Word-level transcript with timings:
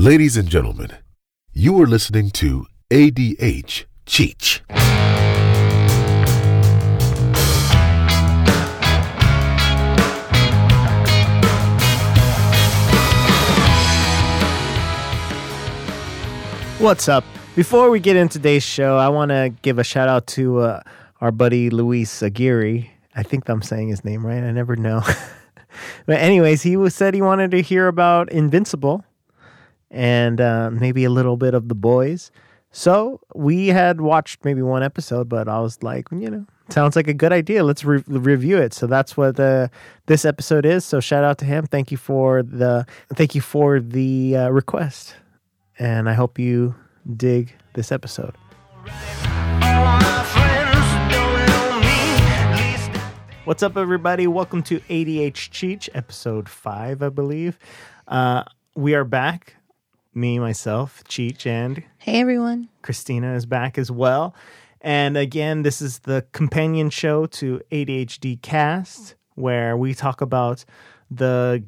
Ladies 0.00 0.38
and 0.38 0.48
gentlemen, 0.48 0.92
you 1.52 1.78
are 1.82 1.86
listening 1.86 2.30
to 2.30 2.64
ADH 2.88 3.84
Cheech. 4.06 4.60
What's 16.80 17.10
up? 17.10 17.24
Before 17.54 17.90
we 17.90 18.00
get 18.00 18.16
into 18.16 18.38
today's 18.38 18.62
show, 18.62 18.96
I 18.96 19.10
want 19.10 19.28
to 19.32 19.52
give 19.60 19.78
a 19.78 19.84
shout 19.84 20.08
out 20.08 20.26
to 20.28 20.60
uh, 20.60 20.80
our 21.20 21.30
buddy 21.30 21.68
Luis 21.68 22.22
Aguirre. 22.22 22.90
I 23.14 23.22
think 23.22 23.50
I'm 23.50 23.60
saying 23.60 23.88
his 23.88 24.02
name 24.02 24.24
right. 24.24 24.42
I 24.42 24.50
never 24.50 24.76
know. 24.76 25.02
but 26.06 26.16
anyways, 26.16 26.62
he 26.62 26.78
was 26.78 26.94
said 26.94 27.12
he 27.12 27.20
wanted 27.20 27.50
to 27.50 27.60
hear 27.60 27.86
about 27.86 28.32
Invincible 28.32 29.04
and 29.90 30.40
uh, 30.40 30.70
maybe 30.70 31.04
a 31.04 31.10
little 31.10 31.36
bit 31.36 31.54
of 31.54 31.68
the 31.68 31.74
boys. 31.74 32.30
So 32.72 33.20
we 33.34 33.68
had 33.68 34.00
watched 34.00 34.44
maybe 34.44 34.62
one 34.62 34.82
episode, 34.82 35.28
but 35.28 35.48
I 35.48 35.58
was 35.60 35.82
like, 35.82 36.06
you 36.12 36.30
know, 36.30 36.46
sounds 36.68 36.94
like 36.94 37.08
a 37.08 37.14
good 37.14 37.32
idea. 37.32 37.64
Let's 37.64 37.84
re- 37.84 38.04
review 38.06 38.58
it. 38.58 38.72
So 38.72 38.86
that's 38.86 39.16
what 39.16 39.36
the 39.36 39.70
this 40.06 40.24
episode 40.24 40.64
is. 40.64 40.84
So 40.84 41.00
shout 41.00 41.24
out 41.24 41.38
to 41.38 41.44
him. 41.44 41.66
Thank 41.66 41.90
you 41.90 41.96
for 41.96 42.42
the 42.42 42.86
thank 43.14 43.34
you 43.34 43.40
for 43.40 43.80
the 43.80 44.36
uh, 44.36 44.48
request, 44.50 45.16
and 45.78 46.08
I 46.08 46.14
hope 46.14 46.38
you 46.38 46.74
dig 47.16 47.52
this 47.74 47.90
episode. 47.90 48.36
What's 53.44 53.64
up, 53.64 53.76
everybody? 53.76 54.28
Welcome 54.28 54.62
to 54.64 54.78
ADH 54.78 55.50
Cheech, 55.50 55.88
episode 55.92 56.48
five, 56.48 57.02
I 57.02 57.08
believe. 57.08 57.58
Uh, 58.06 58.44
we 58.76 58.94
are 58.94 59.02
back. 59.02 59.56
Me, 60.20 60.38
myself, 60.38 61.02
Cheech, 61.08 61.46
and 61.46 61.82
Hey 61.96 62.20
everyone. 62.20 62.68
Christina 62.82 63.34
is 63.34 63.46
back 63.46 63.78
as 63.78 63.90
well. 63.90 64.34
And 64.82 65.16
again, 65.16 65.62
this 65.62 65.80
is 65.80 66.00
the 66.00 66.26
companion 66.32 66.90
show 66.90 67.24
to 67.24 67.62
ADHD 67.72 68.42
Cast, 68.42 69.14
where 69.36 69.78
we 69.78 69.94
talk 69.94 70.20
about 70.20 70.66
the 71.10 71.64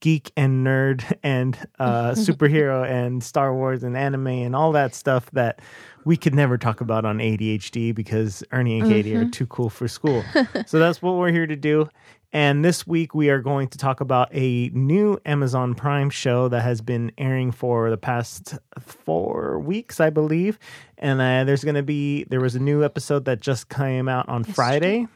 geek 0.00 0.32
and 0.36 0.66
nerd 0.66 1.02
and 1.22 1.56
uh, 1.78 2.10
superhero 2.10 2.86
and 2.86 3.24
Star 3.24 3.54
Wars 3.54 3.82
and 3.82 3.96
anime 3.96 4.26
and 4.26 4.54
all 4.54 4.72
that 4.72 4.94
stuff 4.94 5.30
that 5.30 5.60
we 6.04 6.18
could 6.18 6.34
never 6.34 6.58
talk 6.58 6.82
about 6.82 7.06
on 7.06 7.18
ADHD 7.18 7.94
because 7.94 8.44
Ernie 8.52 8.80
and 8.80 8.88
Katie 8.88 9.16
are 9.16 9.30
too 9.30 9.46
cool 9.46 9.70
for 9.70 9.88
school. 9.88 10.22
so 10.66 10.78
that's 10.78 11.00
what 11.00 11.16
we're 11.16 11.32
here 11.32 11.46
to 11.46 11.56
do. 11.56 11.88
And 12.36 12.62
this 12.62 12.86
week 12.86 13.14
we 13.14 13.30
are 13.30 13.40
going 13.40 13.68
to 13.68 13.78
talk 13.78 14.02
about 14.02 14.28
a 14.30 14.68
new 14.74 15.18
Amazon 15.24 15.74
Prime 15.74 16.10
show 16.10 16.48
that 16.48 16.60
has 16.60 16.82
been 16.82 17.10
airing 17.16 17.50
for 17.50 17.88
the 17.88 17.96
past 17.96 18.58
four 18.78 19.58
weeks, 19.58 20.00
I 20.00 20.10
believe. 20.10 20.58
And 20.98 21.18
uh, 21.18 21.44
there's 21.44 21.64
going 21.64 21.76
to 21.76 21.82
be, 21.82 22.24
there 22.24 22.42
was 22.42 22.54
a 22.54 22.58
new 22.60 22.84
episode 22.84 23.24
that 23.24 23.40
just 23.40 23.70
came 23.70 24.06
out 24.06 24.28
on 24.28 24.44
Friday 24.44 25.06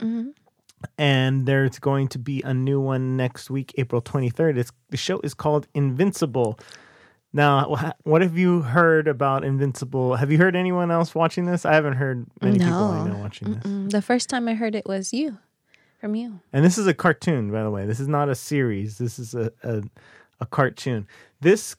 and 0.97 1.45
there's 1.45 1.79
going 1.79 2.09
to 2.09 2.19
be 2.19 2.41
a 2.41 2.55
new 2.55 2.81
one 2.81 3.19
next 3.19 3.51
week, 3.51 3.75
April 3.77 4.01
23rd. 4.01 4.57
It's, 4.57 4.73
the 4.89 4.97
show 4.97 5.21
is 5.21 5.35
called 5.35 5.67
Invincible. 5.75 6.59
Now, 7.35 7.93
what 8.05 8.23
have 8.23 8.39
you 8.39 8.63
heard 8.63 9.07
about 9.09 9.45
Invincible? 9.45 10.17
Have 10.17 10.33
you 10.33 10.39
heard 10.39 10.57
anyone 10.57 10.91
else 10.91 11.15
watching 11.15 11.45
this? 11.45 11.67
I 11.67 11.75
haven't 11.75 11.97
heard 11.97 12.27
many 12.41 12.61
people 12.61 12.73
I 12.73 13.07
know 13.07 13.19
watching 13.19 13.53
this. 13.53 13.63
Mm, 13.65 13.91
The 13.91 14.01
first 14.01 14.31
time 14.31 14.49
I 14.49 14.55
heard 14.55 14.75
it 14.75 14.87
was 14.87 15.13
you, 15.13 15.37
from 16.01 16.15
you. 16.15 16.41
And 16.53 16.65
this 16.65 16.79
is 16.79 16.87
a 16.87 16.95
cartoon, 16.95 17.53
by 17.53 17.63
the 17.63 17.71
way. 17.71 17.87
This 17.87 18.01
is 18.01 18.09
not 18.09 18.29
a 18.29 18.35
series. 18.35 18.99
This 18.99 19.19
is 19.19 19.35
a, 19.35 19.53
a, 19.63 19.83
a 20.41 20.47
cartoon. 20.47 21.07
This 21.41 21.77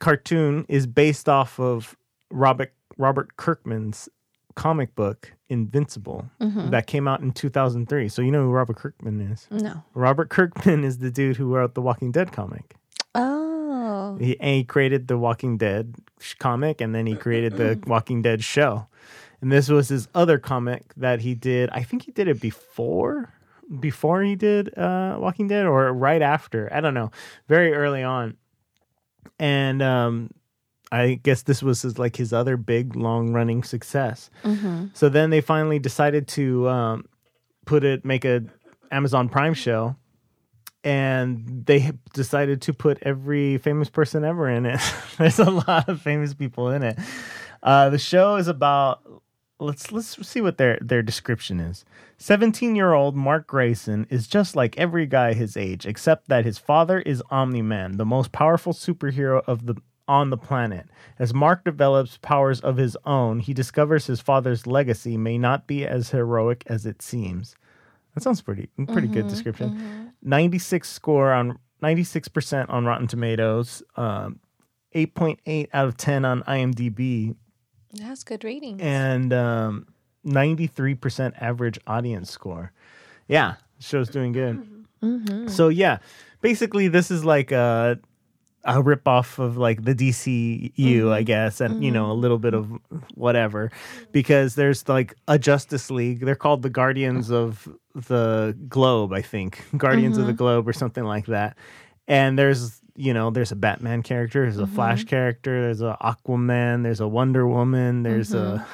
cartoon 0.00 0.64
is 0.68 0.86
based 0.86 1.28
off 1.28 1.60
of 1.60 1.96
Robert 2.30 2.72
Robert 2.98 3.36
Kirkman's 3.36 4.08
comic 4.54 4.94
book 4.94 5.32
Invincible 5.48 6.28
mm-hmm. 6.40 6.70
that 6.70 6.86
came 6.86 7.06
out 7.06 7.20
in 7.20 7.30
2003. 7.30 8.08
So 8.08 8.22
you 8.22 8.30
know 8.30 8.42
who 8.42 8.50
Robert 8.50 8.76
Kirkman 8.76 9.20
is. 9.20 9.46
No. 9.50 9.84
Robert 9.94 10.30
Kirkman 10.30 10.82
is 10.82 10.98
the 10.98 11.10
dude 11.10 11.36
who 11.36 11.54
wrote 11.54 11.74
the 11.74 11.82
Walking 11.82 12.10
Dead 12.10 12.32
comic. 12.32 12.74
Oh. 13.14 14.16
He, 14.18 14.40
and 14.40 14.56
he 14.56 14.64
created 14.64 15.08
the 15.08 15.18
Walking 15.18 15.56
Dead 15.58 15.94
sh- 16.18 16.34
comic, 16.34 16.80
and 16.80 16.94
then 16.94 17.06
he 17.06 17.14
created 17.14 17.56
the 17.56 17.78
Walking 17.86 18.22
Dead 18.22 18.42
show. 18.42 18.88
And 19.40 19.52
this 19.52 19.68
was 19.68 19.88
his 19.88 20.08
other 20.14 20.38
comic 20.38 20.94
that 20.96 21.20
he 21.20 21.34
did. 21.34 21.70
I 21.70 21.82
think 21.82 22.02
he 22.02 22.12
did 22.12 22.28
it 22.28 22.40
before, 22.40 23.32
before 23.80 24.22
he 24.22 24.34
did 24.34 24.76
uh, 24.78 25.16
Walking 25.20 25.48
Dead, 25.48 25.66
or 25.66 25.92
right 25.92 26.22
after. 26.22 26.72
I 26.72 26.80
don't 26.80 26.94
know. 26.94 27.10
Very 27.48 27.74
early 27.74 28.02
on, 28.02 28.36
and 29.38 29.82
um, 29.82 30.30
I 30.90 31.20
guess 31.22 31.42
this 31.42 31.62
was 31.62 31.82
his, 31.82 31.98
like 31.98 32.16
his 32.16 32.32
other 32.32 32.56
big, 32.56 32.96
long 32.96 33.32
running 33.32 33.62
success. 33.62 34.30
Mm-hmm. 34.44 34.86
So 34.94 35.08
then 35.08 35.30
they 35.30 35.40
finally 35.40 35.78
decided 35.78 36.28
to 36.28 36.68
um, 36.68 37.04
put 37.64 37.84
it, 37.84 38.04
make 38.04 38.24
a 38.24 38.44
Amazon 38.90 39.28
Prime 39.28 39.54
show, 39.54 39.96
and 40.84 41.64
they 41.66 41.92
decided 42.14 42.62
to 42.62 42.72
put 42.72 42.98
every 43.02 43.58
famous 43.58 43.90
person 43.90 44.24
ever 44.24 44.48
in 44.48 44.66
it. 44.66 44.80
There's 45.18 45.40
a 45.40 45.50
lot 45.50 45.88
of 45.88 46.00
famous 46.00 46.32
people 46.34 46.70
in 46.70 46.82
it. 46.82 46.98
Uh, 47.62 47.90
the 47.90 47.98
show 47.98 48.36
is 48.36 48.46
about 48.46 49.02
let's 49.58 49.92
let's 49.92 50.26
see 50.26 50.40
what 50.40 50.58
their 50.58 50.78
their 50.80 51.02
description 51.02 51.60
is. 51.60 51.84
17-year-old 52.18 53.16
Mark 53.16 53.46
Grayson 53.46 54.06
is 54.10 54.26
just 54.26 54.56
like 54.56 54.78
every 54.78 55.06
guy 55.06 55.32
his 55.32 55.56
age 55.56 55.86
except 55.86 56.28
that 56.28 56.44
his 56.44 56.58
father 56.58 57.00
is 57.00 57.22
Omni-Man, 57.30 57.96
the 57.96 58.04
most 58.04 58.32
powerful 58.32 58.72
superhero 58.72 59.42
of 59.46 59.66
the 59.66 59.76
on 60.08 60.30
the 60.30 60.36
planet. 60.36 60.86
As 61.18 61.34
Mark 61.34 61.64
develops 61.64 62.18
powers 62.18 62.60
of 62.60 62.76
his 62.76 62.96
own, 63.04 63.40
he 63.40 63.52
discovers 63.52 64.06
his 64.06 64.20
father's 64.20 64.66
legacy 64.66 65.16
may 65.16 65.36
not 65.36 65.66
be 65.66 65.84
as 65.84 66.10
heroic 66.10 66.62
as 66.66 66.86
it 66.86 67.02
seems. 67.02 67.56
That 68.14 68.22
sounds 68.22 68.40
pretty 68.40 68.68
pretty 68.88 69.08
good 69.08 69.28
description. 69.28 70.12
96 70.22 70.88
score 70.88 71.32
on 71.32 71.58
96% 71.82 72.70
on 72.70 72.86
Rotten 72.86 73.06
Tomatoes, 73.06 73.82
um, 73.96 74.40
8.8 74.94 75.68
out 75.74 75.88
of 75.88 75.96
10 75.96 76.24
on 76.24 76.42
IMDb, 76.44 77.36
That's 77.98 78.24
good 78.24 78.44
ratings. 78.44 78.80
and 78.80 79.32
um, 79.32 79.86
93% 80.26 81.34
average 81.40 81.78
audience 81.86 82.30
score. 82.30 82.72
Yeah, 83.28 83.54
show's 83.78 84.08
doing 84.08 84.32
good. 84.32 84.66
Mm-hmm. 85.02 85.48
So 85.48 85.68
yeah, 85.68 85.98
basically 86.40 86.88
this 86.88 87.10
is 87.10 87.24
like 87.24 87.52
a 87.52 87.98
a 88.64 88.82
ripoff 88.82 89.38
of 89.38 89.56
like 89.56 89.84
the 89.84 89.94
DCU, 89.94 90.72
mm-hmm. 90.74 91.08
I 91.08 91.22
guess, 91.22 91.60
and 91.60 91.84
you 91.84 91.90
know 91.90 92.06
a 92.06 92.12
mm-hmm. 92.12 92.20
little 92.20 92.38
bit 92.38 92.52
of 92.52 92.70
whatever, 93.14 93.70
because 94.12 94.56
there's 94.56 94.88
like 94.88 95.14
a 95.28 95.38
Justice 95.38 95.90
League. 95.90 96.20
They're 96.20 96.34
called 96.34 96.62
the 96.62 96.70
Guardians 96.70 97.30
of 97.30 97.68
the 97.94 98.56
Globe, 98.68 99.12
I 99.12 99.22
think, 99.22 99.64
Guardians 99.76 100.18
of 100.18 100.26
the 100.26 100.32
Globe 100.32 100.68
or 100.68 100.72
something 100.72 101.04
like 101.04 101.26
that. 101.26 101.56
And 102.08 102.38
there's 102.38 102.80
you 102.96 103.12
know 103.14 103.30
there's 103.30 103.52
a 103.52 103.56
Batman 103.56 104.02
character, 104.02 104.42
there's 104.42 104.58
a 104.58 104.66
Flash 104.66 105.04
character, 105.04 105.62
there's 105.62 105.82
a 105.82 105.96
Aquaman, 106.00 106.82
there's 106.82 107.00
a 107.00 107.08
Wonder 107.08 107.46
Woman, 107.46 108.02
there's 108.02 108.34
a 108.34 108.66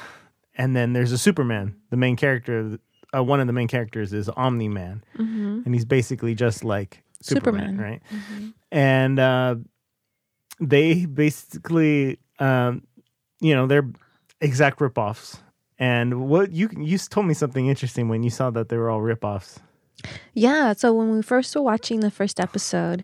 and 0.55 0.75
then 0.75 0.93
there's 0.93 1.11
a 1.11 1.17
Superman. 1.17 1.75
The 1.89 1.97
main 1.97 2.15
character, 2.15 2.77
uh, 3.15 3.23
one 3.23 3.39
of 3.39 3.47
the 3.47 3.53
main 3.53 3.67
characters 3.67 4.13
is 4.13 4.29
Omni 4.29 4.69
Man, 4.69 5.03
and 5.65 5.73
he's 5.73 5.85
basically 5.85 6.35
just 6.35 6.63
like 6.63 7.03
Superman, 7.21 7.77
Superman. 7.77 7.77
right? 7.77 8.01
And 8.71 9.19
uh, 9.19 9.55
they 10.59 11.05
basically, 11.05 12.19
um, 12.39 12.83
you 13.39 13.55
know, 13.55 13.67
they're 13.67 13.89
exact 14.41 14.79
ripoffs. 14.79 15.39
And 15.79 16.29
what 16.29 16.51
you 16.51 16.69
you 16.77 16.97
told 16.97 17.25
me 17.25 17.33
something 17.33 17.67
interesting 17.67 18.07
when 18.07 18.23
you 18.23 18.29
saw 18.29 18.49
that 18.51 18.69
they 18.69 18.77
were 18.77 18.89
all 18.89 19.01
ripoffs. 19.01 19.57
yeah. 20.33 20.73
So 20.73 20.93
when 20.93 21.11
we 21.11 21.21
first 21.21 21.55
were 21.55 21.61
watching 21.61 21.99
the 22.01 22.11
first 22.11 22.39
episode, 22.39 23.03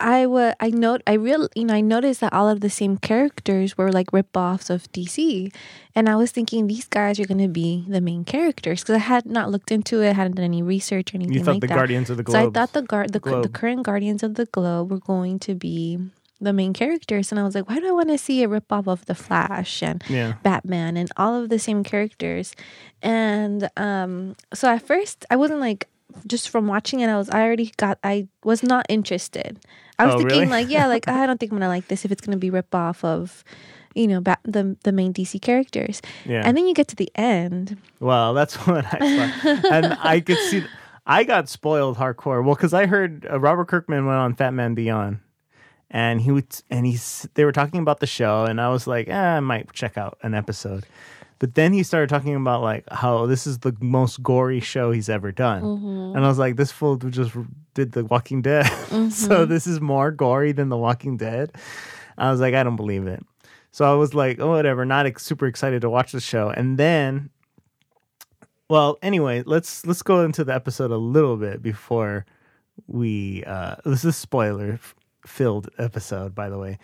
I 0.00 0.26
wa 0.26 0.54
I 0.58 0.70
note 0.70 1.02
I 1.06 1.14
real 1.14 1.48
you 1.54 1.64
know 1.64 1.74
I 1.74 1.80
noticed 1.80 2.20
that 2.20 2.32
all 2.32 2.48
of 2.48 2.60
the 2.60 2.70
same 2.70 2.96
characters 2.96 3.76
were 3.76 3.92
like 3.92 4.08
ripoffs 4.08 4.70
of 4.70 4.90
DC, 4.92 5.52
and 5.94 6.08
I 6.08 6.16
was 6.16 6.30
thinking 6.30 6.66
these 6.66 6.88
guys 6.88 7.20
are 7.20 7.26
going 7.26 7.38
to 7.38 7.48
be 7.48 7.84
the 7.86 8.00
main 8.00 8.24
characters 8.24 8.80
because 8.80 8.96
I 8.96 8.98
had 8.98 9.26
not 9.26 9.50
looked 9.50 9.70
into 9.70 10.02
it, 10.02 10.16
hadn't 10.16 10.36
done 10.36 10.44
any 10.44 10.62
research 10.62 11.12
or 11.12 11.18
anything 11.18 11.34
You 11.34 11.44
thought 11.44 11.52
like 11.52 11.60
the 11.60 11.66
that. 11.68 11.74
Guardians 11.74 12.10
of 12.10 12.16
the 12.16 12.22
Globe. 12.22 12.42
So 12.42 12.48
I 12.48 12.50
thought 12.50 12.72
the 12.72 12.82
guard 12.82 13.12
the, 13.12 13.20
the 13.20 13.50
current 13.52 13.82
Guardians 13.82 14.22
of 14.22 14.34
the 14.34 14.46
Globe 14.46 14.90
were 14.90 14.98
going 14.98 15.38
to 15.40 15.54
be 15.54 15.98
the 16.40 16.52
main 16.54 16.72
characters, 16.72 17.30
and 17.30 17.38
I 17.38 17.44
was 17.44 17.54
like, 17.54 17.68
why 17.68 17.78
do 17.78 17.86
I 17.86 17.92
want 17.92 18.08
to 18.08 18.18
see 18.18 18.42
a 18.42 18.48
ripoff 18.48 18.86
of 18.86 19.04
the 19.04 19.14
Flash 19.14 19.82
and 19.82 20.02
yeah, 20.08 20.34
Batman 20.42 20.96
and 20.96 21.10
all 21.16 21.34
of 21.34 21.50
the 21.50 21.58
same 21.58 21.84
characters? 21.84 22.56
And 23.02 23.68
um, 23.76 24.36
so 24.54 24.68
at 24.68 24.80
first, 24.86 25.26
I 25.30 25.36
wasn't 25.36 25.60
like 25.60 25.88
just 26.26 26.48
from 26.48 26.66
watching 26.66 27.00
it. 27.00 27.08
I 27.08 27.16
was 27.16 27.30
I 27.30 27.42
already 27.42 27.72
got 27.76 27.98
I 28.02 28.28
was 28.44 28.62
not 28.62 28.86
interested. 28.88 29.60
I 30.00 30.06
was 30.06 30.14
Oh, 30.14 30.18
thinking 30.18 30.38
really? 30.40 30.46
like, 30.50 30.68
yeah, 30.70 30.86
like 30.86 31.08
I 31.08 31.26
don't 31.26 31.38
think 31.38 31.52
I'm 31.52 31.58
gonna 31.58 31.68
like 31.68 31.88
this 31.88 32.04
if 32.04 32.10
it's 32.12 32.20
gonna 32.20 32.36
be 32.38 32.50
rip 32.50 32.74
off 32.74 33.04
of. 33.04 33.44
You 33.92 34.06
know, 34.06 34.20
bat, 34.20 34.38
the 34.44 34.76
the 34.84 34.92
main 34.92 35.12
DC 35.12 35.42
characters, 35.42 36.00
yeah. 36.24 36.42
and 36.44 36.56
then 36.56 36.68
you 36.68 36.74
get 36.74 36.86
to 36.88 36.96
the 36.96 37.10
end. 37.16 37.76
Well, 37.98 38.34
that's 38.34 38.54
what 38.68 38.84
I 38.86 38.98
thought, 39.42 39.64
and 39.72 39.98
I 40.00 40.20
could 40.20 40.38
see. 40.38 40.62
I 41.06 41.24
got 41.24 41.48
spoiled 41.48 41.96
hardcore. 41.96 42.44
Well, 42.44 42.54
because 42.54 42.72
I 42.72 42.86
heard 42.86 43.26
uh, 43.28 43.40
Robert 43.40 43.66
Kirkman 43.66 44.06
went 44.06 44.18
on 44.18 44.36
Fatman 44.36 44.76
Beyond, 44.76 45.18
and 45.90 46.20
he 46.20 46.30
would 46.30 46.46
and 46.70 46.86
he's 46.86 47.28
they 47.34 47.44
were 47.44 47.50
talking 47.50 47.80
about 47.80 47.98
the 47.98 48.06
show, 48.06 48.44
and 48.44 48.60
I 48.60 48.68
was 48.68 48.86
like, 48.86 49.08
eh, 49.08 49.12
I 49.36 49.40
might 49.40 49.72
check 49.72 49.98
out 49.98 50.18
an 50.22 50.34
episode. 50.34 50.86
But 51.40 51.54
then 51.56 51.72
he 51.72 51.82
started 51.82 52.08
talking 52.08 52.36
about 52.36 52.62
like 52.62 52.84
how 52.92 53.26
this 53.26 53.46
is 53.46 53.58
the 53.58 53.74
most 53.80 54.22
gory 54.22 54.60
show 54.60 54.92
he's 54.92 55.08
ever 55.08 55.32
done, 55.32 55.62
Mm-hmm. 55.62 56.16
and 56.16 56.24
I 56.24 56.28
was 56.28 56.38
like, 56.38 56.54
this 56.56 56.70
fool 56.70 56.96
just 56.96 57.34
did 57.74 57.92
The 57.92 58.04
Walking 58.04 58.42
Dead, 58.42 58.64
so 59.10 59.44
this 59.46 59.66
is 59.66 59.80
more 59.80 60.10
gory 60.12 60.52
than 60.52 60.68
The 60.68 60.76
Walking 60.76 61.16
Dead. 61.16 61.50
I 62.18 62.30
was 62.30 62.40
like, 62.40 62.54
I 62.54 62.62
don't 62.62 62.76
believe 62.76 63.06
it. 63.06 63.24
So 63.72 63.90
I 63.90 63.94
was 63.94 64.14
like, 64.14 64.38
oh, 64.40 64.50
whatever, 64.50 64.84
not 64.84 65.06
ex- 65.06 65.24
super 65.24 65.46
excited 65.46 65.80
to 65.82 65.88
watch 65.90 66.12
the 66.12 66.20
show. 66.20 66.50
And 66.50 66.76
then, 66.76 67.30
well, 68.68 68.98
anyway, 69.02 69.42
let's 69.46 69.86
let's 69.86 70.02
go 70.02 70.24
into 70.24 70.44
the 70.44 70.54
episode 70.54 70.90
a 70.90 70.96
little 70.96 71.36
bit 71.36 71.62
before 71.62 72.26
we. 72.86 73.44
Uh, 73.46 73.76
this 73.84 74.04
is 74.04 74.16
spoiler 74.16 74.78
filled 75.26 75.68
episode, 75.78 76.34
by 76.34 76.48
the 76.48 76.58
way. 76.58 76.78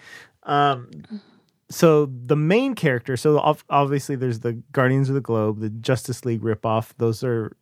Um, 0.44 0.90
so 1.68 2.06
the 2.06 2.36
main 2.36 2.74
character, 2.74 3.16
so 3.16 3.56
obviously 3.68 4.16
there's 4.16 4.40
the 4.40 4.52
Guardians 4.72 5.08
of 5.08 5.14
the 5.14 5.20
Globe, 5.20 5.60
the 5.60 5.70
Justice 5.70 6.24
League 6.24 6.42
ripoff. 6.42 6.92
Those 6.98 7.24
are 7.24 7.56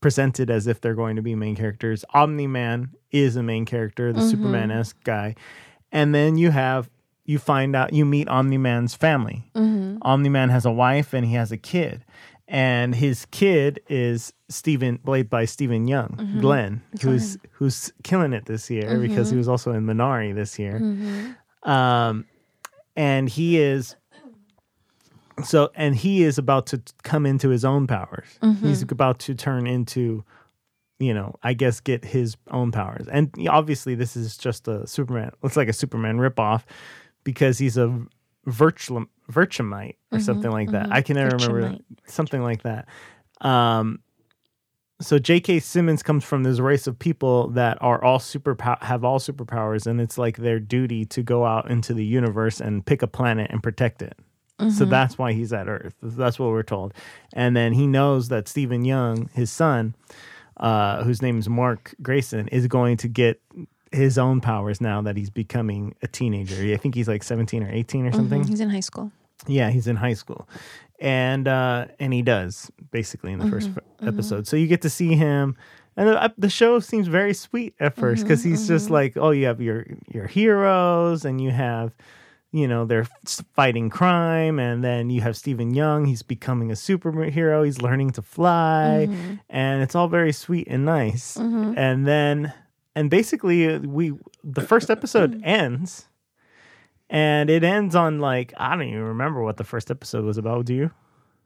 presented 0.00 0.50
as 0.50 0.66
if 0.66 0.80
they're 0.80 0.94
going 0.94 1.16
to 1.16 1.22
be 1.22 1.34
main 1.34 1.56
characters. 1.56 2.04
Omni 2.14 2.46
Man 2.46 2.92
is 3.10 3.36
a 3.36 3.42
main 3.42 3.66
character, 3.66 4.12
the 4.12 4.20
mm-hmm. 4.20 4.30
Superman 4.30 4.70
esque 4.70 5.02
guy, 5.04 5.34
and 5.92 6.14
then 6.14 6.38
you 6.38 6.50
have 6.50 6.88
you 7.24 7.38
find 7.38 7.76
out 7.76 7.92
you 7.92 8.04
meet 8.04 8.28
Omni 8.28 8.58
Man's 8.58 8.94
family. 8.94 9.50
Mm-hmm. 9.54 9.98
Omni 10.02 10.28
Man 10.28 10.48
has 10.48 10.64
a 10.64 10.70
wife 10.70 11.12
and 11.12 11.26
he 11.26 11.34
has 11.34 11.52
a 11.52 11.58
kid, 11.58 12.04
and 12.48 12.94
his 12.94 13.26
kid 13.26 13.80
is 13.88 14.32
Stephen, 14.48 14.96
played 14.98 15.28
by 15.28 15.44
Steven 15.44 15.88
Yeun, 15.88 16.16
mm-hmm. 16.16 16.40
Glenn, 16.40 16.82
who's 17.02 17.36
who's 17.52 17.92
killing 18.02 18.32
it 18.32 18.46
this 18.46 18.70
year 18.70 18.98
because 18.98 19.30
he 19.30 19.36
was 19.36 19.48
also 19.48 19.72
in 19.72 19.84
Minari 19.84 20.34
this 20.34 20.58
year. 20.58 20.76
Um, 21.64 22.24
and 22.96 23.28
he 23.28 23.58
is 23.58 23.96
so 25.44 25.70
and 25.74 25.94
he 25.94 26.22
is 26.22 26.38
about 26.38 26.66
to 26.68 26.80
come 27.02 27.26
into 27.26 27.50
his 27.50 27.64
own 27.64 27.86
powers. 27.86 28.26
Mm-hmm. 28.42 28.66
He's 28.66 28.82
about 28.82 29.18
to 29.20 29.34
turn 29.34 29.66
into 29.66 30.24
you 30.98 31.12
know 31.12 31.34
i 31.42 31.52
guess 31.52 31.80
get 31.80 32.04
his 32.04 32.36
own 32.50 32.72
powers. 32.72 33.06
And 33.08 33.30
obviously 33.48 33.94
this 33.94 34.16
is 34.16 34.36
just 34.36 34.66
a 34.66 34.86
superman 34.86 35.30
looks 35.42 35.56
like 35.56 35.68
a 35.68 35.74
superman 35.74 36.16
ripoff 36.16 36.62
because 37.22 37.58
he's 37.58 37.76
a 37.76 38.02
virtual 38.46 39.04
virtumite 39.30 39.96
or 40.10 40.18
mm-hmm. 40.18 40.24
something 40.24 40.50
like 40.50 40.70
that. 40.70 40.84
Mm-hmm. 40.84 40.92
I 40.92 41.02
can 41.02 41.16
never 41.16 41.36
remember 41.36 41.78
something 42.06 42.42
like 42.42 42.62
that. 42.62 42.88
Um 43.40 44.00
so 45.00 45.18
J.K. 45.18 45.60
Simmons 45.60 46.02
comes 46.02 46.24
from 46.24 46.42
this 46.42 46.58
race 46.58 46.86
of 46.86 46.98
people 46.98 47.48
that 47.48 47.78
are 47.80 48.02
all 48.02 48.18
super 48.18 48.56
have 48.80 49.04
all 49.04 49.18
superpowers, 49.18 49.86
and 49.86 50.00
it's 50.00 50.16
like 50.16 50.38
their 50.38 50.58
duty 50.58 51.04
to 51.06 51.22
go 51.22 51.44
out 51.44 51.70
into 51.70 51.92
the 51.92 52.04
universe 52.04 52.60
and 52.60 52.84
pick 52.84 53.02
a 53.02 53.06
planet 53.06 53.50
and 53.50 53.62
protect 53.62 54.02
it. 54.02 54.16
So 54.70 54.86
that's 54.86 55.18
why 55.18 55.34
he's 55.34 55.52
at 55.52 55.68
Earth. 55.68 55.94
That's 56.00 56.38
what 56.38 56.48
we're 56.48 56.62
told. 56.62 56.94
And 57.34 57.54
then 57.54 57.74
he 57.74 57.86
knows 57.86 58.28
that 58.28 58.48
Steven 58.48 58.84
Yeun, 58.84 59.30
his 59.32 59.50
son, 59.50 59.94
uh, 60.56 61.04
whose 61.04 61.20
name 61.20 61.38
is 61.38 61.46
Mark 61.46 61.94
Grayson, 62.00 62.48
is 62.48 62.66
going 62.66 62.96
to 62.98 63.08
get 63.08 63.38
his 63.92 64.16
own 64.16 64.40
powers 64.40 64.80
now 64.80 65.02
that 65.02 65.16
he's 65.16 65.28
becoming 65.28 65.94
a 66.02 66.08
teenager. 66.08 66.72
I 66.72 66.78
think 66.78 66.94
he's 66.94 67.06
like 67.06 67.22
17 67.22 67.62
or 67.62 67.70
18 67.70 68.06
or 68.06 68.12
something. 68.12 68.44
He's 68.44 68.60
in 68.60 68.70
high 68.70 68.80
school. 68.80 69.12
Yeah, 69.46 69.68
he's 69.70 69.86
in 69.86 69.96
high 69.96 70.14
school, 70.14 70.48
and 71.00 71.46
uh, 71.48 71.86
and 72.00 72.12
he 72.12 72.22
does 72.22 72.70
basically 72.90 73.32
in 73.32 73.38
the 73.38 73.46
first 73.46 73.70
Mm-hmm, 73.70 74.08
episode. 74.08 74.46
So 74.46 74.56
you 74.56 74.66
get 74.66 74.82
to 74.82 74.90
see 74.90 75.14
him, 75.14 75.56
and 75.96 76.08
the, 76.08 76.34
the 76.38 76.50
show 76.50 76.78
seems 76.80 77.06
very 77.08 77.34
sweet 77.34 77.74
at 77.80 77.96
first 77.96 78.24
because 78.24 78.40
Mm-hmm, 78.40 78.48
he's 78.50 78.66
just 78.66 78.90
like, 78.90 79.16
oh, 79.16 79.30
you 79.30 79.46
have 79.46 79.60
your 79.60 79.86
your 80.12 80.26
heroes, 80.26 81.24
and 81.24 81.40
you 81.40 81.50
have, 81.50 81.94
you 82.52 82.66
know, 82.68 82.84
they're 82.84 83.06
fighting 83.54 83.90
crime, 83.90 84.58
and 84.58 84.82
then 84.84 85.10
you 85.10 85.20
have 85.20 85.36
Steven 85.36 85.74
Yeun. 85.74 86.06
He's 86.06 86.22
becoming 86.22 86.70
a 86.70 86.74
superhero. 86.74 87.64
He's 87.64 87.80
learning 87.82 88.10
to 88.12 88.22
fly, 88.22 89.08
Mm-hmm. 89.10 89.34
and 89.50 89.82
it's 89.82 89.94
all 89.94 90.08
very 90.08 90.32
sweet 90.32 90.66
and 90.68 90.84
nice. 90.84 91.36
And 91.36 92.06
then, 92.06 92.52
and 92.94 93.10
basically, 93.10 93.68
uh, 93.68 93.80
we 93.80 94.12
the 94.44 94.60
first 94.62 94.90
episode 94.90 95.40
ends 95.44 96.06
and 97.10 97.48
it 97.50 97.62
ends 97.64 97.94
on 97.94 98.18
like 98.20 98.52
I 98.56 98.70
don't 98.76 98.86
even 98.88 99.02
remember 99.02 99.42
what 99.42 99.56
the 99.56 99.64
first 99.64 99.90
episode 99.90 100.24
was 100.24 100.38
about. 100.38 100.66
Do 100.66 100.74
you? 100.74 100.90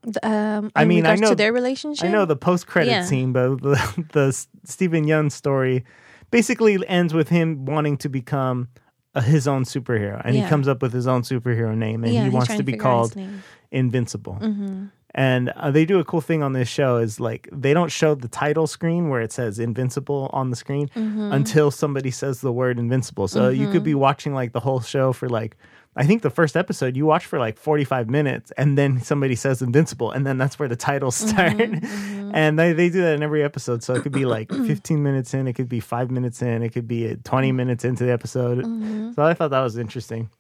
The, 0.03 0.27
Um, 0.27 0.71
I 0.75 0.85
mean, 0.87 1.05
I 1.07 1.17
know- 1.17 1.31
to 1.31 1.35
their 1.35 1.53
relationship. 1.53 2.05
I 2.07 2.09
know 2.11 2.25
the 2.25 2.37
post 2.37 2.67
credit 2.67 2.91
Yeah. 2.91 3.05
scene, 3.05 3.33
but 3.33 3.61
the 3.63 4.07
the 4.13 4.47
Steven 4.65 5.05
Yeun 5.05 5.31
story 5.31 5.85
basically 6.31 6.79
ends 6.89 7.13
with 7.13 7.29
him 7.29 7.65
wanting 7.67 7.97
to 7.99 8.09
become 8.09 8.69
a, 9.15 9.21
his 9.21 9.47
own 9.49 9.65
superhero, 9.65 10.23
and 10.25 10.35
he 10.37 10.43
comes 10.45 10.69
up 10.69 10.81
with 10.83 10.93
his 10.93 11.07
own 11.07 11.23
superhero 11.23 11.77
name, 11.77 12.05
and 12.05 12.15
Yeah, 12.15 12.25
he 12.25 12.31
wants 12.31 12.55
to 12.57 12.63
be 12.63 12.73
figure 12.73 12.87
out 12.87 13.13
his 13.13 13.15
called. 13.15 13.29
Invincible. 13.73 14.39
Mm-hmm. 14.41 14.85
And 15.15 15.49
uh, 15.51 15.71
they 15.71 15.85
do 15.85 15.99
a 15.99 16.05
cool 16.05 16.21
thing 16.21 16.43
on 16.43 16.53
this 16.53 16.69
show 16.69 16.97
is 16.99 17.19
like 17.19 17.49
they 17.53 17.75
don't 17.75 17.91
show 17.91 18.15
the 18.15 18.29
title 18.29 18.67
screen 18.67 19.09
where 19.09 19.21
it 19.21 19.33
says 19.33 19.59
Invincible 19.59 20.31
on 20.33 20.51
the 20.51 20.57
screen 20.57 20.89
Mm-hmm. 20.95 21.33
until 21.33 21.71
somebody 21.71 22.11
says 22.11 22.41
the 22.41 22.53
word 22.53 22.79
Invincible. 22.79 23.27
So 23.29 23.49
you 23.49 23.71
could 23.71 23.83
be 23.85 23.95
watching 23.95 24.35
like 24.35 24.53
the 24.53 24.61
whole 24.61 24.81
show 24.81 25.13
for 25.13 25.29
like 25.29 25.57
I 25.97 26.07
think 26.07 26.23
the 26.23 26.31
first 26.31 26.57
episode 26.57 26.97
you 26.97 27.05
watch 27.05 27.27
for 27.27 27.41
like 27.41 27.59
45 27.59 28.09
minutes 28.09 28.53
and 28.57 28.79
then 28.79 29.01
somebody 29.01 29.35
says 29.35 29.61
Invincible 29.61 30.13
and 30.13 30.25
then 30.25 30.39
that's 30.39 30.57
where 30.59 30.69
the 30.69 30.77
titles 30.77 31.17
start. 31.17 31.57
Mm-hmm, 31.57 32.31
and 32.33 32.57
they, 32.57 32.73
they 32.73 32.89
do 32.89 33.01
that 33.03 33.15
in 33.15 33.23
every 33.25 33.43
episode. 33.43 33.83
So 33.83 33.95
it 33.95 34.03
could 34.03 34.13
be 34.13 34.25
like 34.25 34.49
15 34.67 35.03
minutes 35.03 35.35
in, 35.35 35.49
it 35.49 35.55
could 35.55 35.69
be 35.69 35.81
5 35.81 36.11
minutes 36.13 36.43
in, 36.43 36.63
it 36.63 36.69
could 36.71 36.87
be 36.87 37.11
uh, 37.11 37.17
20 37.25 37.51
minutes 37.51 37.85
into 37.85 38.05
the 38.05 38.13
episode. 38.13 38.59
Mm-hmm. 38.59 39.13
So 39.15 39.23
I 39.25 39.35
thought 39.35 39.51
that 39.51 39.61
was 39.63 39.77
interesting. 39.77 40.31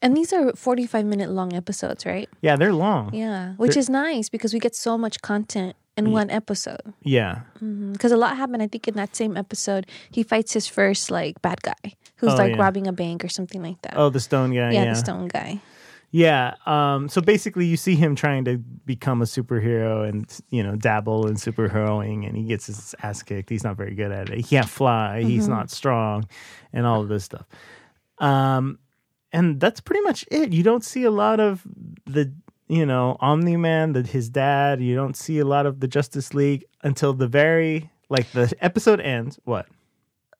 And 0.00 0.16
these 0.16 0.32
are 0.32 0.52
forty-five 0.54 1.04
minute 1.04 1.30
long 1.30 1.52
episodes, 1.54 2.06
right? 2.06 2.28
Yeah, 2.40 2.56
they're 2.56 2.72
long. 2.72 3.12
Yeah, 3.14 3.54
which 3.56 3.76
is 3.76 3.90
nice 3.90 4.28
because 4.28 4.54
we 4.54 4.60
get 4.60 4.74
so 4.76 4.96
much 4.96 5.20
content 5.22 5.74
in 5.96 6.12
one 6.12 6.30
episode. 6.30 6.94
Yeah. 7.02 7.40
Because 7.60 8.12
a 8.12 8.16
lot 8.16 8.36
happened. 8.36 8.62
I 8.62 8.68
think 8.68 8.86
in 8.86 8.94
that 8.94 9.16
same 9.16 9.36
episode, 9.36 9.86
he 10.12 10.22
fights 10.22 10.52
his 10.52 10.68
first 10.68 11.10
like 11.10 11.42
bad 11.42 11.60
guy 11.62 11.96
who's 12.16 12.34
Oh, 12.34 12.36
like 12.36 12.54
yeah. 12.54 12.62
robbing 12.62 12.86
a 12.86 12.92
bank 12.92 13.24
or 13.24 13.28
something 13.28 13.60
like 13.62 13.82
that. 13.82 13.94
Oh, 13.96 14.08
the 14.08 14.20
stone 14.20 14.50
guy. 14.50 14.70
yeah, 14.70 14.84
yeah. 14.84 14.90
the 14.90 14.94
stone 14.94 15.26
guy. 15.26 15.60
Yeah. 16.12 16.54
Um, 16.64 17.08
so 17.08 17.20
basically, 17.20 17.66
you 17.66 17.76
see 17.76 17.96
him 17.96 18.14
trying 18.14 18.44
to 18.44 18.58
become 18.58 19.20
a 19.20 19.26
superhero 19.26 20.08
and 20.08 20.24
you 20.50 20.62
know 20.62 20.76
dabble 20.76 21.26
in 21.26 21.34
superheroing, 21.34 22.24
and 22.26 22.36
he 22.36 22.44
gets 22.44 22.66
his 22.66 22.94
ass 23.02 23.24
kicked. 23.24 23.50
He's 23.50 23.64
not 23.64 23.76
very 23.76 23.96
good 23.96 24.12
at 24.12 24.30
it. 24.30 24.36
He 24.36 24.42
can't 24.44 24.68
fly. 24.68 25.22
He's 25.22 25.48
not 25.48 25.70
strong, 25.72 26.24
and 26.72 26.86
all 26.86 27.00
of 27.02 27.08
this 27.08 27.24
stuff. 27.24 27.46
Um, 28.18 28.78
and 29.32 29.60
that's 29.60 29.80
pretty 29.80 30.02
much 30.02 30.24
it. 30.30 30.52
You 30.52 30.62
don't 30.62 30.84
see 30.84 31.04
a 31.04 31.10
lot 31.10 31.40
of 31.40 31.62
the 32.06 32.32
you 32.68 32.84
know 32.86 33.16
Omni 33.20 33.56
Man, 33.56 33.92
the, 33.92 34.02
his 34.02 34.28
dad. 34.28 34.80
You 34.80 34.94
don't 34.94 35.16
see 35.16 35.38
a 35.38 35.44
lot 35.44 35.66
of 35.66 35.80
the 35.80 35.88
Justice 35.88 36.34
League 36.34 36.64
until 36.82 37.12
the 37.12 37.26
very 37.28 37.90
like 38.08 38.30
the 38.32 38.52
episode 38.60 39.00
ends. 39.00 39.38
What 39.44 39.66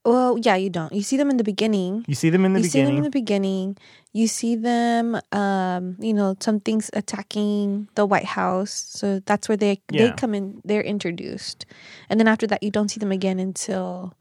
Well, 0.05 0.39
yeah, 0.39 0.57
you 0.57 0.71
don't. 0.71 0.93
You 0.93 1.03
see 1.03 1.17
them 1.17 1.29
in 1.31 1.37
the 1.37 1.45
beginning. 1.45 2.05
you 2.09 2.15
see 2.15 2.31
them 2.31 2.45
in 2.45 2.53
the 2.55 2.61
beginning. 2.61 2.81
you 2.81 2.87
see 2.87 2.89
them 2.89 2.97
in 2.97 3.05
the 3.05 3.11
beginning. 3.11 3.77
You 4.15 4.27
see 4.27 4.57
them, 4.57 5.21
um, 5.33 5.97
you 6.01 6.15
know, 6.15 6.35
some 6.41 6.61
things 6.61 6.91
attacking 6.95 7.89
the 7.95 8.07
White 8.07 8.25
House. 8.25 8.73
So 8.73 9.21
that's 9.21 9.49
where 9.49 9.57
they 9.57 9.81
Yeah. 9.91 10.07
they 10.09 10.12
come 10.17 10.35
in. 10.35 10.61
They're 10.65 10.83
introduced, 10.83 11.67
and 12.09 12.19
then 12.19 12.27
after 12.29 12.47
that, 12.47 12.62
you 12.62 12.71
don't 12.71 12.89
see 12.91 12.99
them 13.01 13.12
again 13.12 13.39
until 13.39 14.15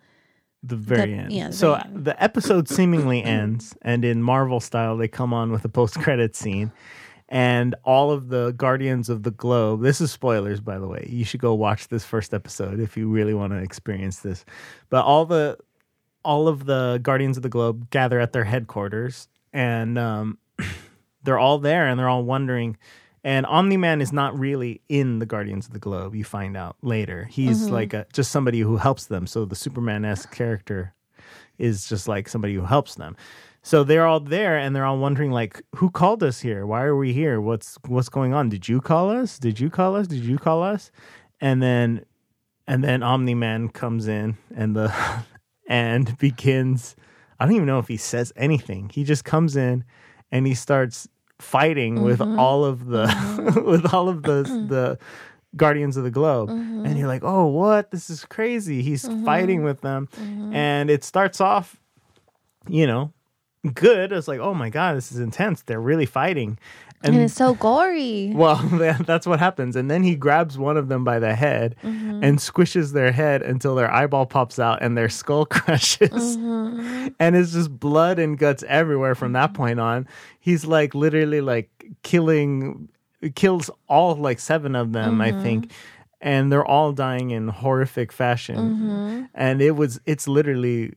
the 0.67 0.75
very 0.75 1.11
The- 1.11 1.17
end. 1.17 1.31
yeah, 1.31 1.47
the 1.47 1.53
so 1.53 1.71
very 1.75 1.83
end. 1.85 2.05
the 2.05 2.23
episode 2.23 2.67
seemingly 2.69 3.23
ends, 3.23 3.75
and 3.81 4.03
in 4.05 4.21
Marvel 4.23 4.59
style, 4.59 4.97
they 4.97 5.07
come 5.07 5.33
on 5.33 5.51
with 5.51 5.63
a 5.65 5.69
post 5.69 5.95
credit 5.99 6.35
scene, 6.35 6.71
and 7.29 7.75
all 7.83 8.11
of 8.11 8.29
the 8.29 8.51
Guardians 8.51 9.09
of 9.09 9.23
the 9.23 9.31
Globe. 9.31 9.81
This 9.81 9.99
is 10.01 10.11
spoilers, 10.11 10.59
by 10.61 10.79
the 10.79 10.87
way. 10.87 11.07
You 11.09 11.25
should 11.25 11.41
go 11.41 11.53
watch 11.53 11.87
this 11.89 12.05
first 12.05 12.33
episode 12.33 12.79
if 12.79 12.95
you 12.97 13.09
really 13.09 13.33
want 13.33 13.53
to 13.53 13.59
experience 13.59 14.19
this. 14.19 14.45
But 14.89 15.03
all 15.05 15.25
the 15.25 15.57
all 16.23 16.47
of 16.47 16.65
the 16.65 16.99
Guardians 17.01 17.37
of 17.37 17.43
the 17.43 17.49
Globe 17.49 17.89
gather 17.89 18.19
at 18.19 18.33
their 18.33 18.43
headquarters, 18.43 19.27
and 19.53 19.97
um, 19.97 20.37
they're 21.23 21.39
all 21.39 21.57
there, 21.59 21.87
and 21.87 21.99
they're 21.99 22.09
all 22.09 22.23
wondering. 22.23 22.77
And 23.27 23.45
Omni 23.45 23.75
Man 23.75 23.99
is 23.99 24.13
not 24.13 24.39
really 24.39 24.79
in 24.87 25.19
the 25.19 25.25
Guardians 25.25 25.67
of 25.67 25.73
the 25.73 25.79
Globe. 25.79 26.15
You 26.15 26.23
find 26.23 26.55
out 26.55 26.77
later. 26.81 27.25
He's 27.25 27.63
mm-hmm. 27.63 27.73
like 27.73 27.93
a, 27.93 28.05
just 28.13 28.31
somebody 28.31 28.61
who 28.61 28.77
helps 28.77 29.07
them. 29.07 29.27
So 29.27 29.43
the 29.43 29.53
Superman 29.53 30.05
esque 30.05 30.33
character 30.33 30.93
is 31.57 31.89
just 31.89 32.07
like 32.07 32.29
somebody 32.29 32.53
who 32.53 32.61
helps 32.61 32.95
them. 32.95 33.17
So 33.63 33.83
they're 33.83 34.07
all 34.07 34.21
there 34.21 34.57
and 34.57 34.73
they're 34.73 34.85
all 34.85 34.97
wondering 34.97 35.31
like 35.31 35.61
who 35.75 35.89
called 35.89 36.23
us 36.23 36.39
here? 36.39 36.65
Why 36.65 36.83
are 36.83 36.95
we 36.95 37.11
here? 37.11 37.41
What's 37.41 37.77
what's 37.85 38.07
going 38.07 38.33
on? 38.33 38.47
Did 38.47 38.69
you 38.69 38.79
call 38.79 39.09
us? 39.09 39.37
Did 39.37 39.59
you 39.59 39.69
call 39.69 39.97
us? 39.97 40.07
Did 40.07 40.23
you 40.23 40.37
call 40.37 40.63
us? 40.63 40.89
And 41.41 41.61
then 41.61 42.05
and 42.65 42.81
then 42.81 43.03
Omni 43.03 43.35
Man 43.35 43.67
comes 43.67 44.07
in 44.07 44.37
and 44.55 44.73
the 44.73 44.95
and 45.67 46.17
begins 46.17 46.95
I 47.41 47.45
don't 47.45 47.55
even 47.55 47.67
know 47.67 47.79
if 47.79 47.89
he 47.89 47.97
says 47.97 48.31
anything. 48.37 48.87
He 48.93 49.03
just 49.03 49.25
comes 49.25 49.57
in 49.57 49.83
and 50.31 50.47
he 50.47 50.53
starts 50.53 51.09
fighting 51.39 51.95
mm-hmm. 51.95 52.05
mm-hmm. 52.05 52.21
with 52.27 52.39
all 52.39 52.65
of 52.65 52.85
the 52.87 53.63
with 53.65 53.93
all 53.93 54.09
of 54.09 54.23
the 54.23 54.43
the 54.43 54.99
Guardians 55.55 55.97
of 55.97 56.03
the 56.03 56.11
Globe. 56.11 56.49
And 56.49 56.85
mm-hmm. 56.85 56.97
you're 56.97 57.07
like, 57.07 57.23
"Oh, 57.23 57.47
what? 57.47 57.91
This 57.91 58.09
is 58.09 58.25
crazy." 58.25 58.81
He's 58.81 59.07
fighting 59.25 59.63
with 59.63 59.81
them. 59.81 60.09
And 60.53 60.89
it 60.89 61.03
starts 61.03 61.41
off 61.41 61.77
you 62.69 62.87
know, 62.87 63.13
good. 63.73 64.11
It's 64.11 64.27
like, 64.27 64.39
oh 64.39 64.53
my 64.53 64.69
god, 64.69 64.95
this 64.95 65.11
is 65.11 65.19
intense. 65.19 65.61
They're 65.61 65.81
really 65.81 66.05
fighting, 66.05 66.59
and, 67.03 67.15
it's 67.15 67.33
so 67.33 67.53
gory. 67.53 68.31
Well, 68.35 68.55
that's 69.05 69.27
what 69.27 69.39
happens. 69.39 69.75
And 69.75 69.89
then 69.89 70.03
he 70.03 70.15
grabs 70.15 70.57
one 70.57 70.77
of 70.77 70.87
them 70.89 71.03
by 71.03 71.19
the 71.19 71.35
head 71.35 71.75
Mm-hmm. 71.83 72.23
and 72.23 72.39
squishes 72.39 72.93
their 72.93 73.11
head 73.11 73.41
until 73.41 73.75
their 73.75 73.91
eyeball 73.91 74.25
pops 74.25 74.57
out 74.59 74.81
and 74.81 74.97
their 74.97 75.09
skull 75.09 75.45
crushes. 75.57 76.37
Mm-hmm. 76.37 77.07
And 77.19 77.35
it's 77.35 77.53
just 77.53 77.79
blood 77.79 78.19
and 78.19 78.37
guts 78.37 78.63
everywhere 78.67 79.15
from 79.15 79.33
that 79.33 79.53
point 79.53 79.79
on. 79.79 80.07
He's 80.39 80.65
like 80.65 80.95
literally 80.95 81.41
like 81.41 81.69
killing, 82.03 82.89
kills 83.35 83.69
all 83.87 84.15
like 84.15 84.39
seven 84.39 84.75
of 84.75 84.93
them, 84.93 85.21
I 85.21 85.31
Mm-hmm. 85.31 85.43
think. 85.43 85.71
And 86.19 86.51
they're 86.51 86.65
all 86.65 86.93
dying 86.93 87.29
in 87.29 87.47
horrific 87.49 88.11
fashion. 88.11 88.55
Mm-hmm. 88.57 89.23
And 89.35 89.61
it 89.61 89.71
was, 89.75 89.99
it's 90.07 90.27
literally 90.27 90.93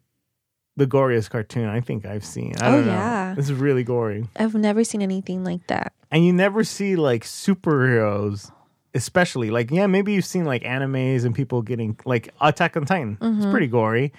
the 0.81 0.87
goriest 0.97 1.29
cartoon 1.31 1.69
I 1.69 1.81
think 1.81 2.05
I've 2.13 2.25
seen. 2.25 2.55
I 2.61 2.69
Oh, 2.69 2.73
don't 2.77 2.87
know. 2.87 2.93
yeah. 2.93 3.35
This 3.37 3.47
is 3.51 3.55
really 3.67 3.85
gory 3.85 4.27
I've 4.37 4.55
never 4.55 4.83
seen 4.91 5.03
anything 5.03 5.45
like 5.45 5.65
that. 5.69 5.93
and 6.11 6.25
you 6.27 6.33
never 6.33 6.65
see 6.65 6.97
like 6.97 7.23
superheroes 7.25 8.51
especially 8.95 9.51
like 9.51 9.71
yeah 9.71 9.87
maybe 9.87 10.13
you've 10.13 10.25
seen 10.35 10.45
like 10.45 10.63
animes 10.65 11.25
and 11.25 11.33
people 11.35 11.63
getting 11.63 11.97
like 12.05 12.25
attack 12.41 12.77
on 12.77 12.85
titan 12.85 13.13
it's 13.13 13.23
Mm-hmm. 13.23 13.51
pretty 13.53 13.69
gory 13.69 14.13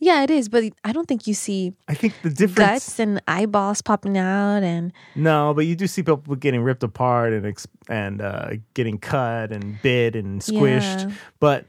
Yeah, 0.00 0.22
it 0.24 0.30
is, 0.30 0.48
but 0.48 0.64
I 0.82 0.92
don't 0.92 1.06
think 1.06 1.26
you 1.26 1.34
see 1.34 1.74
i 1.88 1.94
think 1.94 2.14
the 2.22 2.30
difference 2.30 2.56
guts 2.88 2.98
and 2.98 3.20
eyeballs 3.28 3.82
popping 3.82 4.16
out 4.16 4.62
and 4.62 4.92
no 5.14 5.52
but 5.54 5.66
you 5.66 5.76
do 5.76 5.86
see 5.86 6.02
people 6.02 6.36
getting 6.36 6.62
ripped 6.62 6.82
apart 6.82 7.32
and 7.36 7.44
ex- 7.44 7.68
and 7.88 8.22
uh 8.22 8.52
getting 8.72 8.96
cut 8.98 9.52
and 9.52 9.76
bit 9.82 10.16
and 10.16 10.40
squished 10.40 11.04
Yeah. 11.08 11.14
but 11.38 11.66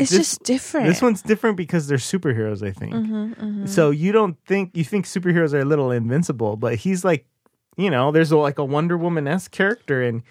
it's 0.00 0.10
This- 0.10 0.18
just 0.18 0.42
different. 0.42 0.86
this 0.86 1.00
one's 1.02 1.22
different 1.22 1.56
because 1.56 1.86
they're 1.88 1.98
superheroes 1.98 2.66
i 2.66 2.72
think 2.72 2.94
Mm-hmm, 2.94 3.66
so 3.66 3.90
you 3.90 4.12
don't 4.12 4.36
think 4.46 4.70
you 4.74 4.84
think 4.84 5.06
superheroes 5.06 5.52
are 5.54 5.60
a 5.60 5.64
little 5.64 5.90
invincible 5.90 6.56
but 6.56 6.74
he's 6.76 7.04
like 7.04 7.26
you 7.76 7.90
know 7.90 8.10
there's 8.12 8.32
a, 8.32 8.36
like 8.36 8.58
a 8.58 8.64
wonder 8.64 8.96
woman-esque 8.98 9.50
character 9.50 10.02
and 10.02 10.22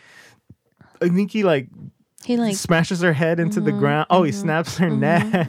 i 1.02 1.08
think 1.10 1.32
he 1.32 1.44
like 1.44 1.68
he 2.26 2.36
like 2.36 2.56
smashes 2.56 3.00
her 3.02 3.14
head 3.14 3.40
into 3.40 3.62
the 3.62 3.72
Mm-hmm, 3.72 3.80
ground. 3.80 4.08
Oh, 4.10 4.24
he 4.24 4.34
snaps 4.34 4.78
her 4.78 4.90
neck. 4.90 5.48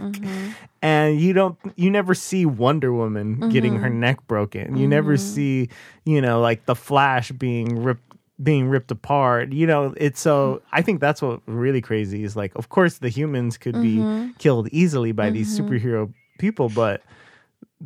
And 0.82 1.20
you 1.20 1.32
don't 1.32 1.58
you 1.74 1.90
never 1.90 2.14
see 2.14 2.46
Wonder 2.46 2.92
Woman 2.92 3.50
getting 3.50 3.72
Mm-hmm. 3.74 3.82
her 3.82 3.90
neck 3.90 4.26
broken. 4.28 4.76
You 4.76 4.86
never 4.86 5.16
see, 5.16 5.68
you 6.04 6.20
know, 6.22 6.40
like 6.40 6.66
the 6.66 6.76
Flash 6.76 7.32
being 7.32 7.82
ripped 7.82 8.09
being 8.42 8.68
ripped 8.68 8.90
apart. 8.90 9.52
You 9.52 9.66
know, 9.66 9.94
it's 9.96 10.20
so 10.20 10.62
I 10.72 10.82
think 10.82 11.00
that's 11.00 11.20
what 11.22 11.40
really 11.46 11.80
crazy 11.80 12.24
is 12.24 12.36
like 12.36 12.54
of 12.56 12.68
course 12.68 12.98
the 12.98 13.08
humans 13.08 13.56
could 13.58 13.74
Mm-hmm. 13.74 14.26
be 14.28 14.34
killed 14.38 14.68
easily 14.72 15.12
by 15.12 15.30
these 15.30 15.58
superhero 15.60 16.12
people, 16.38 16.68
but 16.68 17.02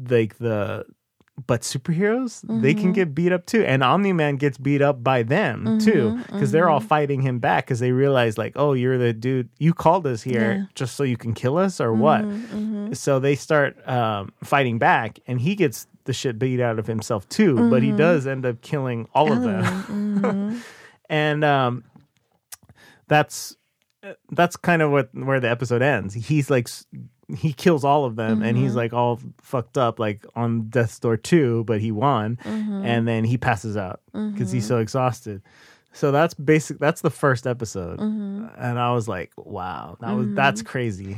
like 0.08 0.38
the 0.38 0.84
but 1.48 1.62
superheroes 1.62 2.42
they 2.62 2.72
Mm-hmm. 2.72 2.80
can 2.80 2.92
get 2.92 3.14
beat 3.14 3.32
up 3.32 3.44
too 3.44 3.64
and 3.64 3.82
omni-man 3.82 4.36
gets 4.36 4.56
beat 4.56 4.80
up 4.80 5.02
by 5.02 5.22
them 5.24 5.78
too 5.80 6.10
Mm-hmm, 6.14 6.32
because 6.32 6.52
they're 6.52 6.68
all 6.70 6.78
fighting 6.80 7.22
him 7.22 7.40
back 7.40 7.64
because 7.66 7.80
they 7.80 7.90
realize 7.90 8.38
like 8.38 8.52
oh 8.56 8.72
you're 8.72 8.98
the 8.98 9.12
dude 9.12 9.48
you 9.58 9.74
called 9.74 10.06
us 10.06 10.22
here 10.22 10.52
Yeah. 10.60 10.66
just 10.76 10.94
so 10.94 11.02
you 11.02 11.16
can 11.16 11.34
kill 11.34 11.58
us 11.58 11.80
or 11.80 11.92
what 11.92 12.24
Mm-hmm, 12.24 12.92
so 12.92 13.18
they 13.18 13.34
start 13.34 13.76
um, 13.88 14.32
fighting 14.44 14.78
back 14.78 15.18
and 15.26 15.40
he 15.40 15.54
gets 15.56 15.88
the 16.04 16.12
shit 16.12 16.38
beat 16.38 16.60
out 16.60 16.78
of 16.78 16.86
himself 16.86 17.28
too 17.28 17.54
but 17.68 17.82
Mm-hmm. 17.82 17.92
he 17.92 17.92
does 17.96 18.26
end 18.28 18.46
up 18.46 18.60
killing 18.62 19.08
all 19.14 19.32
of 19.32 19.42
them 19.42 20.62
and 21.10 21.44
um, 21.44 21.82
that's 23.08 23.56
that's 24.30 24.56
kind 24.56 24.82
of 24.82 24.90
what 24.90 25.08
where 25.14 25.40
the 25.40 25.48
episode 25.50 25.82
ends. 25.82 26.14
He's 26.14 26.50
like 26.50 26.68
he 27.38 27.52
kills 27.52 27.84
all 27.84 28.04
of 28.04 28.16
them 28.16 28.42
and 28.42 28.54
Mm-hmm. 28.56 28.64
he's 28.64 28.74
like 28.74 28.92
all 28.92 29.18
fucked 29.40 29.78
up 29.78 29.98
like 29.98 30.26
on 30.36 30.68
death's 30.68 30.98
door 30.98 31.16
too 31.16 31.64
but 31.64 31.80
he 31.80 31.90
won 31.90 32.36
Mm-hmm. 32.44 32.84
and 32.84 33.08
then 33.08 33.24
he 33.24 33.38
passes 33.38 33.76
out 33.78 34.00
because 34.12 34.52
he's 34.52 34.66
so 34.66 34.76
exhausted 34.78 35.40
so 35.94 36.12
that's 36.12 36.34
basic 36.34 36.78
that's 36.78 37.00
the 37.00 37.08
first 37.10 37.46
episode 37.46 37.98
Mm-hmm. 37.98 38.48
and 38.58 38.78
i 38.78 38.92
was 38.92 39.08
like 39.08 39.32
wow 39.38 39.96
that 40.02 40.12
was 40.12 40.28
that's 40.34 40.60
crazy 40.60 41.16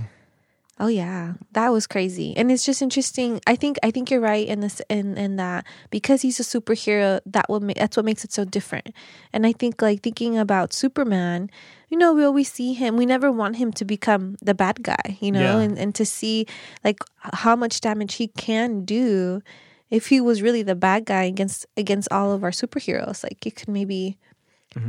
Oh 0.79 0.89
yeah, 0.89 1.33
that 1.53 1.73
was 1.73 1.87
crazy, 1.87 2.37
and 2.37 2.53
it's 2.53 2.63
just 2.63 2.83
interesting. 2.83 3.41
I 3.47 3.57
think 3.57 3.79
I 3.83 3.91
think 3.91 4.11
you're 4.11 4.21
right 4.21 4.47
in 4.47 4.61
this 4.61 4.83
in 4.91 5.17
in 5.17 5.37
that 5.37 5.65
because 5.89 6.21
he's 6.21 6.39
a 6.39 6.43
superhero, 6.43 7.19
that 7.25 7.47
make 7.63 7.79
that's 7.79 7.97
what 7.97 8.05
makes 8.05 8.27
it 8.27 8.31
so 8.33 8.45
different. 8.45 8.93
And 9.33 9.47
I 9.47 9.53
think 9.53 9.81
like 9.81 10.03
thinking 10.03 10.37
about 10.37 10.75
Superman, 10.75 11.49
you 11.89 11.97
know, 11.99 12.13
we 12.13 12.25
always 12.25 12.51
see 12.51 12.73
him. 12.75 12.97
We 12.97 13.07
never 13.07 13.31
want 13.31 13.57
him 13.57 13.73
to 13.73 13.85
become 13.85 14.37
the 14.43 14.55
bad 14.55 14.83
guy, 14.83 15.19
you 15.21 15.31
know, 15.33 15.41
Yeah. 15.59 15.61
and 15.65 15.79
and 15.79 15.95
to 15.95 16.05
see 16.05 16.47
like 16.85 16.99
how 17.21 17.55
much 17.57 17.81
damage 17.81 18.15
he 18.15 18.29
can 18.29 18.85
do 18.85 19.41
if 19.91 20.09
he 20.09 20.21
was 20.21 20.43
really 20.43 20.63
the 20.63 20.75
bad 20.75 21.05
guy 21.07 21.25
against 21.25 21.67
against 21.77 22.09
all 22.11 22.33
of 22.33 22.43
our 22.43 22.51
superheroes. 22.53 23.23
Like 23.23 23.45
you 23.47 23.53
could 23.53 23.69
maybe 23.69 24.17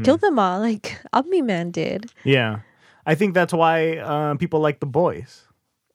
kill 0.03 0.17
them 0.17 0.37
all, 0.39 0.59
like 0.59 0.99
Omni 1.13 1.41
Man 1.41 1.71
did. 1.71 2.11
yeah 2.25 2.59
i 3.05 3.15
think 3.15 3.33
that's 3.33 3.53
why 3.53 3.95
uh, 4.03 4.35
people 4.35 4.59
like 4.59 4.79
the 4.81 4.85
boys 5.03 5.43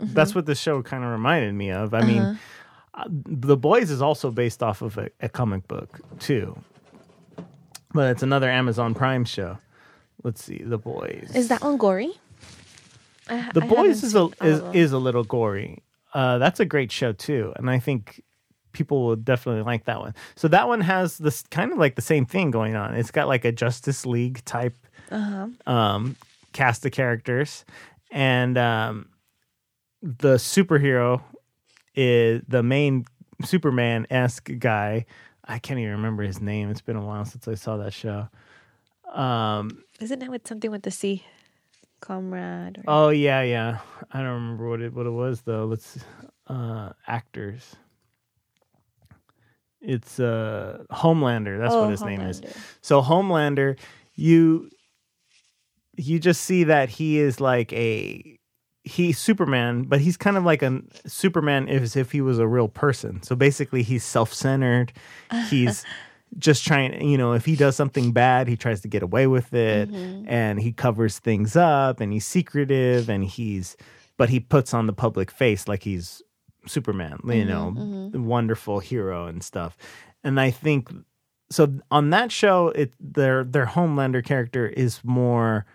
Mm-hmm. 0.01 0.15
that's 0.15 0.35
what 0.35 0.47
the 0.47 0.55
show 0.55 0.83
kind 0.83 1.05
of 1.05 1.11
reminded 1.11 1.53
me 1.55 1.71
of 1.71 1.93
i 1.93 1.99
Uh-huh. 1.99 2.07
mean 2.09 2.39
uh, 2.95 3.05
the 3.51 3.57
boys 3.57 3.91
is 3.91 4.01
also 4.01 4.31
based 4.31 4.63
off 4.63 4.81
of 4.83 4.97
a, 4.99 5.11
a 5.21 5.29
comic 5.29 5.69
book 5.69 6.01
too 6.19 6.57
but 7.93 8.11
it's 8.13 8.23
another 8.23 8.49
amazon 8.51 8.95
prime 8.95 9.25
show 9.25 9.59
let's 10.25 10.43
see 10.43 10.59
the 10.65 10.79
boys. 10.79 11.31
Is 11.35 11.49
that 11.49 11.63
one 11.63 11.77
gory? 11.77 12.13
I- 13.29 13.51
the 13.55 13.63
I 13.63 13.69
boys 13.69 14.03
is 14.03 14.15
a 14.15 14.29
is, 14.43 14.61
of 14.61 14.75
is 14.77 14.93
a 14.93 14.99
little 14.99 15.25
gory. 15.25 15.83
Uh 16.15 16.39
that's 16.39 16.61
a 16.61 16.65
great 16.65 16.93
show 16.93 17.13
too 17.13 17.53
and 17.57 17.71
i 17.71 17.79
think 17.79 18.23
people 18.73 19.05
will 19.05 19.17
definitely 19.17 19.63
like 19.63 19.85
that 19.85 20.01
one. 20.01 20.15
So 20.35 20.49
that 20.49 20.67
one 20.67 20.81
has 20.81 21.19
this 21.19 21.43
kind 21.51 21.73
of 21.73 21.79
like 21.79 21.95
the 21.95 22.01
same 22.03 22.25
thing 22.25 22.51
going 22.51 22.75
on. 22.75 22.95
It's 22.95 23.11
got 23.11 23.29
like 23.29 23.45
a 23.45 23.53
justice 23.53 24.05
league 24.07 24.43
type 24.45 24.75
Uh-huh. 25.11 25.49
um 25.67 26.17
cast 26.53 26.85
of 26.87 26.93
characters 26.93 27.65
and 28.11 28.57
um 28.59 29.09
the 30.03 30.35
superhero 30.37 31.23
is 31.95 32.43
the 32.49 32.63
main 32.63 33.05
superman-esque 33.45 34.51
guy 34.59 35.05
i 35.45 35.59
can't 35.59 35.79
even 35.81 35.93
remember 35.93 36.23
his 36.23 36.41
name. 36.41 36.71
It's 36.71 36.81
been 36.81 36.97
a 36.97 37.05
while 37.05 37.25
since 37.25 37.47
i 37.49 37.55
saw 37.55 37.77
that 37.79 37.93
show 37.93 38.29
um 39.13 39.83
Isn't 40.01 40.23
it 40.23 40.31
with 40.31 40.47
something 40.47 40.71
with 40.71 40.83
the 40.83 40.91
C? 40.91 41.25
Comrade. 42.01 42.79
Or... 42.79 42.85
Oh 42.89 43.09
yeah, 43.11 43.43
yeah. 43.43 43.79
I 44.13 44.19
don't 44.19 44.35
remember 44.35 44.69
what 44.69 44.81
it 44.81 44.93
what 44.93 45.07
it 45.07 45.11
was 45.11 45.43
though. 45.43 45.65
Let's 45.65 45.99
uh 46.49 46.91
actors. 47.07 47.77
It's 49.81 50.21
uh 50.21 50.85
Homelander. 50.91 51.59
That's 51.59 51.75
Oh, 51.75 51.83
what 51.83 51.91
his 51.91 52.03
name 52.03 52.21
is. 52.21 52.43
So 52.81 53.03
Homelander, 53.03 53.79
you 54.15 54.71
you 55.97 56.19
just 56.19 56.43
see 56.43 56.65
that 56.65 56.89
he 56.89 57.19
is 57.19 57.41
like 57.41 57.73
a 57.73 58.39
he's 58.85 59.19
Superman, 59.19 59.85
but 59.85 60.01
he's 60.01 60.17
kind 60.17 60.37
of 60.37 60.45
like 60.45 60.63
a 60.63 60.83
Superman 61.07 61.69
as 61.69 61.97
if 61.97 62.13
he 62.13 62.21
was 62.21 62.39
a 62.39 62.47
real 62.47 62.69
person. 62.69 63.23
So 63.23 63.37
basically 63.37 63.83
he's 63.83 64.05
self-centered. 64.05 64.93
He's 65.49 65.85
just 66.39 66.65
trying, 66.65 67.07
you 67.07 67.19
know, 67.19 67.33
if 67.33 67.45
he 67.45 67.57
does 67.57 67.77
something 67.77 68.13
bad, 68.13 68.49
he 68.49 68.57
tries 68.57 68.81
to 68.83 68.89
get 68.89 69.03
away 69.03 69.27
with 69.27 69.53
it 69.53 69.91
mm-hmm. 69.91 70.29
and 70.29 70.61
he 70.61 70.73
covers 70.73 71.19
things 71.19 71.57
up 71.57 72.01
and 72.01 72.13
he's 72.13 72.27
secretive 72.27 73.09
and 73.09 73.25
he's 73.25 73.77
but 74.17 74.29
he 74.29 74.41
puts 74.41 74.75
on 74.75 74.87
the 74.87 74.93
public 74.93 75.31
face 75.31 75.67
like 75.67 75.83
he's 75.83 76.23
Superman, 76.67 77.19
you 77.25 77.33
mm-hmm, 77.33 77.49
know, 77.49 77.75
mm-hmm. 77.77 78.11
the 78.11 78.21
wonderful 78.21 78.79
hero 78.79 79.27
and 79.27 79.43
stuff. 79.43 79.77
And 80.23 80.41
I 80.41 80.51
think 80.51 80.91
so 81.51 81.73
on 81.91 82.11
that 82.11 82.33
show 82.33 82.69
it 82.69 82.93
their 83.01 83.45
their 83.45 83.67
Homelander 83.67 84.25
character 84.25 84.67
is 84.67 85.01
more 85.05 85.67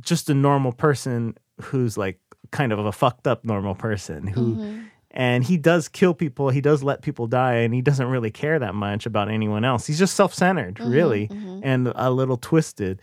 just 0.00 0.30
a 0.30 0.34
normal 0.34 0.72
person 0.72 1.36
who's 1.60 1.96
like 1.96 2.20
kind 2.50 2.72
of 2.72 2.78
a 2.78 2.92
fucked 2.92 3.26
up 3.26 3.44
normal 3.44 3.74
person 3.74 4.26
who 4.26 4.82
and 5.10 5.42
he 5.44 5.56
does 5.56 5.88
kill 5.88 6.12
people 6.14 6.50
he 6.50 6.60
does 6.60 6.82
let 6.82 7.02
people 7.02 7.26
die 7.26 7.54
and 7.54 7.72
he 7.74 7.80
doesn't 7.82 8.08
really 8.08 8.30
care 8.30 8.58
that 8.58 8.74
much 8.74 9.06
about 9.06 9.30
anyone 9.30 9.64
else. 9.64 9.86
He's 9.86 9.98
just 9.98 10.14
self-centered 10.14 10.80
really 10.80 11.28
and 11.62 11.92
a 11.94 12.10
little 12.10 12.36
twisted 12.36 13.00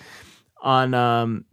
on 0.62 0.94
um 0.94 1.46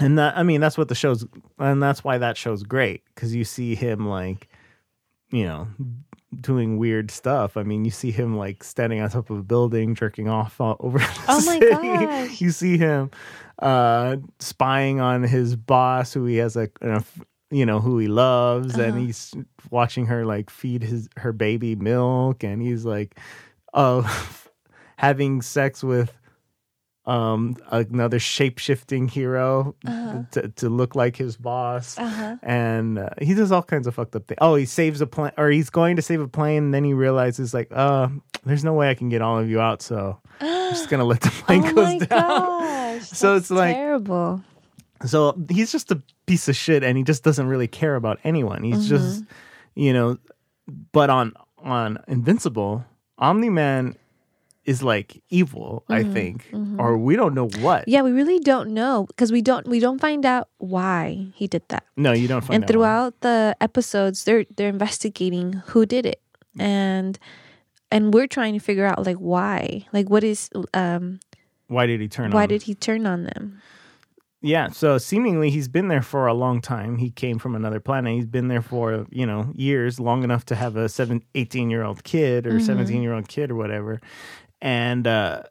and 0.00 0.18
that 0.18 0.36
i 0.36 0.42
mean 0.42 0.60
that's 0.60 0.76
what 0.76 0.88
the 0.88 0.94
show's 0.94 1.24
and 1.58 1.82
that's 1.82 2.02
why 2.02 2.18
that 2.18 2.36
show's 2.36 2.62
great 2.64 3.02
because 3.14 3.34
you 3.34 3.44
see 3.44 3.74
him 3.76 4.08
like 4.08 4.48
you 5.30 5.44
know 5.44 5.66
doing 6.40 6.78
weird 6.78 7.12
stuff. 7.12 7.56
I 7.56 7.62
mean 7.62 7.84
you 7.84 7.92
see 7.92 8.10
him 8.10 8.36
like 8.36 8.64
standing 8.64 9.00
on 9.00 9.08
top 9.08 9.30
of 9.30 9.38
a 9.38 9.42
building 9.44 9.94
jerking 9.94 10.28
off 10.28 10.60
all 10.60 10.76
over 10.80 10.98
the 10.98 11.08
Oh 11.28 11.40
my 11.46 12.26
city. 12.26 12.44
you 12.44 12.50
see 12.50 12.76
him 12.76 13.12
uh 13.60 14.16
spying 14.40 15.00
on 15.00 15.22
his 15.22 15.54
boss 15.54 16.12
who 16.12 16.24
he 16.24 16.36
has 16.38 16.56
a, 16.56 16.68
a 16.82 17.04
you 17.50 17.64
know 17.66 17.78
who 17.80 17.98
he 17.98 18.08
loves 18.08 18.74
and 18.74 18.92
Uh-huh. 18.92 19.00
he's 19.00 19.34
watching 19.70 20.06
her 20.06 20.24
like 20.24 20.50
feed 20.50 20.82
his 20.82 21.08
her 21.18 21.32
baby 21.32 21.76
milk 21.76 22.42
and 22.42 22.60
he's 22.62 22.84
like 22.84 23.16
oh 23.74 24.02
having 24.96 25.42
sex 25.42 25.82
with 25.84 26.12
um, 27.06 27.54
another 27.70 28.18
shape 28.18 28.58
shifting 28.58 29.08
hero 29.08 29.74
to, 30.32 30.48
to 30.56 30.70
look 30.70 30.94
like 30.94 31.16
his 31.16 31.36
boss. 31.36 31.98
Uh-huh. 31.98 32.36
And 32.42 32.98
uh, 32.98 33.10
he 33.20 33.34
does 33.34 33.52
all 33.52 33.62
kinds 33.62 33.86
of 33.86 33.94
fucked 33.94 34.16
up 34.16 34.26
things. 34.26 34.38
Oh, 34.40 34.54
he 34.54 34.64
saves 34.64 35.02
a 35.02 35.06
plane, 35.06 35.32
or 35.36 35.50
he's 35.50 35.68
going 35.68 35.96
to 35.96 36.02
save 36.02 36.22
a 36.22 36.28
plane. 36.28 36.62
And 36.64 36.72
then 36.74 36.82
he 36.82 36.94
realizes, 36.94 37.52
like, 37.52 37.68
uh, 37.72 38.08
there's 38.46 38.64
no 38.64 38.72
way 38.72 38.88
I 38.88 38.94
can 38.94 39.10
get 39.10 39.20
all 39.20 39.38
of 39.38 39.50
you 39.50 39.60
out. 39.60 39.82
So 39.82 40.18
I'm 40.40 40.72
just 40.72 40.88
to 41.00 41.04
let 41.04 41.20
the 41.20 41.28
plane 41.44 41.62
oh 41.66 41.72
my 41.74 41.98
down. 41.98 42.08
gosh. 42.08 43.02
So 43.08 43.36
it's 43.36 43.50
like- 43.50 43.74
terrible. 43.74 44.42
So 45.04 45.36
he's 45.50 45.72
just 45.72 45.90
a 45.90 46.02
piece 46.26 46.48
of 46.48 46.56
shit 46.56 46.82
and 46.82 46.96
he 46.96 47.04
just 47.04 47.22
doesn't 47.22 47.46
really 47.46 47.68
care 47.68 47.96
about 47.96 48.18
anyone. 48.24 48.62
He's 48.62 48.88
mm-hmm. 48.88 48.96
just, 48.96 49.24
you 49.74 49.92
know, 49.92 50.18
but 50.92 51.10
on 51.10 51.34
on 51.58 51.98
Invincible, 52.08 52.84
Omni 53.18 53.50
Man 53.50 53.96
is 54.64 54.82
like 54.82 55.22
evil, 55.28 55.84
I 55.88 56.02
mm-hmm. 56.02 56.12
think, 56.12 56.48
mm-hmm. 56.50 56.80
or 56.80 56.96
we 56.96 57.16
don't 57.16 57.34
know 57.34 57.48
what. 57.60 57.86
Yeah, 57.86 58.02
we 58.02 58.12
really 58.12 58.38
don't 58.38 58.72
know 58.72 59.04
because 59.08 59.30
we 59.30 59.42
don't 59.42 59.68
we 59.68 59.80
don't 59.80 60.00
find 60.00 60.24
out 60.24 60.48
why 60.58 61.26
he 61.34 61.46
did 61.46 61.62
that. 61.68 61.84
No, 61.96 62.12
you 62.12 62.28
don't 62.28 62.40
find 62.40 62.54
and 62.54 62.64
out 62.64 62.68
why. 62.68 62.72
throughout 62.72 63.20
the 63.20 63.56
episodes, 63.60 64.24
they're 64.24 64.44
they're 64.56 64.68
investigating 64.68 65.54
who 65.66 65.84
did 65.84 66.06
it, 66.06 66.20
and 66.58 67.18
and 67.90 68.14
we're 68.14 68.26
trying 68.26 68.54
to 68.54 68.60
figure 68.60 68.86
out 68.86 69.04
like 69.04 69.18
why, 69.18 69.86
like 69.92 70.08
what 70.08 70.24
is 70.24 70.50
um 70.72 71.20
Why 71.68 71.86
did 71.86 72.00
he 72.00 72.08
turn 72.08 72.30
why 72.30 72.44
on? 72.44 72.48
did 72.48 72.62
he 72.62 72.74
turn 72.74 73.06
on 73.06 73.24
them? 73.24 73.60
Yeah, 74.46 74.68
so 74.68 74.98
seemingly 74.98 75.48
he's 75.48 75.68
been 75.68 75.88
there 75.88 76.02
for 76.02 76.26
a 76.26 76.34
long 76.34 76.60
time. 76.60 76.98
He 76.98 77.08
came 77.08 77.38
from 77.38 77.54
another 77.54 77.80
planet. 77.80 78.12
He's 78.12 78.26
been 78.26 78.48
there 78.48 78.60
for, 78.60 79.06
you 79.10 79.24
know, 79.24 79.50
years, 79.54 79.98
long 79.98 80.22
enough 80.22 80.44
to 80.46 80.54
have 80.54 80.76
a 80.76 80.86
seven, 80.90 81.24
18 81.34 81.70
year 81.70 81.82
old 81.82 82.04
kid 82.04 82.46
or 82.46 82.60
17 82.60 83.00
year 83.00 83.14
old 83.14 83.26
kid 83.26 83.50
or 83.50 83.54
whatever. 83.54 84.02
And 84.60 85.06
uh, 85.06 85.44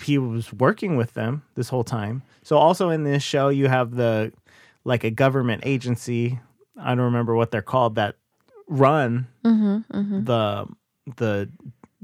he 0.00 0.16
was 0.16 0.52
working 0.52 0.96
with 0.96 1.14
them 1.14 1.42
this 1.56 1.68
whole 1.68 1.82
time. 1.82 2.22
So 2.44 2.56
also 2.56 2.90
in 2.90 3.02
this 3.02 3.24
show, 3.24 3.48
you 3.48 3.66
have 3.66 3.90
the, 3.96 4.32
like 4.84 5.02
a 5.02 5.10
government 5.10 5.64
agency. 5.66 6.38
I 6.80 6.90
don't 6.94 7.06
remember 7.06 7.34
what 7.34 7.50
they're 7.50 7.62
called 7.62 7.96
that 7.96 8.14
run 8.68 9.26
Mm-hmm, 9.44 10.24
the, 10.24 10.68
the 11.16 11.50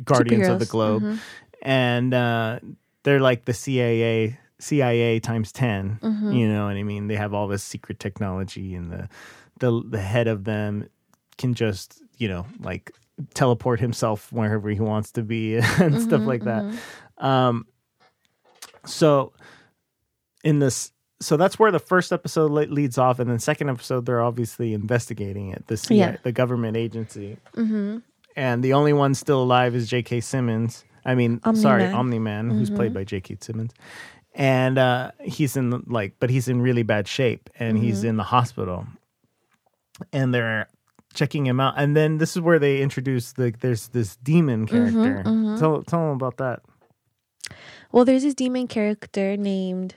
Guardians 0.04 0.48
of 0.48 0.58
the 0.58 0.64
Superheroes. 0.64 0.70
Globe. 0.70 1.18
And 1.62 2.12
uh, 2.12 2.58
they're 3.04 3.20
like 3.20 3.44
the 3.44 3.54
CIA 3.54 4.40
CIA 4.58 5.20
times 5.20 5.52
10 5.52 5.98
Mm-hmm. 6.02 6.32
you 6.32 6.48
know 6.48 6.66
what 6.66 6.76
I 6.76 6.82
mean 6.82 7.08
they 7.08 7.16
have 7.16 7.34
all 7.34 7.48
this 7.48 7.62
secret 7.62 7.98
technology 7.98 8.74
and 8.74 8.90
the 8.90 9.08
the 9.60 9.82
the 9.88 10.00
head 10.00 10.28
of 10.28 10.44
them 10.44 10.88
can 11.38 11.54
just 11.54 12.02
you 12.18 12.28
know 12.28 12.46
like 12.60 12.90
teleport 13.34 13.80
himself 13.80 14.30
wherever 14.32 14.68
he 14.70 14.80
wants 14.80 15.12
to 15.12 15.22
be 15.22 15.56
and 15.56 16.00
stuff 16.00 16.20
Mm-hmm, 16.20 16.26
like 16.26 16.44
that 16.44 16.64
um 17.18 17.66
so 18.84 19.32
in 20.44 20.58
this 20.58 20.92
so 21.20 21.36
that's 21.36 21.58
where 21.58 21.70
the 21.72 21.78
first 21.78 22.12
episode 22.12 22.50
le- 22.50 22.70
leads 22.72 22.98
off 22.98 23.18
and 23.18 23.30
then 23.30 23.38
second 23.38 23.70
episode 23.70 24.04
they're 24.06 24.22
obviously 24.22 24.74
investigating 24.74 25.50
it 25.50 25.66
the 25.66 25.76
CIA, 25.76 25.98
Yeah. 25.98 26.16
the 26.22 26.32
government 26.32 26.76
agency 26.76 27.38
Mm-hmm. 27.54 27.98
and 28.36 28.62
the 28.62 28.72
only 28.74 28.92
one 28.92 29.14
still 29.14 29.42
alive 29.42 29.74
is 29.74 29.88
J.K. 29.88 30.20
Simmons. 30.20 30.84
I 31.06 31.14
mean, 31.14 31.40
Omni-Man. 31.44 31.62
sorry, 31.62 31.84
Omni 31.86 32.18
Man, 32.18 32.50
who's 32.50 32.68
played 32.68 32.92
by 32.92 33.04
J.K. 33.04 33.38
Simmons, 33.40 33.72
and 34.36 34.78
uh, 34.78 35.10
he's 35.20 35.56
in 35.56 35.82
like, 35.86 36.14
but 36.20 36.30
he's 36.30 36.46
in 36.46 36.60
really 36.60 36.82
bad 36.82 37.08
shape, 37.08 37.50
and 37.58 37.78
he's 37.78 38.04
in 38.04 38.16
the 38.16 38.22
hospital, 38.22 38.86
and 40.12 40.32
they're 40.32 40.68
checking 41.14 41.46
him 41.46 41.58
out, 41.58 41.74
and 41.78 41.96
then 41.96 42.18
this 42.18 42.36
is 42.36 42.42
where 42.42 42.58
they 42.58 42.82
introduce 42.82 43.32
the 43.32 43.52
there's 43.60 43.88
this 43.88 44.16
demon 44.16 44.66
character. 44.66 45.22
Tell 45.58 45.82
tell 45.82 46.00
them 46.00 46.10
about 46.10 46.36
that. 46.36 46.60
Well, 47.92 48.04
there's 48.04 48.22
this 48.22 48.34
demon 48.34 48.68
character 48.68 49.36
named 49.36 49.94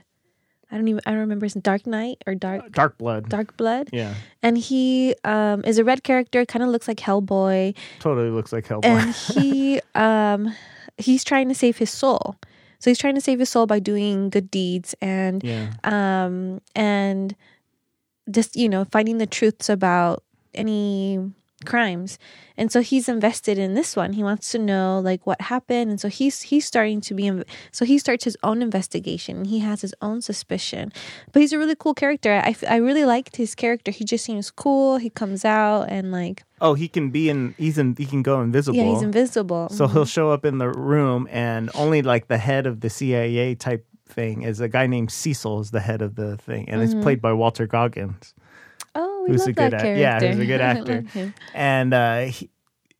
I 0.71 0.77
don't 0.77 0.87
even 0.87 1.01
I 1.05 1.11
don't 1.11 1.19
remember 1.19 1.45
his 1.45 1.55
name. 1.55 1.63
Dark 1.63 1.85
Knight 1.85 2.23
or 2.25 2.35
Dark 2.35 2.71
Darkblood. 2.71 3.27
Dark 3.27 3.57
Blood, 3.57 3.89
yeah, 3.91 4.13
and 4.41 4.57
he 4.57 5.15
um 5.25 5.63
is 5.65 5.77
a 5.79 5.83
red 5.83 6.03
character, 6.03 6.45
kind 6.45 6.63
of 6.63 6.69
looks 6.69 6.87
like 6.87 6.97
Hellboy, 6.97 7.75
totally 7.99 8.29
looks 8.29 8.53
like 8.53 8.67
Hellboy. 8.67 8.85
and 8.85 9.13
he 9.13 9.81
um 9.95 10.55
he's 10.97 11.23
trying 11.23 11.49
to 11.49 11.55
save 11.55 11.77
his 11.77 11.89
soul. 11.89 12.35
So 12.79 12.89
he's 12.89 12.97
trying 12.99 13.15
to 13.15 13.21
save 13.21 13.39
his 13.39 13.49
soul 13.49 13.65
by 13.65 13.79
doing 13.79 14.29
good 14.29 14.49
deeds 14.51 14.95
and 15.01 15.43
yeah, 15.43 15.73
um 15.83 16.61
and 16.75 17.35
just 18.29 18.55
you 18.55 18.69
know 18.69 18.85
finding 18.85 19.17
the 19.17 19.27
truths 19.27 19.69
about 19.69 20.23
any 20.53 21.19
crimes. 21.65 22.17
And 22.57 22.71
so 22.71 22.81
he's 22.81 23.07
invested 23.07 23.57
in 23.57 23.73
this 23.73 23.95
one. 23.95 24.13
He 24.13 24.23
wants 24.23 24.51
to 24.51 24.59
know 24.59 24.99
like 24.99 25.25
what 25.25 25.39
happened. 25.41 25.91
And 25.91 26.01
so 26.01 26.09
he's 26.09 26.41
he's 26.41 26.65
starting 26.65 26.99
to 27.01 27.13
be 27.13 27.31
so 27.71 27.85
he 27.85 27.97
starts 27.97 28.25
his 28.25 28.37
own 28.43 28.61
investigation. 28.61 29.45
He 29.45 29.59
has 29.59 29.81
his 29.81 29.93
own 30.01 30.21
suspicion. 30.21 30.91
But 31.31 31.41
he's 31.41 31.53
a 31.53 31.57
really 31.57 31.75
cool 31.75 31.93
character. 31.93 32.33
I, 32.33 32.49
f- 32.49 32.63
I 32.67 32.77
really 32.77 33.05
liked 33.05 33.37
his 33.37 33.55
character. 33.55 33.91
He 33.91 34.03
just 34.03 34.25
seems 34.25 34.51
cool. 34.51 34.97
He 34.97 35.09
comes 35.09 35.45
out 35.45 35.83
and 35.83 36.11
like 36.11 36.43
oh, 36.61 36.73
he 36.73 36.87
can 36.87 37.09
be 37.09 37.29
in. 37.29 37.55
He's 37.57 37.77
in. 37.77 37.95
He 37.97 38.05
can 38.05 38.21
go 38.21 38.41
invisible. 38.41 38.77
yeah 38.77 38.85
he's 38.85 39.01
invisible. 39.01 39.69
So 39.69 39.87
he'll 39.87 40.01
mm-hmm. 40.01 40.07
show 40.07 40.31
up 40.31 40.45
in 40.45 40.57
the 40.57 40.69
room, 40.69 41.27
and 41.31 41.69
only 41.75 42.01
like 42.01 42.27
the 42.27 42.37
head 42.37 42.65
of 42.67 42.81
the 42.81 42.89
CIA 42.89 43.55
type 43.55 43.85
thing 44.09 44.41
is 44.41 44.59
a 44.59 44.67
guy 44.67 44.87
named 44.87 45.11
Cecil 45.11 45.61
is 45.61 45.71
the 45.71 45.79
head 45.79 46.01
of 46.01 46.15
the 46.15 46.37
thing, 46.37 46.69
and 46.69 46.81
it's 46.81 46.93
mm-hmm. 46.93 47.03
played 47.03 47.21
by 47.21 47.33
Walton 47.33 47.67
Goggins, 47.67 48.33
we 49.29 49.33
who's 49.33 49.41
love 49.41 49.49
a 49.49 49.53
good 49.53 49.71
that 49.71 49.73
act- 49.75 49.83
character 49.83 50.01
yeah, 50.25 50.31
who's 50.33 50.39
a 50.39 50.45
good 50.45 50.61
actor. 50.61 51.33
and 51.53 51.93
uh, 51.93 52.19
he, 52.25 52.49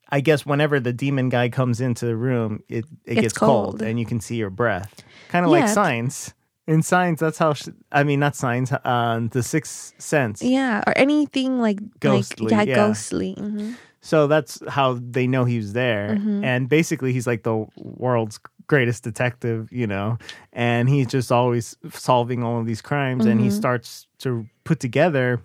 I 0.10 0.22
guess 0.22 0.46
whenever 0.46 0.80
the 0.80 0.94
demon 0.94 1.30
guy 1.30 1.50
comes 1.50 1.82
into 1.82 2.06
the 2.06 2.16
room, 2.16 2.64
it 2.70 2.86
it 3.06 3.18
It's 3.18 3.22
gets 3.22 3.34
cold. 3.34 3.66
cold. 3.80 3.82
and 3.82 4.00
you 4.00 4.06
can 4.06 4.20
see 4.20 4.36
your 4.38 4.50
breath, 4.50 5.04
kind 5.30 5.46
of 5.46 5.52
like 5.52 5.66
Yeah. 5.66 5.74
signs. 5.74 6.34
In 6.68 6.84
signs, 6.84 7.20
that's 7.20 7.40
how. 7.40 7.54
Sh- 7.54 7.70
I 7.92 8.04
mean, 8.04 8.20
not 8.20 8.36
signs. 8.36 8.72
Uh, 8.72 9.28
the 9.32 9.42
Sixth 9.42 9.94
Sense. 9.98 10.44
yeah 10.44 10.84
or 10.86 10.96
anything 10.96 11.60
like 11.60 11.80
Ghostly, 12.00 12.50
like, 12.56 12.68
yeah, 12.68 12.76
yeah. 12.76 12.88
ghostly 12.88 13.34
hmm 13.34 13.72
So 14.02 14.28
that's 14.28 14.62
how 14.70 15.00
they 15.02 15.26
know 15.28 15.46
he 15.46 15.58
was 15.58 15.74
there. 15.74 16.10
Mm-hmm. 16.16 16.44
And 16.44 16.70
basically, 16.70 17.12
he's 17.12 17.26
like 17.28 17.42
the 17.44 17.66
world's 17.76 18.40
greatest 18.68 19.04
detective, 19.04 19.68
you 19.72 19.88
know, 19.88 20.18
and 20.54 20.88
he's 20.90 21.08
just 21.08 21.32
always 21.32 21.76
solving 21.92 22.44
all 22.44 22.60
of 22.60 22.66
these 22.68 22.82
crimes. 22.84 23.26
And 23.26 23.40
Mm-hmm. 23.40 23.50
he 23.50 23.52
starts 23.52 24.08
to 24.20 24.46
put 24.64 24.80
together, 24.80 25.42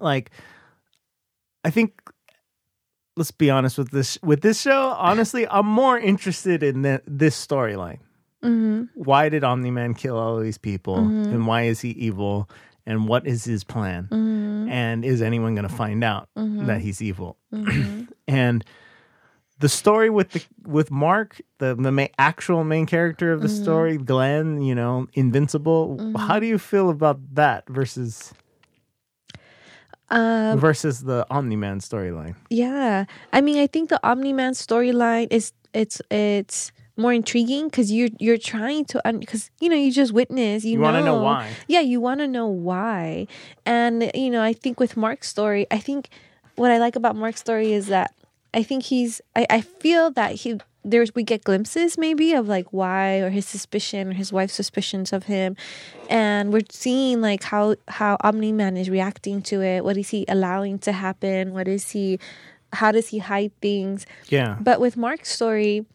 like, 0.00 0.30
I 1.64 1.70
think. 1.70 2.00
Let's 3.14 3.30
be 3.30 3.50
honest 3.50 3.76
with 3.76 3.90
this. 3.90 4.16
With 4.22 4.40
this 4.40 4.58
show, 4.60 4.88
honestly, 4.96 5.46
I'm 5.46 5.66
more 5.66 5.98
interested 5.98 6.62
in 6.62 6.80
the, 6.80 7.02
this 7.06 7.36
storyline. 7.46 7.98
hmm 8.42 8.84
Why 8.94 9.28
did 9.28 9.44
Omni 9.44 9.70
Man 9.70 9.92
kill 9.92 10.16
all 10.16 10.40
these 10.40 10.56
people, 10.56 10.96
Mm-hmm. 10.96 11.34
and 11.34 11.46
why 11.46 11.64
is 11.64 11.80
he 11.82 11.90
evil, 11.90 12.48
and 12.86 13.06
what 13.06 13.26
is 13.26 13.44
his 13.44 13.64
plan? 13.64 14.04
hmm 14.10 14.68
and 14.70 15.04
is 15.04 15.20
anyone 15.20 15.54
going 15.54 15.68
to 15.68 15.74
find 15.74 16.02
out 16.04 16.28
that 16.34 16.80
he's 16.80 17.02
evil 17.02 17.36
Mm-hmm. 17.52 18.04
and 18.28 18.64
the 19.58 19.68
story 19.68 20.08
with 20.08 20.30
the 20.30 20.42
with 20.64 20.90
mark 20.90 21.40
the 21.58 21.74
the 21.74 21.92
ma- 21.92 22.06
actual 22.16 22.64
main 22.64 22.86
character 22.86 23.32
of 23.32 23.42
the 23.42 23.48
Mm-hmm. 23.48 23.62
story 23.62 23.98
glenn 23.98 24.62
you 24.62 24.74
know 24.74 25.06
invincible 25.14 25.98
how 26.16 26.38
do 26.38 26.46
you 26.46 26.58
feel 26.58 26.88
about 26.90 27.18
that 27.34 27.68
versus 27.68 28.32
um 30.12 30.58
versus 30.58 31.00
the 31.00 31.26
omni-man 31.30 31.80
storyline. 31.80 32.36
Yeah, 32.50 33.06
I 33.32 33.40
mean, 33.40 33.58
I 33.58 33.66
think 33.66 33.88
the 33.88 33.98
Omni 34.06 34.32
Man 34.32 34.52
storyline 34.52 35.28
is 35.30 35.52
it's 35.72 36.00
it's 36.10 36.70
more 36.96 37.12
intriguing 37.12 37.66
because 37.66 37.90
you're 37.90 38.10
you're 38.18 38.38
trying 38.38 38.84
to 38.84 39.00
because 39.18 39.50
you 39.60 39.68
know 39.68 39.76
you 39.76 39.90
just 39.90 40.12
witness 40.12 40.64
you, 40.64 40.72
you 40.72 40.80
want 40.80 40.96
to 40.96 41.04
know. 41.04 41.22
why. 41.22 41.48
Yeah 41.66 41.80
you 41.80 42.00
want 42.00 42.20
to 42.20 42.28
know 42.28 42.46
why. 42.46 43.26
And 43.64 44.10
you 44.14 44.30
know 44.30 44.42
I 44.42 44.52
think 44.52 44.78
with 44.78 44.96
Mark's 44.96 45.28
story 45.28 45.66
I 45.70 45.78
think 45.78 46.08
what 46.56 46.70
I 46.70 46.78
like 46.78 46.96
about 46.96 47.16
Mark's 47.16 47.40
story 47.40 47.72
is 47.72 47.86
that 47.86 48.14
I 48.52 48.62
think 48.62 48.84
he's 48.84 49.20
I, 49.34 49.46
I 49.48 49.60
feel 49.62 50.10
that 50.12 50.32
he 50.32 50.60
there's 50.84 51.14
we 51.14 51.22
get 51.22 51.44
glimpses 51.44 51.96
maybe 51.96 52.32
of 52.32 52.48
like 52.48 52.72
why 52.72 53.18
or 53.18 53.30
his 53.30 53.46
suspicion 53.46 54.08
or 54.08 54.12
his 54.12 54.32
wife's 54.32 54.54
suspicions 54.54 55.12
of 55.12 55.24
him. 55.24 55.56
And 56.10 56.52
we're 56.52 56.62
seeing 56.70 57.20
like 57.20 57.42
how 57.44 57.76
how 57.88 58.16
Omni 58.20 58.52
Man 58.52 58.76
is 58.76 58.90
reacting 58.90 59.42
to 59.42 59.62
it. 59.62 59.84
What 59.84 59.96
is 59.96 60.10
he 60.10 60.24
allowing 60.28 60.78
to 60.80 60.92
happen? 60.92 61.52
What 61.52 61.68
is 61.68 61.90
he 61.90 62.18
how 62.72 62.90
does 62.90 63.08
he 63.08 63.18
hide 63.18 63.52
things? 63.60 64.06
Yeah. 64.28 64.56
But 64.60 64.80
with 64.80 64.96
Mark's 64.96 65.30
story, 65.30 65.86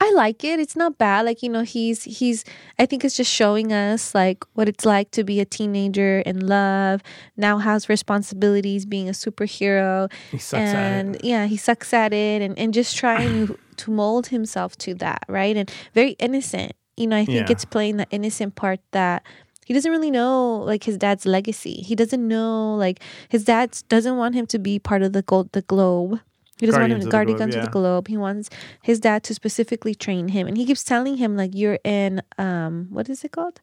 I 0.00 0.12
like 0.12 0.44
it. 0.44 0.60
It's 0.60 0.76
not 0.76 0.96
bad. 0.98 1.24
Like, 1.26 1.42
you 1.42 1.48
know, 1.48 1.62
he's 1.62 2.04
he's 2.04 2.44
I 2.78 2.86
think 2.86 3.04
it's 3.04 3.16
just 3.16 3.30
showing 3.32 3.72
us 3.72 4.14
like 4.14 4.44
what 4.54 4.68
it's 4.68 4.84
like 4.86 5.10
to 5.12 5.24
be 5.24 5.40
a 5.40 5.44
teenager 5.44 6.20
in 6.20 6.46
love, 6.46 7.02
now 7.36 7.58
has 7.58 7.88
responsibilities 7.88 8.86
being 8.86 9.08
a 9.08 9.12
superhero. 9.12 10.10
he 10.30 10.38
sucks 10.38 10.60
and 10.60 11.16
at 11.16 11.22
it 11.22 11.24
yeah, 11.24 11.46
he 11.46 11.56
sucks 11.56 11.92
at 11.92 12.12
it 12.12 12.42
and, 12.42 12.58
and 12.58 12.72
just 12.74 12.96
trying 12.96 13.54
to 13.76 13.90
mold 13.90 14.28
himself 14.28 14.76
to 14.78 14.94
that, 14.94 15.24
right? 15.28 15.56
And 15.56 15.70
very 15.94 16.12
innocent. 16.18 16.72
You 16.96 17.06
know, 17.06 17.16
I 17.16 17.24
think 17.24 17.46
Yeah. 17.48 17.52
it's 17.52 17.64
playing 17.64 17.96
the 17.98 18.06
innocent 18.10 18.54
part 18.56 18.80
that 18.92 19.22
he 19.66 19.74
doesn't 19.74 19.90
really 19.90 20.10
know 20.10 20.56
like 20.64 20.84
his 20.84 20.96
dad's 20.96 21.26
legacy. 21.26 21.74
He 21.82 21.94
doesn't 21.94 22.26
know 22.26 22.74
like 22.74 23.00
his 23.28 23.44
dad 23.44 23.76
doesn't 23.88 24.16
want 24.16 24.34
him 24.34 24.46
to 24.46 24.58
be 24.58 24.78
part 24.78 25.02
of 25.02 25.12
the 25.12 25.22
gold 25.22 25.52
the 25.52 25.62
globe 25.62 26.20
He 26.60 26.66
doesn't 26.66 26.80
Guardians 26.80 26.90
want 26.90 26.92
of 26.92 27.00
to 27.00 27.06
the 27.06 27.10
Guardians 27.10 27.38
Globe, 27.38 27.48
of 27.50 27.54
yeah. 27.54 27.64
the 27.64 27.70
Globe. 27.70 28.08
He 28.08 28.16
wants 28.16 28.50
his 28.82 29.00
dad 29.00 29.22
to 29.24 29.34
specifically 29.34 29.94
train 29.94 30.28
him, 30.28 30.46
and 30.46 30.56
he 30.56 30.66
keeps 30.66 30.82
telling 30.82 31.16
him 31.16 31.36
like, 31.36 31.52
"You're 31.54 31.78
in 31.84 32.22
um, 32.36 32.88
what 32.90 33.08
is 33.08 33.24
it 33.24 33.32
called? 33.32 33.60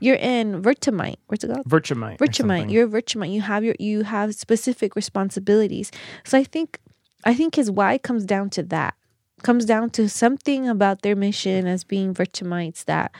You're 0.00 0.16
in 0.16 0.62
Vertamite. 0.62 1.16
What's 1.26 1.42
it 1.42 1.50
called? 1.52 1.66
Virtumite. 1.66 2.20
or 2.20 2.26
Virtumite. 2.26 2.70
You're 2.70 2.88
Virtumite. 2.88 3.32
You 3.32 3.40
have 3.42 3.64
your 3.64 3.74
you 3.78 4.02
have 4.02 4.34
specific 4.34 4.94
responsibilities. 4.94 5.90
So 6.24 6.38
I 6.38 6.44
think 6.44 6.78
I 7.24 7.34
think 7.34 7.56
his 7.56 7.70
why 7.70 7.98
comes 7.98 8.24
down 8.24 8.50
to 8.50 8.62
that. 8.64 8.94
Comes 9.42 9.64
down 9.64 9.90
to 9.90 10.08
something 10.08 10.68
about 10.68 11.02
their 11.02 11.14
mission 11.14 11.66
as 11.66 11.84
being 11.84 12.12
Virtumites 12.12 12.84
that 12.84 13.12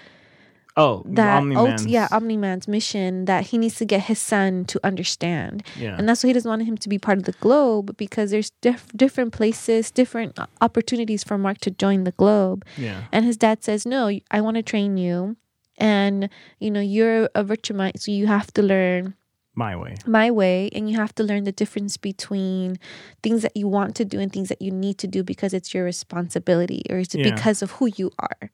oh, 0.78 1.02
that 1.06 1.36
Omni 1.38 1.56
ult- 1.56 1.86
yeah 1.86 2.08
Omni 2.10 2.36
Man's 2.36 2.66
mission 2.68 3.24
that 3.26 3.42
he 3.50 3.58
needs 3.58 3.76
to 3.76 3.84
get 3.84 4.02
his 4.10 4.18
son 4.18 4.64
to 4.72 4.76
understand. 4.90 5.62
yeah. 5.76 5.96
And 5.98 6.08
that's 6.08 6.22
why 6.22 6.28
he 6.28 6.32
doesn't 6.34 6.48
want 6.48 6.62
him 6.64 6.78
to 6.78 6.88
be 6.88 6.98
part 6.98 7.18
of 7.18 7.24
the 7.24 7.36
globe 7.44 7.96
because 7.96 8.30
there's 8.30 8.50
diff- 8.62 8.92
different 8.96 9.32
places, 9.32 9.90
different 9.90 10.38
opportunities 10.60 11.22
for 11.24 11.36
Mark 11.36 11.58
to 11.66 11.70
join 11.70 12.04
the 12.04 12.12
globe. 12.12 12.64
yeah. 12.76 13.02
And 13.12 13.24
his 13.26 13.36
dad 13.36 13.62
says, 13.64 13.84
No, 13.84 14.00
I 14.30 14.40
want 14.40 14.56
to 14.56 14.62
train 14.62 14.96
you. 14.96 15.36
And, 15.80 16.28
you 16.58 16.70
know, 16.70 16.80
you're 16.80 17.24
a 17.34 17.44
Virtumite, 17.44 18.00
so 18.00 18.10
you 18.10 18.26
have 18.26 18.52
to 18.54 18.62
learn 18.62 19.14
My 19.54 19.76
way. 19.76 19.94
my 20.06 20.28
way 20.30 20.70
and 20.74 20.90
you 20.90 20.96
have 20.96 21.14
to 21.16 21.22
learn 21.22 21.44
the 21.44 21.52
difference 21.52 21.96
between 21.96 22.78
things 23.22 23.42
that 23.42 23.56
you 23.56 23.68
want 23.68 23.94
to 23.96 24.04
do 24.04 24.18
and 24.18 24.32
things 24.32 24.48
that 24.48 24.60
you 24.60 24.72
need 24.72 24.98
to 24.98 25.06
do 25.06 25.22
because 25.22 25.54
it's 25.54 25.72
your 25.74 25.84
responsibility 25.84 26.82
or 26.90 26.98
it's 26.98 27.14
Yeah. 27.14 27.30
because 27.32 27.62
of 27.62 27.70
who 27.78 27.86
you 28.00 28.10
are. 28.18 28.50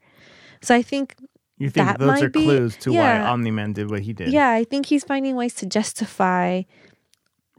So 0.61 0.75
I 0.75 0.83
think 0.83 1.15
You 1.59 1.71
think 1.71 1.87
That 1.87 1.99
those 2.01 2.23
are 2.23 2.29
be- 2.29 2.43
clues 2.45 2.77
to 2.79 2.93
yeah. 2.93 3.23
why 3.23 3.31
Omni 3.31 3.51
Man 3.53 3.73
did 3.73 3.91
what 3.91 4.01
he 4.01 4.13
did? 4.13 4.33
yeah, 4.33 4.51
I 4.51 4.65
think 4.65 4.87
he's 4.87 5.05
finding 5.05 5.37
ways 5.37 5.55
to 5.57 5.67
justify 5.67 6.63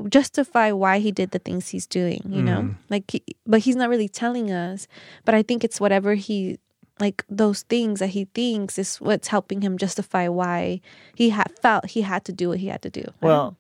justify 0.10 0.72
why 0.72 1.00
he 1.00 1.12
did 1.12 1.32
the 1.32 1.40
things 1.40 1.70
he's 1.70 1.88
doing, 1.88 2.22
you 2.28 2.42
know? 2.42 2.62
Mhm. 2.64 2.76
Like 2.90 3.10
he, 3.12 3.24
but 3.48 3.62
he's 3.62 3.78
not 3.78 3.88
really 3.90 4.10
telling 4.10 4.52
us, 4.52 4.88
but 5.24 5.34
I 5.34 5.42
think 5.42 5.64
it's 5.64 5.80
whatever 5.80 6.16
he 6.16 6.60
like 7.00 7.24
those 7.30 7.64
things 7.64 8.00
that 8.00 8.10
he 8.10 8.26
thinks 8.34 8.78
is 8.80 8.98
what's 8.98 9.28
helping 9.30 9.62
him 9.62 9.78
justify 9.78 10.28
why 10.28 10.82
he 11.16 11.30
had 11.30 11.52
felt 11.62 11.92
he 11.92 12.02
had 12.02 12.24
to 12.26 12.32
do 12.34 12.50
what 12.50 12.60
he 12.60 12.68
had 12.68 12.82
to 12.82 12.90
do. 12.90 13.04
Don't 13.04 13.22
Well, 13.22 13.58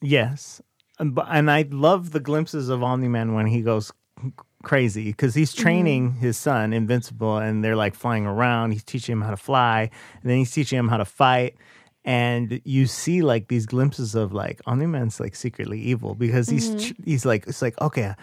yes, 0.00 0.60
and, 0.98 1.18
and 1.26 1.50
I 1.50 1.66
love 1.70 2.10
the 2.12 2.20
glimpses 2.20 2.68
of 2.68 2.82
Omni 2.82 3.08
Man 3.08 3.34
when 3.34 3.46
he 3.46 3.62
goes 3.62 3.92
crazy 4.66 5.06
because 5.12 5.34
he's 5.34 5.52
Mm-hmm. 5.54 5.62
training 5.62 6.02
his 6.20 6.36
son 6.36 6.72
Invincible, 6.72 7.38
and 7.38 7.62
they're 7.62 7.76
like 7.84 7.94
flying 7.94 8.26
around. 8.26 8.72
He's 8.72 8.84
teaching 8.84 9.12
him 9.14 9.22
how 9.22 9.30
to 9.30 9.36
fly, 9.50 9.88
and 10.20 10.26
then 10.30 10.38
he's 10.38 10.50
teaching 10.52 10.78
him 10.78 10.88
how 10.88 10.98
to 10.98 11.04
fight. 11.06 11.54
And 12.04 12.60
you 12.64 12.86
see 12.86 13.22
like 13.22 13.48
these 13.48 13.66
glimpses 13.66 14.14
of 14.14 14.32
like 14.32 14.60
Omni 14.66 14.86
Man's 14.86 15.18
like 15.18 15.34
secretly 15.34 15.80
evil 15.80 16.14
because 16.14 16.48
he's 16.48 16.68
Mm-hmm. 16.70 17.02
he's 17.10 17.24
like 17.26 17.46
it's 17.46 17.62
like 17.62 17.80
okay, 17.80 18.14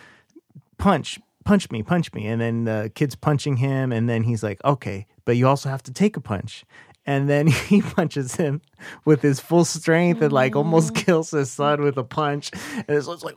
punch 0.77 1.19
punch 1.45 1.69
me 1.71 1.83
punch 1.83 2.13
me 2.13 2.25
and 2.25 2.39
then 2.39 2.63
the 2.63 2.89
kid's 2.95 3.15
punching 3.15 3.57
him 3.57 3.91
and 3.91 4.07
then 4.07 4.23
he's 4.23 4.41
like 4.43 4.63
okay 4.63 5.05
but 5.25 5.35
you 5.35 5.45
also 5.45 5.67
have 5.67 5.83
to 5.83 5.91
take 5.91 6.15
a 6.15 6.21
punch 6.21 6.63
and 7.05 7.27
then 7.29 7.47
he 7.71 7.81
punches 7.81 8.35
him 8.35 8.61
with 9.03 9.21
his 9.21 9.41
full 9.41 9.65
strength 9.65 10.21
and 10.21 10.31
like 10.31 10.55
almost 10.55 10.93
Mm-hmm. 10.93 11.03
kills 11.03 11.31
his 11.31 11.51
son 11.51 11.81
with 11.81 11.97
a 11.97 12.03
punch 12.05 12.49
and 12.75 12.85
it's 12.87 13.07
like 13.07 13.35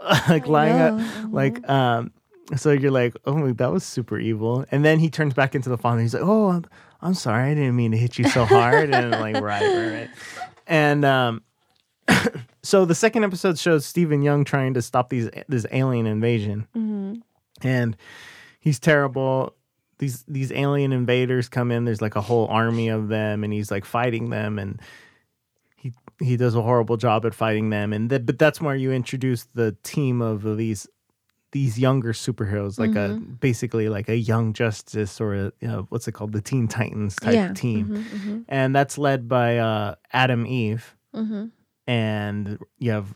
like 0.28 0.48
lying 0.48 0.80
up 0.80 1.00
like 1.32 1.62
um 1.70 2.10
so 2.56 2.70
you're 2.72 2.90
like 2.90 3.14
oh 3.26 3.52
that 3.52 3.72
was 3.72 3.84
super 3.84 4.18
evil. 4.18 4.64
And 4.70 4.84
then 4.84 4.98
he 4.98 5.10
turns 5.10 5.34
back 5.34 5.54
into 5.54 5.68
the 5.68 5.78
father 5.78 6.00
he's 6.00 6.14
like 6.14 6.22
oh 6.24 6.48
i'm, 6.48 6.64
I'm 7.02 7.14
sorry. 7.14 7.50
I 7.50 7.54
didn't 7.54 7.76
mean 7.76 7.92
to 7.92 7.96
hit 7.96 8.18
you 8.18 8.28
so 8.28 8.44
hard. 8.44 8.90
And 8.94 9.10
like 9.12 9.34
right 9.36 9.62
right 9.62 9.92
right. 9.92 10.10
And 10.66 11.04
um 11.04 11.42
so 12.62 12.84
the 12.84 12.94
second 12.94 13.24
episode 13.24 13.58
shows 13.58 13.86
Steven 13.86 14.22
Yeun 14.22 14.44
trying 14.44 14.74
to 14.74 14.82
stop 14.82 15.10
these 15.10 15.28
this 15.48 15.66
alien 15.72 16.06
invasion, 16.06 16.66
and 17.62 17.96
he's 18.60 18.78
terrible. 18.78 19.54
These 19.98 20.24
these 20.26 20.52
alien 20.52 20.92
invaders 20.92 21.48
come 21.48 21.70
in. 21.70 21.84
There's 21.84 22.02
like 22.02 22.16
a 22.16 22.20
whole 22.20 22.46
army 22.48 22.88
of 22.88 23.08
them, 23.08 23.44
and 23.44 23.52
he's 23.52 23.70
like 23.70 23.84
fighting 23.84 24.30
them, 24.30 24.58
and 24.58 24.80
he 25.76 25.92
he 26.20 26.36
does 26.36 26.54
a 26.54 26.62
horrible 26.62 26.96
job 26.96 27.24
at 27.26 27.34
fighting 27.34 27.70
them. 27.70 27.92
And 27.92 28.08
th- 28.10 28.26
but 28.26 28.38
that's 28.38 28.60
where 28.60 28.76
you 28.76 28.92
introduce 28.92 29.44
the 29.54 29.76
team 29.82 30.20
of 30.22 30.56
these 30.56 30.86
these 31.52 31.78
younger 31.78 32.12
superheroes, 32.12 32.78
like 32.78 32.94
a 32.94 33.14
basically 33.40 33.88
like 33.88 34.08
a 34.08 34.16
Young 34.16 34.52
Justice 34.52 35.20
or 35.20 35.34
a 35.34 35.52
you 35.60 35.68
know, 35.68 35.86
what's 35.88 36.06
it 36.08 36.12
called, 36.12 36.32
the 36.32 36.40
Teen 36.40 36.68
Titans 36.68 37.16
type 37.16 37.34
Yeah. 37.34 37.52
team, 37.52 37.88
Mm-hmm, 37.88 38.38
and 38.48 38.74
that's 38.74 38.96
led 38.98 39.28
by 39.28 39.58
uh, 39.58 39.94
Atom 40.12 40.46
Eve. 40.46 40.96
Mm-hmm. 41.14 41.46
and 41.88 42.58
you 42.78 42.92
have 42.92 43.14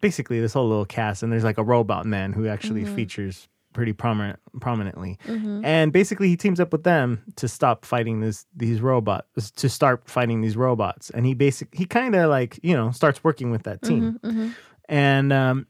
basically 0.00 0.40
this 0.40 0.52
whole 0.54 0.68
little 0.68 0.86
cast 0.86 1.22
and 1.22 1.30
there's 1.30 1.44
like 1.44 1.58
a 1.58 1.64
robot 1.64 2.06
man 2.06 2.32
who 2.32 2.46
actually 2.48 2.82
Mm-hmm. 2.84 2.94
features 2.94 3.48
pretty 3.74 3.92
prominent 3.92 4.38
prominently. 4.58 5.18
And 5.26 5.92
basically 5.92 6.28
he 6.28 6.36
teams 6.38 6.60
up 6.60 6.72
with 6.72 6.82
them 6.84 7.22
to 7.36 7.46
stop 7.46 7.84
fighting 7.84 8.20
this 8.20 8.46
these 8.56 8.80
robots 8.80 9.50
to 9.50 9.68
start 9.68 10.08
fighting 10.08 10.40
these 10.40 10.56
robots. 10.56 11.10
And 11.10 11.26
he 11.26 11.34
basic 11.34 11.74
he 11.74 11.84
kind 11.84 12.14
of 12.14 12.30
like 12.30 12.58
you 12.62 12.74
know 12.74 12.90
starts 12.90 13.22
working 13.22 13.50
with 13.50 13.64
that 13.64 13.82
team. 13.82 14.18
Mm-hmm, 14.24 14.48
and 14.88 15.30
um 15.32 15.66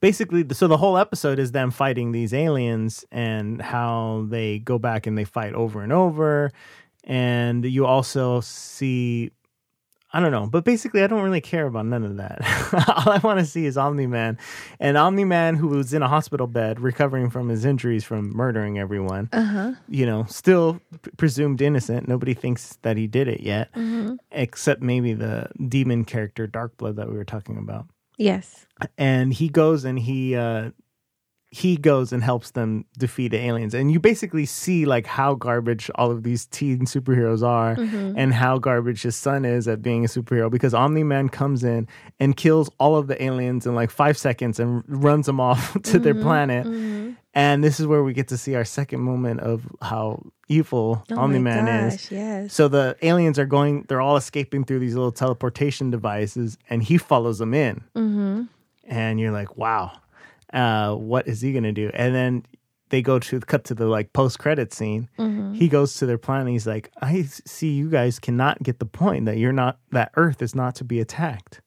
basically 0.00 0.44
so 0.52 0.68
the 0.68 0.76
whole 0.76 0.96
episode 0.98 1.38
is 1.38 1.52
them 1.52 1.70
fighting 1.70 2.12
these 2.12 2.32
aliens 2.34 3.04
and 3.12 3.60
how 3.62 4.26
they 4.28 4.58
go 4.58 4.78
back 4.78 5.06
and 5.06 5.16
they 5.16 5.24
fight 5.24 5.54
over 5.54 5.82
and 5.82 5.92
over 5.92 6.50
and 7.04 7.64
you 7.64 7.86
also 7.86 8.40
see 8.40 9.30
I 10.12 10.20
don't 10.20 10.30
know, 10.30 10.46
but 10.46 10.64
basically, 10.64 11.02
I 11.02 11.08
don't 11.08 11.22
really 11.24 11.42
care 11.42 11.66
about 11.66 11.84
none 11.84 12.02
of 12.02 12.16
that. 12.16 12.38
All 13.06 13.12
I 13.12 13.18
want 13.18 13.38
to 13.40 13.44
see 13.44 13.66
is 13.66 13.76
Omni 13.76 14.06
Man, 14.06 14.38
and 14.80 14.96
Omni 14.96 15.24
Man 15.26 15.56
who 15.56 15.68
was 15.68 15.92
in 15.92 16.00
a 16.00 16.08
hospital 16.08 16.46
bed 16.46 16.80
recovering 16.80 17.28
from 17.28 17.50
his 17.50 17.66
injuries 17.66 18.02
from 18.02 18.30
murdering 18.34 18.78
everyone. 18.78 19.28
Uh 19.32 19.44
huh. 19.44 19.72
You 19.90 20.06
know, 20.06 20.24
still 20.26 20.80
p- 21.02 21.10
presumed 21.18 21.60
innocent. 21.60 22.08
Nobody 22.08 22.32
thinks 22.32 22.78
that 22.80 22.96
he 22.96 23.06
did 23.06 23.28
it 23.28 23.40
yet, 23.40 23.70
Mm-hmm. 23.74 24.14
except 24.30 24.80
maybe 24.80 25.12
the 25.12 25.50
demon 25.68 26.04
character 26.06 26.48
Darkblood 26.48 26.96
that 26.96 27.10
we 27.10 27.16
were 27.16 27.24
talking 27.24 27.58
about. 27.58 27.86
Yes. 28.16 28.66
And 28.98 29.32
he 29.32 29.48
goes 29.48 29.84
and 29.84 29.98
he 29.98 30.34
uh, 30.34 30.70
he 31.56 31.76
goes 31.76 32.12
and 32.12 32.22
helps 32.22 32.50
them 32.52 32.84
defeat 32.98 33.28
the 33.28 33.38
aliens, 33.38 33.72
and 33.74 33.90
you 33.92 33.98
basically 33.98 34.44
see 34.46 34.84
like 34.84 35.06
how 35.06 35.34
garbage 35.34 35.90
all 35.94 36.10
of 36.10 36.22
these 36.22 36.46
teen 36.46 36.80
superheroes 36.86 37.42
are 37.42 37.74
Mm-hmm. 37.76 38.18
and 38.20 38.34
how 38.34 38.58
garbage 38.58 39.02
his 39.02 39.16
son 39.16 39.44
is 39.44 39.66
at 39.68 39.80
being 39.82 40.04
a 40.04 40.08
superhero 40.08 40.50
because 40.50 40.74
Omni 40.74 41.02
Man 41.04 41.28
comes 41.28 41.64
in 41.64 41.88
and 42.20 42.36
kills 42.36 42.68
all 42.78 42.96
of 42.96 43.06
the 43.06 43.16
aliens 43.22 43.66
in 43.66 43.74
like 43.74 43.90
five 43.90 44.16
seconds 44.18 44.60
and 44.60 44.82
runs 44.86 45.26
them 45.26 45.40
off 45.40 45.72
to 45.72 45.78
Mm-hmm. 45.80 46.02
their 46.02 46.14
planet. 46.14 46.66
And 47.34 47.62
this 47.62 47.78
is 47.80 47.86
where 47.86 48.02
we 48.02 48.12
get 48.14 48.28
to 48.28 48.38
see 48.38 48.54
our 48.54 48.64
second 48.64 49.00
moment 49.00 49.40
of 49.40 49.62
how 49.82 50.22
evil 50.48 51.04
Oh 51.12 51.18
Omni 51.18 51.38
Man 51.38 51.68
is. 51.68 52.10
Yes. 52.10 52.52
So 52.54 52.68
the 52.68 52.96
aliens 53.02 53.38
are 53.38 53.44
going, 53.46 53.84
they're 53.88 54.00
all 54.00 54.16
escaping 54.16 54.64
through 54.64 54.78
these 54.80 54.94
little 54.94 55.12
teleportation 55.12 55.90
devices, 55.90 56.56
and 56.70 56.82
he 56.82 56.96
follows 56.98 57.38
them 57.38 57.52
in. 57.54 57.82
mm-hmm. 57.94 58.42
And 58.88 59.18
you're 59.20 59.32
like, 59.32 59.56
wow, 59.56 59.92
uh, 60.56 60.94
what 60.94 61.28
is 61.28 61.40
he 61.40 61.52
going 61.52 61.64
to 61.64 61.72
do? 61.72 61.90
And 61.94 62.14
then 62.14 62.44
they 62.88 63.02
go 63.02 63.18
to 63.18 63.40
cut 63.40 63.64
to 63.64 63.74
the 63.74 63.86
like 63.86 64.12
post 64.12 64.38
credit 64.38 64.72
scene. 64.72 65.08
Mm-hmm. 65.18 65.54
He 65.54 65.68
goes 65.68 65.94
to 65.98 66.06
their 66.06 66.18
planet. 66.18 66.52
He's 66.52 66.66
like, 66.66 66.90
I 67.02 67.22
see 67.22 67.70
you 67.72 67.90
guys 67.90 68.18
cannot 68.18 68.62
get 68.62 68.78
the 68.78 68.86
point 68.86 69.26
that 69.26 69.38
you're 69.38 69.52
not, 69.52 69.78
that 69.92 70.10
Earth 70.16 70.40
is 70.42 70.54
not 70.54 70.74
to 70.76 70.84
be 70.84 71.00
attacked. 71.00 71.60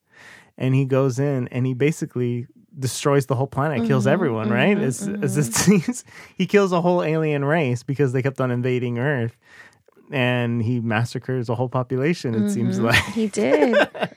And 0.57 0.73
he 0.75 0.85
goes 0.85 1.19
in 1.19 1.47
and 1.49 1.65
he 1.65 1.73
basically 1.73 2.47
destroys 2.77 3.25
the 3.25 3.35
whole 3.35 3.47
planet, 3.47 3.87
kills 3.87 4.03
Mm-hmm. 4.05 4.13
everyone, 4.13 4.49
right? 4.49 4.77
As, 4.77 5.07
as 5.21 5.37
it 5.37 5.53
seems, 5.53 6.03
he 6.37 6.45
kills 6.47 6.71
a 6.71 6.81
whole 6.81 7.03
alien 7.03 7.43
race 7.45 7.83
because 7.83 8.13
they 8.13 8.21
kept 8.21 8.39
on 8.41 8.49
invading 8.51 8.97
Earth. 8.99 9.35
And 10.11 10.61
he 10.63 10.79
massacres 10.79 11.49
a 11.49 11.55
whole 11.55 11.69
population, 11.69 12.33
it 12.33 12.49
seems 12.49 12.77
Mm-hmm. 12.77 12.85
like. 12.85 13.03
He 13.13 13.27
did. 13.27 13.75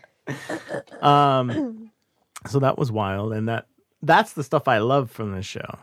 Um, 1.01 1.91
so 2.47 2.61
that 2.61 2.79
was 2.79 2.91
wild, 2.93 3.33
and 3.33 3.49
that 3.49 3.67
that's 4.03 4.33
the 4.33 4.43
stuff 4.43 4.69
I 4.69 4.79
love 4.79 5.11
from 5.11 5.33
the 5.33 5.43
show. 5.43 5.79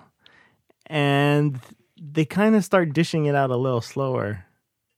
And 0.88 1.60
they 2.02 2.26
kind 2.26 2.56
of 2.56 2.66
start 2.66 2.94
dishing 2.94 3.26
it 3.26 3.36
out 3.36 3.50
a 3.50 3.56
little 3.56 3.82
slower, 3.82 4.46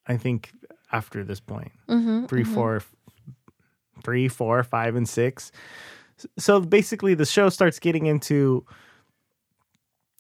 I 0.07 0.17
think, 0.17 0.51
after 0.91 1.23
this 1.23 1.39
point. 1.39 1.71
mm-hmm. 1.87 2.25
Three, 2.25 2.43
four, 2.43 2.81
three, 4.03 4.27
four, 4.27 4.63
five, 4.63 4.95
and 4.95 5.07
six. 5.07 5.51
So 6.37 6.59
basically, 6.59 7.13
the 7.13 7.25
show 7.25 7.49
starts 7.49 7.79
getting 7.79 8.05
into 8.05 8.65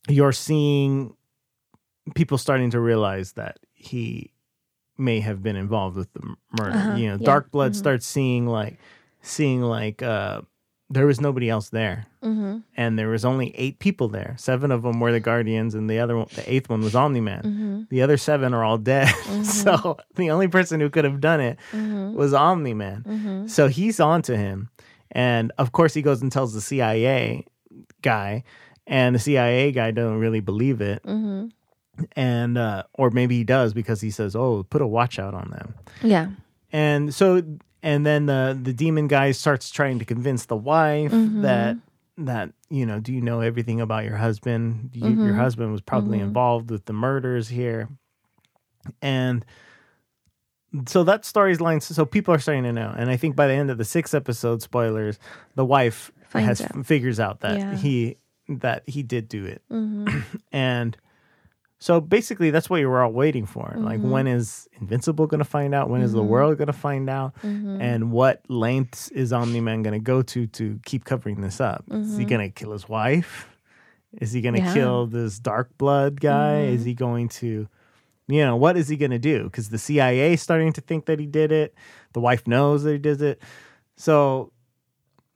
you're 0.09 0.31
seeing 0.31 1.15
people 2.15 2.37
starting 2.37 2.71
to 2.71 2.79
realize 2.79 3.33
that 3.33 3.59
he 3.73 4.31
may 4.97 5.19
have 5.19 5.41
been 5.43 5.55
involved 5.55 5.95
with 5.95 6.11
the 6.13 6.21
murder. 6.59 6.77
Uh-huh, 6.77 6.95
You 6.95 7.09
know, 7.09 7.17
yeah, 7.19 7.27
Darkblood 7.27 7.71
mhm. 7.71 7.75
starts 7.75 8.05
seeing 8.05 8.47
like 8.47 8.79
seeing 9.21 9.61
like 9.61 10.01
uh 10.01 10.41
there 10.91 11.05
was 11.07 11.19
nobody 11.21 11.49
else 11.49 11.69
there 11.69 12.05
Mm-hmm. 12.23 12.57
and 12.77 12.99
there 12.99 13.07
was 13.09 13.25
only 13.25 13.51
eight 13.57 13.79
people 13.79 14.07
there. 14.07 14.35
Seven 14.37 14.71
of 14.71 14.83
them 14.83 14.99
were 14.99 15.11
the 15.11 15.19
Guardians, 15.19 15.73
and 15.73 15.89
the 15.89 15.97
other 15.99 16.15
one, 16.17 16.27
the 16.35 16.43
eighth 16.53 16.69
one 16.69 16.81
was 16.81 16.93
Omni 16.95 17.21
Man. 17.21 17.41
Mm-hmm. 17.43 17.81
The 17.89 18.01
other 18.03 18.17
seven 18.17 18.53
are 18.53 18.63
all 18.63 18.77
dead. 18.77 19.07
so 19.43 19.97
the 20.15 20.29
only 20.29 20.47
person 20.47 20.79
who 20.79 20.89
could 20.89 21.03
have 21.05 21.19
done 21.19 21.39
it 21.41 21.57
Mm-hmm. 21.71 22.13
was 22.13 22.33
Omni 22.33 22.73
Man. 22.75 23.03
Mm-hmm. 23.07 23.47
So 23.47 23.67
he's 23.69 23.99
on 23.99 24.21
to 24.23 24.37
him, 24.37 24.69
and 25.11 25.51
of 25.57 25.71
course 25.71 25.93
he 25.95 26.01
goes 26.03 26.21
and 26.21 26.31
tells 26.31 26.53
the 26.53 26.61
CIA 26.61 27.45
guy, 28.03 28.43
and 28.85 29.15
the 29.15 29.19
CIA 29.19 29.71
guy 29.71 29.91
doesn't 29.91 30.19
really 30.19 30.41
believe 30.41 30.81
it, 30.81 31.01
Mm-hmm. 31.03 31.47
and 32.15 32.57
uh, 32.57 32.83
or 32.93 33.09
maybe 33.09 33.37
he 33.37 33.43
does 33.43 33.73
because 33.73 34.01
he 34.01 34.11
says, 34.11 34.35
"Oh, 34.35 34.63
put 34.69 34.81
a 34.81 34.87
watch 34.87 35.17
out 35.19 35.33
on 35.33 35.49
them." 35.51 35.73
Yeah. 36.03 36.27
and 36.71 37.13
so 37.13 37.41
and 37.83 38.05
then 38.05 38.25
the 38.27 38.57
the 38.61 38.73
demon 38.73 39.07
guy 39.07 39.31
starts 39.31 39.69
trying 39.71 39.99
to 39.99 40.05
convince 40.05 40.45
the 40.45 40.55
wife 40.55 41.11
Mm-hmm. 41.11 41.41
that 41.41 41.77
that 42.17 42.51
you 42.69 42.85
know 42.85 42.99
do 42.99 43.11
you 43.13 43.21
know 43.21 43.39
everything 43.41 43.81
about 43.81 44.03
your 44.05 44.17
husband 44.17 44.91
you, 44.93 45.03
Mm-hmm. 45.03 45.25
your 45.25 45.35
husband 45.35 45.71
was 45.71 45.81
probably 45.81 46.19
involved 46.19 46.69
with 46.69 46.85
the 46.85 46.93
murders 46.93 47.47
here 47.49 47.89
and 49.01 49.45
so 50.87 51.03
that 51.03 51.23
storyline 51.23 51.81
so 51.81 52.05
people 52.05 52.33
are 52.33 52.39
starting 52.39 52.63
to 52.63 52.71
know 52.73 52.93
and 52.97 53.09
i 53.09 53.17
think 53.17 53.35
by 53.35 53.47
the 53.47 53.53
end 53.53 53.69
of 53.69 53.77
the 53.77 53.85
sixth 53.85 54.13
episode 54.13 54.61
spoilers 54.61 55.19
the 55.55 55.65
wife 55.65 56.11
Finds 56.27 56.59
has 56.59 56.61
out. 56.61 56.85
figures 56.85 57.19
out 57.19 57.41
that 57.41 57.59
Yeah. 57.59 57.75
he 57.75 58.17
that 58.47 58.83
he 58.87 59.03
did 59.03 59.27
do 59.27 59.45
it 59.45 59.61
Mm-hmm. 59.71 60.19
and 60.51 60.97
so 61.83 61.99
basically 61.99 62.51
that's 62.51 62.69
what 62.69 62.79
you 62.79 62.87
were 62.87 63.01
all 63.01 63.11
waiting 63.11 63.47
for. 63.47 63.73
Like 63.75 63.99
Mm-hmm. 63.99 64.11
when 64.11 64.27
is 64.27 64.69
invincible 64.79 65.25
going 65.25 65.39
to 65.39 65.51
find 65.57 65.73
out? 65.73 65.89
When 65.89 66.01
is 66.01 66.13
the 66.13 66.21
world 66.23 66.57
going 66.59 66.67
to 66.67 66.73
find 66.89 67.09
out? 67.09 67.33
Mm-hmm. 67.41 67.81
and 67.81 68.11
what 68.11 68.41
lengths 68.49 69.09
is 69.09 69.33
omni-man 69.33 69.81
going 69.81 69.93
to 69.99 69.99
go 70.13 70.21
to 70.21 70.45
to 70.47 70.79
keep 70.85 71.05
covering 71.05 71.41
this 71.41 71.59
up? 71.59 71.83
Is 71.91 72.17
he 72.17 72.25
going 72.25 72.41
to 72.41 72.49
kill 72.49 72.71
his 72.71 72.87
wife? 72.87 73.49
Is 74.21 74.31
he 74.31 74.41
going 74.41 74.53
to 74.55 74.61
Mm-hmm. 74.61 74.67
Yeah. 74.67 74.73
kill 74.83 75.07
this 75.07 75.39
dark 75.39 75.75
blood 75.79 76.21
guy? 76.21 76.61
Is 76.75 76.85
he 76.85 76.93
going 76.93 77.27
to 77.41 77.67
you 78.27 78.45
know 78.45 78.55
what 78.55 78.77
is 78.77 78.87
he 78.87 78.95
going 78.95 79.11
to 79.11 79.19
do? 79.19 79.45
Because 79.45 79.69
the 79.69 79.79
cia 79.79 80.33
is 80.33 80.41
starting 80.41 80.71
to 80.73 80.81
think 80.81 81.05
that 81.07 81.19
he 81.19 81.25
did 81.25 81.51
it. 81.51 81.73
The 82.13 82.21
wife 82.21 82.45
knows 82.47 82.83
that 82.83 82.91
he 82.93 82.97
did 82.99 83.21
it. 83.21 83.41
So 83.97 84.51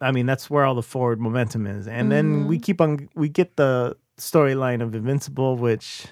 I 0.01 0.11
mean, 0.11 0.25
that's 0.27 0.49
where 0.49 0.63
all 0.65 0.75
the 0.75 0.83
forward 0.83 1.19
momentum 1.19 1.65
is. 1.65 1.87
And 1.87 2.11
then 2.11 2.47
we 2.47 2.59
keep 2.59 2.81
on, 2.81 3.07
we 3.15 3.29
get 3.29 3.55
the 3.55 3.95
storyline 4.17 4.81
of 4.83 4.93
Invincible, 4.93 5.55
which 5.55 6.05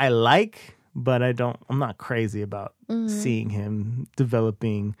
I 0.00 0.08
like, 0.08 0.78
but 0.94 1.22
I 1.22 1.32
don't, 1.32 1.58
I'm 1.68 1.78
not 1.78 1.98
crazy 1.98 2.40
about 2.40 2.72
mm-hmm. 2.88 3.06
seeing 3.06 3.50
him 3.50 4.08
developing, 4.16 4.96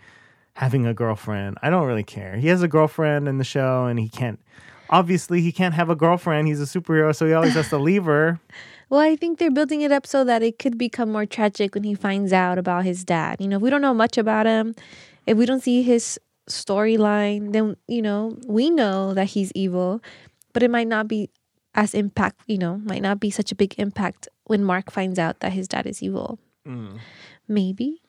having 0.52 0.86
a 0.86 0.92
girlfriend. 0.92 1.56
I 1.62 1.70
don't 1.70 1.86
really 1.86 2.04
care. 2.04 2.36
He 2.36 2.48
has 2.48 2.62
a 2.62 2.68
girlfriend 2.68 3.26
in 3.26 3.38
the 3.38 3.44
show 3.44 3.86
and 3.86 3.98
he 3.98 4.10
can't, 4.10 4.38
obviously, 4.90 5.40
he 5.40 5.52
can't 5.52 5.72
have 5.72 5.88
a 5.88 5.96
girlfriend. 5.96 6.48
He's 6.48 6.60
a 6.60 6.64
superhero, 6.64 7.16
so 7.16 7.26
he 7.26 7.32
always 7.32 7.54
has 7.54 7.70
to 7.70 7.78
leave 7.90 8.04
her. 8.04 8.40
Well, 8.90 9.00
I 9.00 9.16
think 9.16 9.38
they're 9.38 9.50
building 9.50 9.80
it 9.80 9.90
up 9.90 10.06
so 10.06 10.22
that 10.24 10.42
it 10.42 10.58
could 10.58 10.76
become 10.76 11.10
more 11.10 11.24
tragic 11.24 11.74
when 11.74 11.84
he 11.84 11.94
finds 11.94 12.30
out 12.30 12.58
about 12.58 12.84
his 12.84 13.02
dad. 13.02 13.40
You 13.40 13.48
know, 13.48 13.56
if 13.56 13.62
we 13.62 13.70
don't 13.70 13.80
know 13.80 13.94
much 13.94 14.18
about 14.18 14.44
him, 14.44 14.74
if 15.26 15.38
we 15.38 15.46
don't 15.46 15.62
see 15.62 15.80
his 15.80 16.20
storyline, 16.46 17.54
then, 17.54 17.74
you 17.88 18.02
know, 18.02 18.36
we 18.46 18.68
know 18.68 19.14
that 19.14 19.28
he's 19.28 19.50
evil, 19.54 20.02
but 20.52 20.62
it 20.62 20.70
might 20.70 20.88
not 20.88 21.08
be 21.08 21.30
as 21.74 21.94
impact, 21.94 22.40
you 22.46 22.58
know, 22.58 22.78
might 22.84 23.00
not 23.00 23.18
be 23.18 23.30
such 23.30 23.50
a 23.50 23.54
big 23.54 23.74
impact 23.78 24.28
when 24.50 24.64
Mark 24.64 24.90
finds 24.90 25.16
out 25.16 25.38
that 25.40 25.52
his 25.52 25.68
dad 25.68 25.86
is 25.86 26.02
evil. 26.02 26.40
Mm. 26.66 26.98
Maybe. 27.46 28.02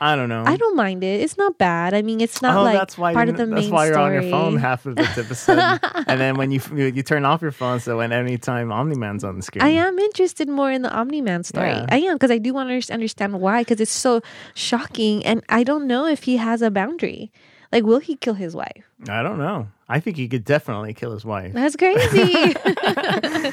I 0.00 0.16
don't 0.16 0.28
know. 0.28 0.42
I 0.44 0.56
don't 0.56 0.74
mind 0.74 1.04
it. 1.04 1.20
It's 1.20 1.38
not 1.38 1.56
bad. 1.56 1.94
I 1.94 2.02
mean, 2.02 2.20
it's 2.20 2.42
not 2.42 2.56
oh, 2.56 2.62
like 2.64 2.76
that's 2.76 2.98
why 2.98 3.14
part 3.14 3.28
of 3.28 3.36
the 3.36 3.46
that's 3.46 3.62
main 3.62 3.70
why 3.70 3.86
you're 3.86 3.94
story. 3.94 4.16
on 4.16 4.22
your 4.24 4.30
phone 4.30 4.56
half 4.56 4.86
of 4.86 4.96
this 4.96 5.16
episode, 5.16 5.78
and 6.08 6.20
then 6.20 6.34
when 6.34 6.50
you 6.50 6.60
you 6.74 6.86
you 6.86 7.04
turn 7.04 7.24
off 7.24 7.40
your 7.40 7.52
phone, 7.52 7.78
so 7.78 7.98
when 7.98 8.10
any 8.12 8.36
time 8.36 8.72
Omni 8.72 8.96
Man's 8.96 9.22
on 9.22 9.36
the 9.36 9.42
screen, 9.42 9.62
I 9.62 9.70
am 9.70 9.96
interested 10.00 10.48
more 10.48 10.72
in 10.72 10.82
the 10.82 10.92
Omni 10.92 11.20
Man 11.20 11.44
story. 11.44 11.70
Yeah. 11.70 11.86
I 11.88 11.98
am 11.98 12.16
because 12.16 12.32
I 12.32 12.38
do 12.38 12.52
want 12.52 12.68
to 12.68 12.92
understand 12.92 13.40
why 13.40 13.62
because 13.62 13.80
it's 13.80 13.92
so 13.92 14.20
shocking, 14.52 15.24
and 15.24 15.44
I 15.48 15.62
don't 15.62 15.86
know 15.86 16.06
if 16.06 16.24
he 16.24 16.38
has 16.38 16.60
a 16.60 16.72
boundary. 16.72 17.30
Like, 17.74 17.82
will 17.82 17.98
he 17.98 18.14
kill 18.14 18.34
his 18.34 18.54
wife? 18.54 18.84
I 19.08 19.24
don't 19.24 19.36
know. 19.36 19.66
I 19.88 19.98
think 19.98 20.16
he 20.16 20.28
could 20.28 20.44
definitely 20.44 20.94
kill 20.94 21.10
his 21.12 21.24
wife. 21.24 21.52
That's 21.52 21.74
crazy. 21.74 22.54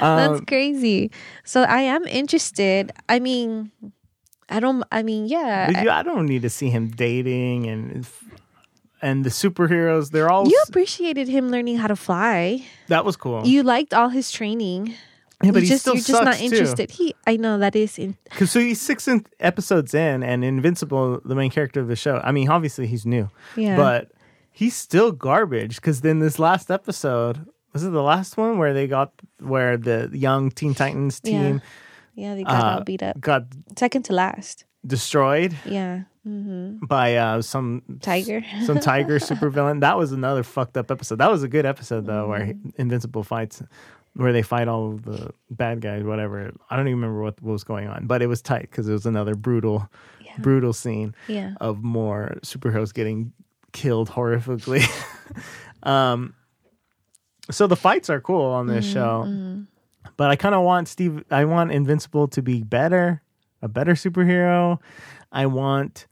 Um, 0.00 0.16
That's 0.16 0.44
crazy. 0.46 1.10
So 1.42 1.62
I 1.64 1.80
am 1.80 2.06
interested. 2.06 2.92
I 3.08 3.18
mean, 3.18 3.72
I 4.48 4.60
don't. 4.60 4.84
I 4.92 5.02
mean, 5.02 5.26
yeah. 5.26 5.82
You, 5.82 5.90
I 5.90 6.04
don't 6.04 6.26
need 6.26 6.42
to 6.42 6.50
see 6.50 6.70
him 6.70 6.86
dating 6.88 7.66
and 7.66 8.06
and 9.02 9.24
the 9.24 9.30
superheroes. 9.30 10.12
They're 10.12 10.30
all 10.30 10.46
you 10.46 10.62
appreciated 10.68 11.26
him 11.26 11.50
learning 11.50 11.78
how 11.78 11.88
to 11.88 11.96
fly. 11.96 12.64
that 12.86 13.04
was 13.04 13.16
cool. 13.16 13.44
You 13.44 13.64
liked 13.64 13.92
all 13.92 14.08
his 14.08 14.30
training. 14.30 14.94
Yeah, 15.42 15.50
but 15.52 15.58
you 15.62 15.62
he 15.62 15.68
just 15.68 15.82
still 15.82 15.94
you're 15.94 16.02
just 16.02 16.24
not 16.24 16.36
too. 16.36 16.44
interested. 16.44 16.90
He. 16.90 17.14
I 17.26 17.36
know 17.36 17.58
that 17.58 17.76
is 17.76 17.98
in. 17.98 18.16
Cause 18.30 18.50
so 18.50 18.60
he's 18.60 18.80
six 18.80 19.06
in, 19.08 19.24
episodes 19.40 19.94
in, 19.94 20.22
and 20.22 20.44
Invincible, 20.44 21.20
the 21.24 21.34
main 21.34 21.50
character 21.50 21.80
of 21.80 21.88
the 21.88 21.96
show. 21.96 22.20
I 22.24 22.32
mean, 22.32 22.48
obviously 22.48 22.86
he's 22.86 23.06
new, 23.06 23.30
Yeah. 23.56 23.76
but 23.76 24.10
he's 24.50 24.74
still 24.74 25.12
garbage. 25.12 25.76
Because 25.76 26.00
then 26.00 26.18
this 26.18 26.38
last 26.38 26.70
episode 26.70 27.46
was 27.72 27.84
it 27.84 27.90
the 27.90 28.02
last 28.02 28.36
one 28.36 28.58
where 28.58 28.72
they 28.74 28.86
got 28.88 29.12
where 29.40 29.76
the 29.76 30.10
young 30.12 30.50
Teen 30.50 30.74
Titans 30.74 31.20
team 31.20 31.60
Yeah, 32.14 32.34
they 32.34 32.42
got 32.42 32.64
uh, 32.64 32.78
all 32.78 32.84
beat 32.84 33.02
up. 33.02 33.20
got 33.20 33.44
Second 33.76 34.04
to 34.06 34.12
last. 34.14 34.64
destroyed 34.86 35.54
Yeah. 35.64 36.02
Mm-hmm. 36.26 36.84
by 36.86 37.16
uh, 37.16 37.40
some 37.40 37.82
Tiger. 38.02 38.44
some 38.66 38.80
tiger 38.80 39.18
supervillain. 39.30 39.80
That 39.80 39.96
was 39.96 40.12
another 40.12 40.42
fucked 40.42 40.76
up 40.76 40.90
episode. 40.90 41.16
That 41.18 41.30
was 41.30 41.42
a 41.42 41.48
good 41.48 41.64
episode 41.64 42.04
though, 42.06 42.28
where 42.28 42.40
Mm-hmm. 42.48 42.70
Invincible 42.76 43.22
fights, 43.22 43.62
where 44.18 44.32
they 44.32 44.42
fight 44.42 44.66
all 44.66 44.88
of 44.94 45.04
the 45.04 45.30
bad 45.48 45.80
guys, 45.80 46.02
whatever. 46.02 46.50
I 46.68 46.76
don't 46.76 46.88
even 46.88 47.00
remember 47.00 47.22
what, 47.22 47.40
what 47.40 47.52
was 47.52 47.62
going 47.62 47.86
on, 47.86 48.08
but 48.08 48.20
it 48.20 48.26
was 48.26 48.42
tight 48.42 48.62
because 48.62 48.88
it 48.88 48.92
was 48.92 49.06
another 49.06 49.36
brutal, 49.36 49.88
Yeah. 50.20 50.32
brutal 50.40 50.72
scene 50.72 51.14
Yeah. 51.28 51.54
of 51.60 51.84
more 51.84 52.34
superheroes 52.42 52.92
getting 52.92 53.32
killed 53.72 54.10
horrifically. 54.10 54.82
um, 55.84 56.34
so 57.48 57.68
the 57.68 57.76
fights 57.76 58.10
are 58.10 58.20
cool 58.20 58.44
on 58.46 58.66
this 58.66 58.84
show, 58.84 59.22
but 60.16 60.30
I 60.30 60.34
kind 60.36 60.54
of 60.56 60.62
want 60.64 60.88
Steve. 60.88 61.22
I 61.30 61.44
want 61.44 61.70
Invincible 61.70 62.26
to 62.28 62.42
be 62.42 62.64
better, 62.64 63.22
a 63.62 63.68
better 63.68 63.92
superhero. 63.92 64.80
I 65.30 65.46
want. 65.46 66.06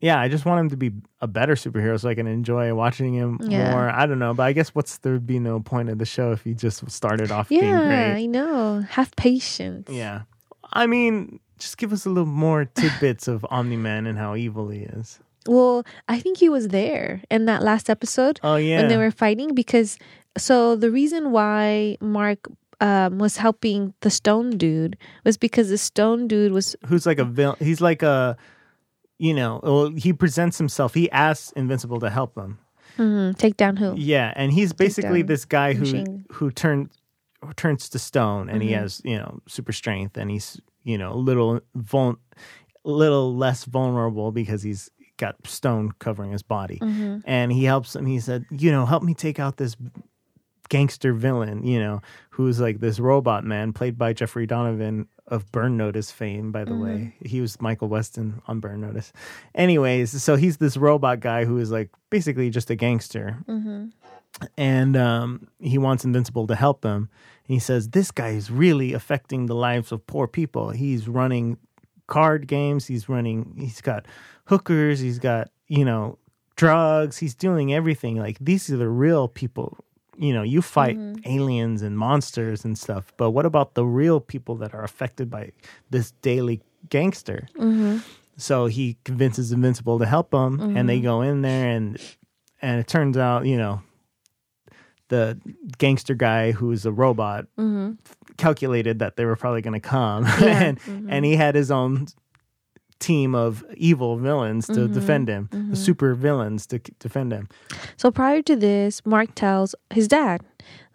Yeah, 0.00 0.20
I 0.20 0.28
just 0.28 0.44
want 0.44 0.60
him 0.60 0.68
to 0.70 0.76
be 0.76 0.92
a 1.22 1.26
better 1.26 1.54
superhero 1.54 1.98
so 1.98 2.08
I 2.08 2.14
can 2.14 2.26
enjoy 2.26 2.74
watching 2.74 3.14
him 3.14 3.38
Yeah. 3.42 3.70
more. 3.72 3.88
I 3.88 4.04
don't 4.06 4.18
know, 4.18 4.34
but 4.34 4.42
I 4.44 4.52
guess 4.52 4.70
what's 4.74 4.98
there'd 4.98 5.26
be 5.26 5.38
no 5.38 5.60
point 5.60 5.88
of 5.88 5.98
the 5.98 6.04
show 6.04 6.32
if 6.32 6.44
he 6.44 6.52
just 6.54 6.88
started 6.90 7.30
off 7.30 7.48
being 7.48 7.62
Yeah, 7.64 7.86
great. 8.12 8.22
I 8.22 8.26
know. 8.26 8.80
Have 8.90 9.14
patience. 9.16 9.88
Yeah. 9.90 10.22
I 10.72 10.86
mean, 10.86 11.40
just 11.58 11.78
give 11.78 11.92
us 11.92 12.04
a 12.04 12.10
little 12.10 12.26
more 12.26 12.64
tidbits 12.74 13.26
of 13.28 13.46
Omni 13.48 13.76
Man 13.78 14.06
and 14.06 14.18
how 14.18 14.34
evil 14.36 14.68
he 14.68 14.80
is. 14.80 15.18
Well, 15.48 15.84
I 16.08 16.18
think 16.20 16.38
he 16.38 16.48
was 16.48 16.68
there 16.68 17.22
in 17.30 17.46
that 17.46 17.62
last 17.62 17.88
episode 17.88 18.40
Oh 18.42 18.56
yeah. 18.56 18.80
when 18.80 18.88
they 18.88 18.96
were 18.98 19.12
fighting 19.12 19.54
because 19.54 19.96
so 20.36 20.76
the 20.76 20.90
reason 20.90 21.30
why 21.30 21.96
Mark 22.00 22.46
um, 22.82 23.16
was 23.18 23.38
helping 23.38 23.94
the 24.00 24.10
stone 24.10 24.58
dude 24.58 24.98
was 25.24 25.38
because 25.38 25.70
the 25.70 25.78
stone 25.78 26.28
dude 26.28 26.52
was 26.52 26.76
Who's 26.86 27.06
like 27.06 27.18
a 27.18 27.24
villain? 27.24 27.56
He's 27.60 27.80
like 27.80 28.02
a, 28.02 28.36
you 29.18 29.32
know, 29.34 29.60
well, 29.62 29.90
he 29.90 30.12
presents 30.12 30.58
himself. 30.58 30.94
He 30.94 31.10
asks 31.10 31.52
Invincible 31.52 32.00
to 32.00 32.10
help 32.10 32.36
him. 32.36 32.58
mhm, 32.98 33.36
take 33.38 33.56
down 33.56 33.76
who? 33.76 33.94
Yeah, 33.96 34.32
and 34.36 34.52
he's 34.52 34.72
basically 34.72 35.22
this 35.22 35.44
guy 35.44 35.72
who 35.74 35.80
machine. 35.80 36.24
who 36.32 36.50
turns 36.50 36.90
who 37.44 37.52
turns 37.52 37.88
to 37.90 37.98
stone, 37.98 38.48
and 38.48 38.62
he 38.62 38.70
Mm-hmm. 38.70 38.80
has 38.82 39.02
you 39.04 39.16
know 39.18 39.40
super 39.46 39.72
strength, 39.72 40.16
and 40.16 40.30
he's 40.30 40.60
you 40.84 40.98
know 40.98 41.12
a 41.12 41.16
little 41.16 41.60
vul- 41.74 42.18
little 42.84 43.34
less 43.36 43.64
vulnerable 43.64 44.32
because 44.32 44.62
he's 44.62 44.90
got 45.18 45.34
stone 45.46 45.92
covering 45.98 46.30
his 46.32 46.42
body, 46.42 46.78
Mm-hmm. 46.80 47.18
and 47.24 47.52
he 47.52 47.64
helps 47.64 47.96
him. 47.96 48.06
He 48.06 48.20
said, 48.20 48.44
you 48.50 48.70
know, 48.70 48.84
help 48.86 49.02
me 49.02 49.14
take 49.14 49.38
out 49.40 49.56
this 49.56 49.76
gangster 50.68 51.12
villain, 51.12 51.64
you 51.64 51.78
know, 51.78 52.00
who's 52.30 52.60
like 52.60 52.80
this 52.80 52.98
robot 52.98 53.44
man 53.44 53.72
played 53.72 53.96
by 53.96 54.12
Jeffrey 54.12 54.46
Donovan 54.46 55.06
of 55.28 55.50
Burn 55.52 55.76
Notice 55.76 56.10
fame, 56.10 56.52
by 56.52 56.64
the 56.64 56.74
way. 56.74 57.14
He 57.24 57.40
was 57.40 57.60
Michael 57.60 57.88
Weston 57.88 58.42
on 58.46 58.60
Burn 58.60 58.80
Notice. 58.80 59.12
Anyways, 59.54 60.22
so 60.22 60.36
he's 60.36 60.58
this 60.58 60.76
robot 60.76 61.20
guy 61.20 61.44
who 61.44 61.58
is 61.58 61.70
like 61.70 61.90
basically 62.10 62.50
just 62.50 62.70
a 62.70 62.76
gangster. 62.76 63.38
And 64.56 64.96
um, 64.96 65.48
he 65.58 65.78
wants 65.78 66.04
Invincible 66.04 66.46
to 66.46 66.54
help 66.54 66.84
him. 66.84 67.08
And 67.48 67.54
he 67.54 67.58
says, 67.58 67.88
This 67.90 68.10
guy 68.10 68.30
is 68.30 68.50
really 68.50 68.92
affecting 68.92 69.46
the 69.46 69.54
lives 69.54 69.92
of 69.92 70.06
poor 70.06 70.28
people. 70.28 70.70
He's 70.70 71.08
running 71.08 71.56
card 72.06 72.46
games, 72.46 72.86
he's 72.86 73.08
running, 73.08 73.54
he's 73.58 73.80
got 73.80 74.06
hookers, 74.44 75.00
he's 75.00 75.18
got, 75.18 75.50
you 75.66 75.84
know, 75.84 76.18
drugs, 76.56 77.18
he's 77.18 77.34
doing 77.34 77.72
everything. 77.72 78.16
Like, 78.16 78.38
these 78.40 78.70
are 78.70 78.76
the 78.76 78.88
real 78.88 79.26
people. 79.26 79.78
You 80.18 80.32
know, 80.32 80.42
you 80.42 80.62
fight 80.62 80.96
mm-hmm. 80.96 81.28
aliens 81.28 81.82
and 81.82 81.98
monsters 81.98 82.64
and 82.64 82.78
stuff, 82.78 83.12
but 83.16 83.30
what 83.30 83.46
about 83.46 83.74
the 83.74 83.84
real 83.84 84.20
people 84.20 84.54
that 84.56 84.74
are 84.74 84.84
affected 84.84 85.30
by 85.30 85.52
this 85.90 86.12
daily 86.22 86.62
gangster? 86.88 87.48
Mm-hmm. 87.56 87.98
So 88.36 88.66
he 88.66 88.96
convinces 89.04 89.52
Invincible 89.52 89.98
to 89.98 90.06
help 90.06 90.32
him, 90.32 90.60
and 90.76 90.88
they 90.88 90.96
mm-hmm. 90.96 91.04
go 91.04 91.22
in 91.22 91.42
there, 91.42 91.70
and 91.70 91.98
and 92.60 92.80
it 92.80 92.86
turns 92.86 93.16
out, 93.16 93.46
you 93.46 93.56
know, 93.56 93.82
the 95.08 95.40
gangster 95.78 96.14
guy 96.14 96.52
who's 96.52 96.84
a 96.84 96.92
robot 96.92 97.46
calculated 98.36 98.98
that 98.98 99.16
they 99.16 99.24
were 99.24 99.36
probably 99.36 99.62
going 99.62 99.80
to 99.80 99.80
come, 99.80 100.24
and 100.42 100.78
and 101.08 101.24
he 101.24 101.36
had 101.36 101.54
his 101.54 101.70
own 101.70 102.06
team 102.98 103.34
of 103.34 103.64
evil 103.76 104.16
villains 104.16 104.66
to 104.68 104.88
defend 104.88 105.28
him, 105.28 105.48
super 105.74 106.14
villains 106.14 106.66
to 106.66 106.78
defend 106.98 107.32
him. 107.32 107.48
So 107.96 108.10
prior 108.10 108.42
to 108.42 108.56
this, 108.56 109.04
Mark 109.04 109.34
tells 109.34 109.74
his 109.90 110.08
dad, 110.08 110.40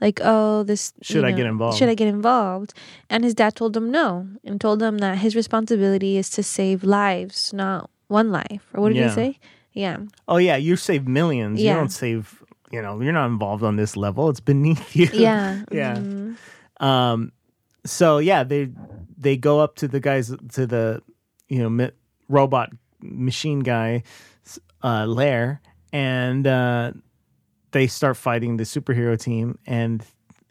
like, 0.02 0.20
"Oh, 0.24 0.64
this 0.64 0.94
Should 1.02 1.24
I 1.26 1.32
know, 1.32 1.38
get 1.38 1.46
involved? 1.46 1.78
Should 1.78 1.90
I 1.90 1.96
get 1.96 2.08
involved?" 2.08 2.74
And 3.10 3.24
his 3.24 3.34
dad 3.36 3.56
told 3.56 3.78
him 3.78 3.92
no, 3.92 4.28
and 4.44 4.60
told 4.60 4.82
him 4.82 4.98
that 4.98 5.20
his 5.20 5.36
responsibility 5.36 6.18
is 6.18 6.30
to 6.32 6.44
save 6.44 6.84
lives, 6.84 7.54
not 7.54 7.90
one 8.08 8.32
life. 8.32 8.64
Or 8.74 8.82
what 8.82 8.90
did 8.90 8.98
Yeah. 8.98 9.10
he 9.10 9.16
say? 9.16 9.40
Yeah, 9.74 9.98
Oh 10.28 10.38
yeah, 10.38 10.58
you 10.58 10.76
save 10.76 11.08
millions. 11.08 11.62
Yeah. 11.62 11.72
You 11.74 11.78
don't 11.80 11.92
save. 11.94 12.44
You 12.72 12.82
know, 12.82 13.00
you're 13.02 13.14
not 13.14 13.28
involved 13.28 13.64
on 13.64 13.76
this 13.76 13.96
level. 13.96 14.30
It's 14.30 14.40
beneath 14.42 14.96
you. 15.00 15.08
yeah, 15.14 15.64
Yeah. 15.72 15.98
mhm. 16.00 16.36
Um. 16.80 17.32
So 17.86 18.18
yeah, 18.18 18.44
they 18.44 18.70
they 19.18 19.38
go 19.38 19.60
up 19.60 19.76
to 19.76 19.88
the 19.88 20.00
guys 20.00 20.34
to 20.54 20.66
the 20.66 21.02
you 21.52 21.70
know 21.70 21.90
robot 22.30 22.70
machine 23.02 23.60
guy 23.60 24.04
uh, 24.84 25.06
lair, 25.06 25.62
and 25.92 26.48
uh, 26.48 26.94
they 27.72 27.88
start 27.88 28.16
fighting 28.16 28.56
the 28.56 28.64
superhero 28.64 29.20
team, 29.20 29.60
and 29.68 30.04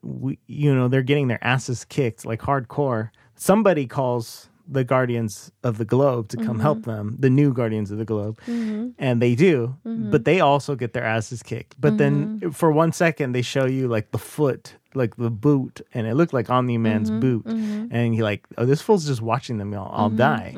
we 0.03 0.39
you 0.47 0.73
know 0.75 0.89
they're 0.89 1.03
getting 1.03 1.29
their 1.29 1.43
asses 1.43 1.87
kicked 1.87 2.27
like 2.27 2.41
hardcore. 2.41 3.11
Somebody 3.35 3.87
calls 3.87 4.50
the 4.71 4.85
Guardians 4.85 5.51
of 5.65 5.79
the 5.79 5.85
Globe 5.85 6.29
to 6.29 6.37
come 6.37 6.61
help 6.61 6.79
mm-hmm. 6.79 6.91
them, 6.91 7.17
the 7.19 7.29
new 7.29 7.53
Guardians 7.53 7.91
of 7.91 7.99
the 7.99 8.05
Globe, 8.05 8.41
mm-hmm. 8.47 8.91
and 8.99 9.21
they 9.21 9.35
do, 9.35 9.77
mm-hmm. 9.85 10.11
but 10.11 10.25
they 10.25 10.41
also 10.41 10.77
get 10.77 10.93
their 10.93 11.05
asses 11.05 11.43
kicked. 11.43 11.79
But 11.81 11.99
then 11.99 12.53
for 12.53 12.71
one 12.71 12.93
second, 12.93 13.33
they 13.33 13.43
show 13.43 13.67
you 13.67 13.89
like 13.89 14.13
the 14.13 14.19
foot, 14.19 14.77
like 14.95 15.17
the 15.17 15.31
boot, 15.31 15.81
and 15.93 16.07
it 16.07 16.15
looked 16.15 16.33
like 16.33 16.49
Omni 16.49 16.79
Man's 16.79 17.11
boot, 17.11 17.47
and 17.47 18.15
you're 18.15 18.25
like, 18.25 18.47
oh, 18.57 18.65
this 18.65 18.81
fool's 18.81 19.07
just 19.07 19.23
watching 19.23 19.59
them 19.59 19.75
all, 19.75 19.89
all 19.89 20.11
die. 20.11 20.55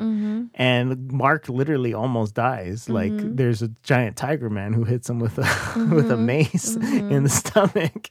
And 0.55 1.11
Mark 1.11 1.49
literally 1.49 1.93
almost 1.93 2.35
dies. 2.35 2.87
Like 2.89 3.13
there's 3.15 3.61
a 3.63 3.69
giant 3.81 4.15
tiger 4.15 4.49
man 4.49 4.73
who 4.73 4.83
hits 4.83 5.09
him 5.09 5.19
with 5.19 5.39
a 5.39 5.89
with 5.91 6.11
a 6.11 6.17
mace 6.17 6.75
in 6.75 7.23
the 7.23 7.29
stomach, 7.29 8.09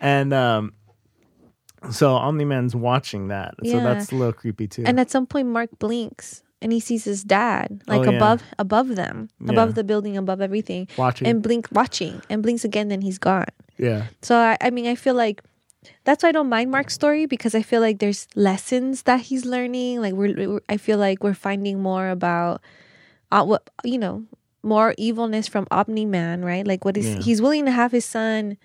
and 0.00 0.32
um. 0.32 0.72
So 1.90 2.12
Omni 2.14 2.44
Man's 2.44 2.74
watching 2.74 3.28
that, 3.28 3.54
so 3.64 3.80
that's 3.80 4.10
a 4.12 4.14
little 4.16 4.32
creepy 4.32 4.66
too. 4.66 4.84
And 4.86 4.98
at 5.00 5.10
some 5.10 5.26
point, 5.26 5.48
Mark 5.48 5.70
blinks 5.78 6.42
and 6.60 6.72
he 6.72 6.80
sees 6.80 7.04
his 7.04 7.22
dad, 7.22 7.82
like 7.86 8.00
Oh, 8.00 8.10
yeah. 8.10 8.16
above 8.16 8.42
above 8.58 8.96
them, 8.96 9.28
Yeah. 9.40 9.52
above 9.52 9.74
the 9.74 9.84
building, 9.84 10.16
above 10.16 10.40
everything, 10.40 10.88
watching, 10.96 11.26
and 11.28 11.42
blink 11.42 11.68
watching, 11.72 12.20
and 12.28 12.42
blinks 12.42 12.64
again. 12.64 12.88
Then 12.88 13.00
he's 13.02 13.18
gone. 13.18 13.46
yeah, 13.78 14.06
So 14.22 14.36
I, 14.36 14.56
I 14.60 14.70
mean, 14.70 14.86
I 14.86 14.96
feel 14.96 15.14
like 15.14 15.42
that's 16.04 16.24
why 16.24 16.30
I 16.30 16.32
don't 16.32 16.48
mind 16.48 16.72
Mark's 16.72 16.94
story 16.94 17.26
because 17.26 17.54
I 17.54 17.62
feel 17.62 17.80
like 17.80 18.00
there's 18.00 18.26
lessons 18.34 19.04
that 19.04 19.20
he's 19.20 19.44
learning. 19.44 20.00
Like 20.02 20.14
we're, 20.14 20.34
we're 20.34 20.60
I 20.68 20.76
feel 20.78 20.98
like 20.98 21.22
we're 21.22 21.32
finding 21.34 21.80
more 21.80 22.08
about, 22.10 22.60
uh, 23.30 23.44
what 23.44 23.70
you 23.84 23.98
know, 23.98 24.24
more 24.64 24.94
evilness 24.98 25.46
from 25.46 25.68
Omni 25.70 26.06
Man, 26.06 26.44
right? 26.44 26.66
Like 26.66 26.84
what 26.84 26.96
is 26.96 27.06
Yeah. 27.06 27.20
he's 27.22 27.40
willing 27.40 27.64
to 27.66 27.70
have 27.70 27.92
his 27.92 28.04
son 28.04 28.58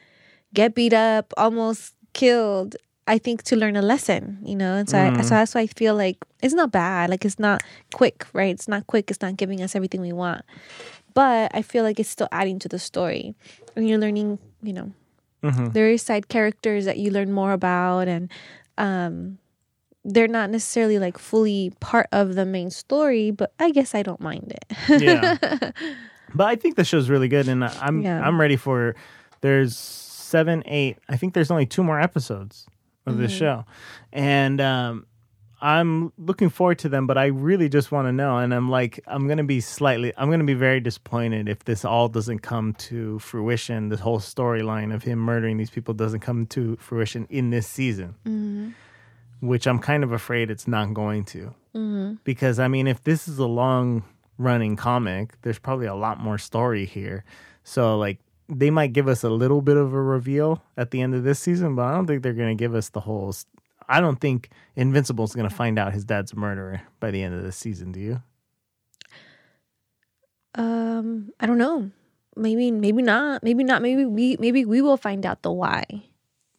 get 0.56 0.74
beat 0.74 0.94
up, 0.94 1.32
almost 1.38 1.94
killed. 2.14 2.76
I 3.08 3.18
think 3.18 3.44
to 3.44 3.56
learn 3.56 3.76
a 3.76 3.82
lesson, 3.82 4.40
you 4.44 4.56
know, 4.56 4.76
and 4.76 4.90
so 4.90 4.98
I, 4.98 5.22
so 5.22 5.30
that's 5.30 5.54
why 5.56 5.62
I 5.62 5.68
feel 5.68 5.96
like 5.96 6.18
it's 6.42 6.54
not 6.54 6.72
bad. 6.72 7.10
Like 7.10 7.26
it's 7.26 7.40
not 7.40 7.62
quick, 7.94 8.26
right? 8.34 8.54
It's 8.54 8.68
not 8.68 8.88
quick. 8.88 9.12
It's 9.12 9.22
not 9.22 9.36
giving 9.36 9.62
us 9.62 9.76
everything 9.76 10.02
we 10.02 10.14
want, 10.14 10.44
but 11.14 11.52
I 11.54 11.62
feel 11.62 11.84
like 11.84 12.00
it's 12.00 12.10
still 12.10 12.30
adding 12.32 12.60
to 12.60 12.70
the 12.70 12.80
story, 12.80 13.36
and 13.76 13.88
you're 13.88 14.00
learning, 14.00 14.40
you 14.62 14.74
know, 14.74 14.92
there 15.74 15.90
is 15.90 16.02
side 16.02 16.30
characters 16.30 16.86
that 16.86 16.98
you 16.98 17.12
learn 17.12 17.32
more 17.34 17.52
about 17.52 18.08
and 18.08 18.32
um 18.78 19.38
they're 20.06 20.28
not 20.28 20.50
necessarily 20.50 21.00
like 21.00 21.18
fully 21.18 21.74
part 21.82 22.08
of 22.14 22.36
the 22.36 22.46
main 22.46 22.70
story 22.70 23.30
but 23.30 23.52
i 23.60 23.70
guess 23.70 23.94
i 23.94 24.02
don't 24.02 24.22
mind 24.22 24.54
it 24.54 25.02
yeah. 25.02 25.38
but 26.34 26.48
I 26.48 26.56
think 26.56 26.76
the 26.76 26.84
show's 26.84 27.10
really 27.10 27.28
good, 27.28 27.48
and 27.48 27.64
I'm 27.64 28.02
Yeah. 28.02 28.26
I'm 28.26 28.40
ready 28.40 28.56
for. 28.56 28.96
There's 29.42 29.78
seven, 29.78 30.64
eight. 30.66 30.98
I 31.10 31.18
think 31.18 31.34
there's 31.34 31.52
only 31.52 31.66
two 31.66 31.84
more 31.84 32.00
episodes 32.00 32.66
of 33.06 33.14
Mm-hmm. 33.14 33.22
this 33.24 33.32
show, 33.32 33.66
and 34.12 34.62
um, 34.62 35.06
I'm 35.62 36.12
looking 36.18 36.50
forward 36.50 36.80
to 36.80 36.90
them. 36.90 37.06
But 37.08 37.18
I 37.18 37.26
really 37.28 37.70
just 37.70 37.92
want 37.92 38.08
to 38.08 38.12
know, 38.12 38.38
and 38.38 38.54
I'm 38.54 38.70
like, 38.70 39.00
I'm 39.08 39.28
gonna 39.28 39.44
be 39.44 39.60
slightly, 39.62 40.14
I'm 40.18 40.30
gonna 40.30 40.44
be 40.44 40.54
very 40.54 40.80
disappointed 40.80 41.50
if 41.50 41.64
this 41.66 41.84
all 41.86 42.08
doesn't 42.10 42.40
come 42.40 42.74
to 42.90 43.20
fruition. 43.20 43.90
This 43.90 44.00
whole 44.00 44.20
storyline 44.20 44.94
of 44.94 45.04
him 45.04 45.20
murdering 45.20 45.58
these 45.58 45.70
people 45.70 45.94
doesn't 45.94 46.22
come 46.22 46.46
to 46.48 46.76
fruition 46.78 47.28
in 47.30 47.50
this 47.50 47.68
season. 47.68 48.16
Mm-hmm. 48.26 48.70
Which 49.42 49.68
I'm 49.68 49.80
kind 49.80 50.06
of 50.06 50.14
afraid 50.14 50.50
it's 50.50 50.68
not 50.70 50.94
going 50.94 51.26
to 51.26 51.54
because 52.24 52.60
I 52.60 52.68
mean, 52.70 52.88
if 52.88 53.04
this 53.04 53.28
is 53.28 53.40
a 53.40 53.46
long 53.48 54.04
running 54.38 54.76
comic, 54.78 55.42
there's 55.42 55.60
probably 55.60 55.88
a 55.88 55.96
lot 55.96 56.18
more 56.20 56.38
story 56.38 56.86
here. 56.86 57.26
So 57.64 57.98
like 57.98 58.20
they 58.60 58.70
might 58.70 58.94
give 58.94 59.08
us 59.08 59.24
a 59.24 59.30
little 59.30 59.62
bit 59.62 59.78
of 59.78 59.94
a 59.94 60.02
reveal 60.02 60.62
at 60.78 60.92
the 60.92 61.02
end 61.02 61.14
of 61.16 61.24
this 61.24 61.40
season, 61.40 61.76
but 61.76 61.84
I 61.84 61.94
don't 61.94 62.08
think 62.08 62.24
they're 62.24 62.34
going 62.34 62.56
to 62.58 62.62
give 62.62 62.74
us 62.76 62.90
the 62.90 63.00
whole. 63.02 63.34
I 63.90 64.00
don't 64.00 64.20
think 64.20 64.50
Invincible's 64.76 65.36
going 65.36 65.50
to 65.50 65.54
find 65.56 65.78
out 65.78 65.94
his 65.94 66.06
dad's 66.06 66.32
a 66.34 66.36
murderer 66.36 66.82
by 67.00 67.12
the 67.12 67.22
end 67.24 67.36
of 67.36 67.44
this 67.44 67.58
season. 67.58 67.92
Do 67.92 68.00
you? 68.00 68.22
um 70.56 71.32
i 71.40 71.46
don't 71.48 71.58
know 71.58 71.90
maybe 72.36 72.70
maybe 72.72 73.02
not 73.02 73.42
maybe 73.44 73.64
not 73.64 73.82
maybe 73.82 74.06
we 74.06 74.38
maybe 74.40 74.66
we 74.66 74.82
will 74.82 74.98
find 74.98 75.26
out 75.26 75.42
the 75.42 75.52
why 75.52 75.84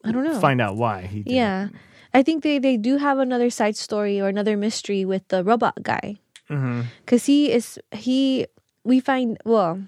i 0.04 0.10
don't 0.10 0.24
know 0.24 0.40
Find 0.40 0.60
out 0.60 0.76
why 0.76 1.02
he. 1.02 1.20
It. 1.20 1.28
yeah 1.28 1.68
i 2.12 2.22
think 2.22 2.42
they 2.42 2.58
they 2.58 2.76
do 2.76 2.96
have 2.96 3.18
another 3.18 3.50
side 3.50 3.76
story 3.76 4.20
or 4.20 4.26
another 4.28 4.56
mystery 4.56 5.04
with 5.04 5.26
the 5.28 5.44
robot 5.44 5.80
guy 5.82 6.16
because 6.48 7.24
he 7.26 7.52
is 7.52 7.78
he 7.92 8.46
we 8.82 8.98
find 9.00 9.38
well 9.44 9.80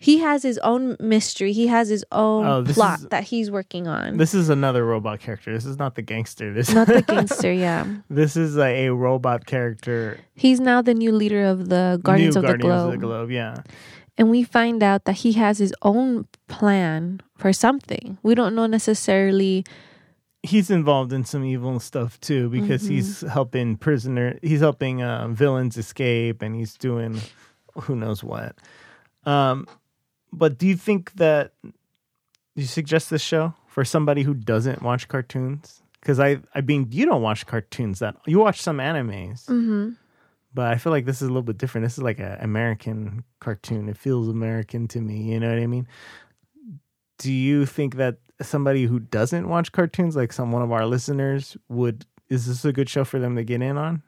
he 0.00 0.18
has 0.18 0.42
his 0.44 0.58
own 0.58 0.96
mystery 1.00 1.52
he 1.52 1.66
has 1.66 1.88
his 1.88 2.04
own 2.12 2.46
Oh, 2.46 2.64
plot 2.64 3.00
is- 3.00 3.06
that 3.08 3.24
he's 3.24 3.50
working 3.50 3.88
on 3.88 4.16
This 4.16 4.32
is 4.34 4.48
another 4.48 4.84
robot 4.86 5.18
character. 5.20 5.52
This 5.52 5.64
is 5.66 5.76
not 5.78 5.94
the 5.96 6.02
gangster. 6.02 6.52
This 6.52 6.72
not 6.72 6.86
the 6.86 7.02
gangster 7.14 7.52
yeah 7.52 7.84
this 8.08 8.36
is 8.36 8.56
a, 8.56 8.86
a 8.86 8.94
robot 8.94 9.46
character. 9.46 10.18
he's 10.34 10.60
now 10.60 10.82
the 10.82 10.94
new 10.94 11.10
leader 11.12 11.44
of 11.44 11.68
the 11.68 11.98
guardians, 12.02 12.36
of, 12.36 12.42
Guardians 12.44 12.62
the 12.62 12.68
globe. 12.68 12.86
of 12.86 12.90
the 12.92 13.06
Globe. 13.06 13.30
Yeah. 13.30 13.54
and 14.16 14.30
we 14.30 14.42
find 14.44 14.82
out 14.82 15.04
that 15.04 15.16
he 15.24 15.32
has 15.32 15.58
his 15.58 15.74
own 15.82 16.26
plan 16.48 17.20
for 17.36 17.52
something 17.52 18.18
we 18.22 18.34
don't 18.34 18.54
know 18.54 18.66
necessarily 18.66 19.64
he's 20.44 20.70
involved 20.70 21.12
in 21.12 21.24
some 21.24 21.44
evil 21.44 21.80
stuff 21.80 22.18
too 22.20 22.48
because 22.48 22.82
Mm-hmm. 22.84 22.94
he's 22.94 23.20
helping 23.22 23.76
prisoner 23.76 24.38
he's 24.42 24.60
helping 24.60 25.02
uh, 25.02 25.26
villains 25.28 25.76
escape 25.76 26.40
and 26.42 26.54
he's 26.54 26.74
doing 26.74 27.20
who 27.82 27.96
knows 27.96 28.22
what 28.22 28.56
um 29.24 29.66
but 30.32 30.58
do 30.58 30.66
you 30.66 30.76
think 30.76 31.12
that 31.14 31.52
you 32.54 32.64
suggest 32.64 33.10
this 33.10 33.22
show 33.22 33.54
for 33.66 33.84
somebody 33.84 34.22
who 34.22 34.34
doesn't 34.34 34.82
watch 34.82 35.08
cartoons? 35.08 35.82
Because 36.00 36.20
i 36.20 36.38
i 36.54 36.60
mean 36.60 36.86
you 36.90 37.06
don't 37.06 37.22
watch 37.22 37.46
cartoons 37.46 37.98
that 37.98 38.16
you 38.26 38.38
watch 38.38 38.60
some 38.62 38.78
animes. 38.78 39.46
Mm-hmm. 39.46 39.90
but 40.54 40.66
i 40.72 40.76
feel 40.76 40.92
like 40.92 41.04
this 41.04 41.16
is 41.16 41.22
a 41.22 41.30
little 41.30 41.42
bit 41.42 41.58
different. 41.58 41.84
This 41.84 41.94
is 41.98 42.04
like 42.04 42.18
an 42.20 42.38
american 42.40 43.24
cartoon. 43.40 43.88
It 43.88 43.96
feels 43.96 44.28
american 44.28 44.86
to 44.88 45.00
me. 45.00 45.32
You 45.32 45.40
know 45.40 45.48
what 45.48 45.58
i 45.58 45.66
mean? 45.66 45.86
Do 47.18 47.32
you 47.32 47.66
think 47.66 47.96
that 47.96 48.18
somebody 48.40 48.84
who 48.84 49.00
doesn't 49.00 49.48
watch 49.48 49.72
cartoons 49.72 50.14
like 50.14 50.32
some 50.32 50.52
one 50.52 50.62
of 50.62 50.70
our 50.70 50.86
listeners 50.86 51.56
would 51.68 52.06
is 52.28 52.46
this 52.46 52.64
a 52.64 52.72
good 52.72 52.88
show 52.88 53.04
for 53.04 53.18
them 53.18 53.34
to 53.36 53.42
get 53.42 53.60
in 53.62 53.76
on 53.76 54.02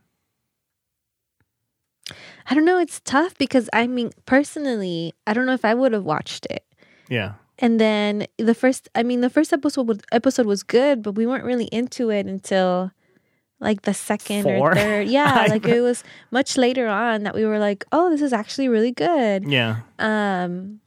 i 2.49 2.55
don't 2.55 2.65
know 2.65 2.79
it's 2.79 3.01
tough 3.01 3.37
because 3.39 3.69
i 3.73 3.87
mean 3.87 4.11
personally 4.27 5.13
i 5.27 5.33
don't 5.33 5.47
know 5.47 5.55
if 5.55 5.65
i 5.65 5.75
would 5.75 5.93
have 5.93 6.05
watched 6.05 6.47
it. 6.51 6.65
Yeah. 7.09 7.35
And 7.59 7.79
then 7.79 8.27
the 8.39 8.55
first 8.55 8.89
i 8.95 9.03
mean 9.03 9.21
the 9.21 9.29
first 9.31 9.53
episode 9.53 9.87
was, 9.89 9.99
episode 10.13 10.47
was 10.47 10.63
good 10.63 11.03
but 11.03 11.13
we 11.13 11.27
weren't 11.27 11.45
really 11.45 11.67
into 11.67 12.11
it 12.11 12.27
until 12.27 12.93
like 13.61 13.83
the 13.83 13.93
second 13.93 14.45
Four? 14.45 14.73
or 14.73 14.75
third. 14.75 15.09
Yeah 15.19 15.47
like 15.49 15.67
it 15.67 15.81
was 15.83 16.03
much 16.31 16.57
later 16.57 16.89
on 16.89 17.25
that 17.25 17.35
we 17.35 17.45
were 17.45 17.59
like 17.59 17.85
oh 17.93 18.09
this 18.11 18.23
is 18.23 18.33
actually 18.33 18.69
really 18.69 18.93
good. 18.93 19.45
Yeah. 19.45 19.81
Um 19.99 20.81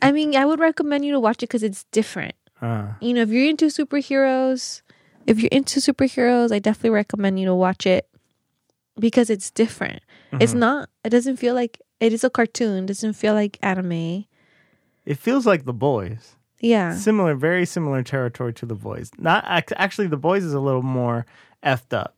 i 0.00 0.10
mean 0.10 0.34
i 0.34 0.44
would 0.44 0.58
recommend 0.58 1.04
you 1.04 1.12
to 1.12 1.20
watch 1.20 1.36
it 1.42 1.48
because 1.48 1.62
it's 1.62 1.84
different. 1.92 2.34
Uh, 2.60 2.92
you 3.00 3.12
know 3.12 3.22
if 3.22 3.28
you're 3.30 3.48
into 3.48 3.66
superheroes 3.66 4.82
if 5.26 5.40
you're 5.40 5.48
into 5.50 5.80
superheroes 5.80 6.52
i 6.52 6.58
definitely 6.60 6.90
recommend 6.90 7.38
you 7.38 7.46
to 7.46 7.54
watch 7.54 7.86
it 7.86 8.08
because 9.02 9.28
it's 9.28 9.50
different. 9.50 10.00
It's 10.40 10.54
Mhm. 10.54 10.58
not 10.64 10.88
it 11.04 11.10
doesn't 11.10 11.36
feel 11.36 11.54
like 11.54 11.78
it 12.00 12.12
is 12.14 12.24
a 12.24 12.30
cartoon 12.30 12.84
it 12.84 12.86
doesn't 12.86 13.12
feel 13.12 13.34
like 13.34 13.58
anime. 13.60 14.24
It 15.04 15.18
feels 15.18 15.44
like 15.44 15.64
the 15.66 15.74
boys. 15.74 16.36
Yeah. 16.60 16.94
Similar 16.94 17.34
very 17.34 17.66
similar 17.66 18.02
territory 18.02 18.54
to 18.54 18.64
the 18.66 18.74
boys. 18.76 19.10
Not 19.18 19.44
actually 19.46 20.06
the 20.06 20.16
boys 20.16 20.44
is 20.44 20.54
a 20.54 20.60
little 20.60 20.82
more 21.00 21.26
effed 21.62 21.92
up. 21.92 22.14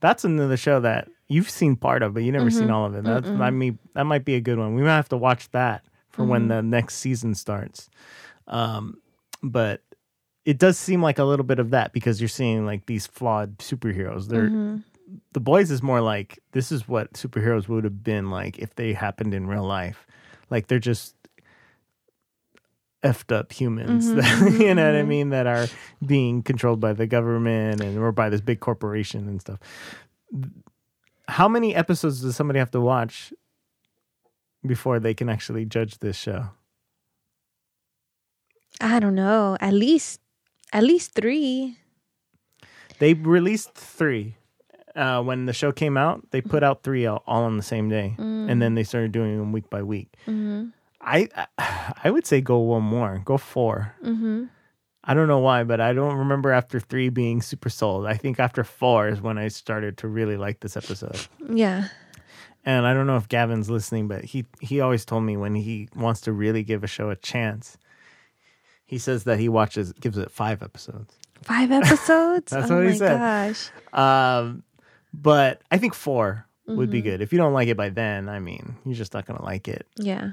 That's 0.00 0.24
another 0.24 0.56
show 0.56 0.80
that 0.80 1.08
you've 1.28 1.50
seen 1.50 1.76
part 1.76 2.02
of 2.02 2.14
but 2.14 2.22
you 2.24 2.32
never 2.32 2.46
Mm-hmm. 2.50 2.58
seen 2.58 2.70
all 2.70 2.86
of 2.86 2.94
it. 2.96 3.04
That, 3.04 3.24
I 3.26 3.50
mean, 3.50 3.78
that 3.94 4.04
might 4.06 4.24
be 4.24 4.34
a 4.34 4.40
good 4.40 4.58
one. 4.58 4.74
We 4.74 4.82
might 4.82 4.96
have 4.96 5.10
to 5.10 5.16
watch 5.18 5.50
that 5.52 5.84
for 6.08 6.24
when 6.24 6.42
Mm-hmm. 6.42 6.48
the 6.48 6.62
next 6.62 6.96
season 6.96 7.34
starts. 7.34 7.88
Um 8.48 8.96
but 9.42 9.82
it 10.46 10.58
does 10.58 10.78
seem 10.78 11.02
like 11.02 11.18
a 11.18 11.24
little 11.24 11.44
bit 11.44 11.58
of 11.58 11.70
that 11.70 11.92
because 11.92 12.20
you're 12.20 12.28
seeing 12.28 12.64
like 12.64 12.86
these 12.86 13.06
flawed 13.06 13.58
superheroes. 13.58 14.26
They're 14.28 14.48
Mm-hmm. 14.48 14.76
The 15.32 15.40
boys 15.40 15.70
is 15.70 15.82
more 15.82 16.00
like 16.00 16.38
this 16.52 16.70
is 16.72 16.86
what 16.88 17.12
superheroes 17.14 17.68
would 17.68 17.84
have 17.84 18.02
been 18.04 18.30
like 18.30 18.58
if 18.58 18.74
they 18.76 18.92
happened 18.92 19.34
in 19.34 19.46
real 19.46 19.64
life 19.64 20.06
like 20.50 20.66
they're 20.68 20.78
just 20.78 21.14
effed 23.02 23.34
up 23.34 23.50
humans 23.52 24.12
Mhm, 24.12 24.16
that 24.16 24.52
you 24.60 24.74
know 24.74 24.84
what 24.86 24.98
I 24.98 25.02
mhm. 25.02 25.08
mean 25.08 25.28
that 25.30 25.46
are 25.46 25.66
being 26.04 26.42
controlled 26.42 26.80
by 26.80 26.92
the 26.92 27.06
government 27.06 27.80
and 27.80 27.98
or 27.98 28.12
by 28.12 28.28
this 28.28 28.40
big 28.42 28.60
corporation 28.60 29.26
and 29.26 29.40
stuff. 29.40 29.58
How 31.26 31.48
many 31.48 31.74
episodes 31.74 32.20
does 32.20 32.36
somebody 32.36 32.58
have 32.58 32.70
to 32.72 32.80
watch 32.80 33.32
before 34.66 35.00
they 35.00 35.14
can 35.14 35.28
actually 35.30 35.64
judge 35.64 35.98
this 36.00 36.16
show? 36.16 36.50
I 38.80 39.00
don't 39.00 39.14
know. 39.14 39.56
At 39.60 39.72
least, 39.72 40.20
at 40.72 40.82
least 40.84 41.12
three. 41.12 41.78
They 42.98 43.14
released 43.14 43.72
three. 43.74 44.36
Uh, 44.96 45.22
when 45.22 45.46
the 45.46 45.52
show 45.52 45.70
came 45.72 45.96
out, 45.96 46.30
they 46.30 46.40
put 46.40 46.62
out 46.62 46.82
three 46.82 47.06
all, 47.06 47.22
all 47.26 47.44
on 47.44 47.56
the 47.56 47.62
same 47.62 47.88
day, 47.88 48.14
and 48.18 48.60
then 48.60 48.74
they 48.74 48.82
started 48.82 49.12
doing 49.12 49.38
them 49.38 49.52
week 49.52 49.70
by 49.70 49.82
week. 49.82 50.12
Mm-hmm. 50.26 50.68
I 51.00 51.28
I 52.04 52.10
would 52.10 52.26
say 52.26 52.40
go 52.40 52.58
one 52.58 52.82
more, 52.82 53.22
go 53.24 53.38
four. 53.38 53.94
Mm-hmm. 54.04 54.44
I 55.02 55.14
don't 55.14 55.28
know 55.28 55.38
why, 55.38 55.64
but 55.64 55.80
I 55.80 55.92
don't 55.92 56.16
remember 56.16 56.52
after 56.52 56.78
three 56.78 57.08
being 57.08 57.40
super 57.40 57.70
sold. 57.70 58.06
I 58.06 58.14
think 58.14 58.38
after 58.38 58.64
four 58.64 59.08
is 59.08 59.20
when 59.20 59.38
I 59.38 59.48
started 59.48 59.96
to 59.98 60.08
really 60.08 60.36
like 60.36 60.60
this 60.60 60.76
episode. 60.76 61.26
Yeah. 61.48 61.88
And 62.66 62.86
I 62.86 62.92
don't 62.92 63.06
know 63.06 63.16
if 63.16 63.26
Gavin's 63.26 63.70
listening, 63.70 64.08
but 64.08 64.24
he 64.24 64.44
he 64.60 64.80
always 64.80 65.04
told 65.06 65.24
me 65.24 65.36
when 65.36 65.54
he 65.54 65.88
wants 65.96 66.20
to 66.22 66.32
really 66.32 66.62
give 66.62 66.84
a 66.84 66.86
show 66.86 67.08
a 67.08 67.16
chance, 67.16 67.78
he 68.84 68.98
says 68.98 69.24
that 69.24 69.38
he 69.38 69.48
watches 69.48 69.92
gives 69.94 70.18
it 70.18 70.30
five 70.30 70.62
episodes. 70.62 71.14
Five 71.42 71.72
episodes? 71.72 72.50
That's 72.50 72.70
oh 72.70 72.76
what 72.76 72.92
he 72.92 72.98
said. 72.98 73.18
gosh. 73.18 73.70
Um, 73.94 74.62
but 75.12 75.62
I 75.70 75.78
think 75.78 75.94
4 75.94 76.46
would 76.66 76.90
be 76.90 77.00
Mhm. 77.00 77.04
good. 77.04 77.20
If 77.20 77.32
you 77.32 77.38
don't 77.38 77.52
like 77.52 77.68
it 77.68 77.76
by 77.76 77.88
then, 77.88 78.28
I 78.28 78.38
mean, 78.38 78.76
you're 78.84 78.94
just 78.94 79.12
not 79.14 79.26
gonna 79.26 79.42
like 79.44 79.66
it. 79.68 79.86
Yeah. 79.96 80.32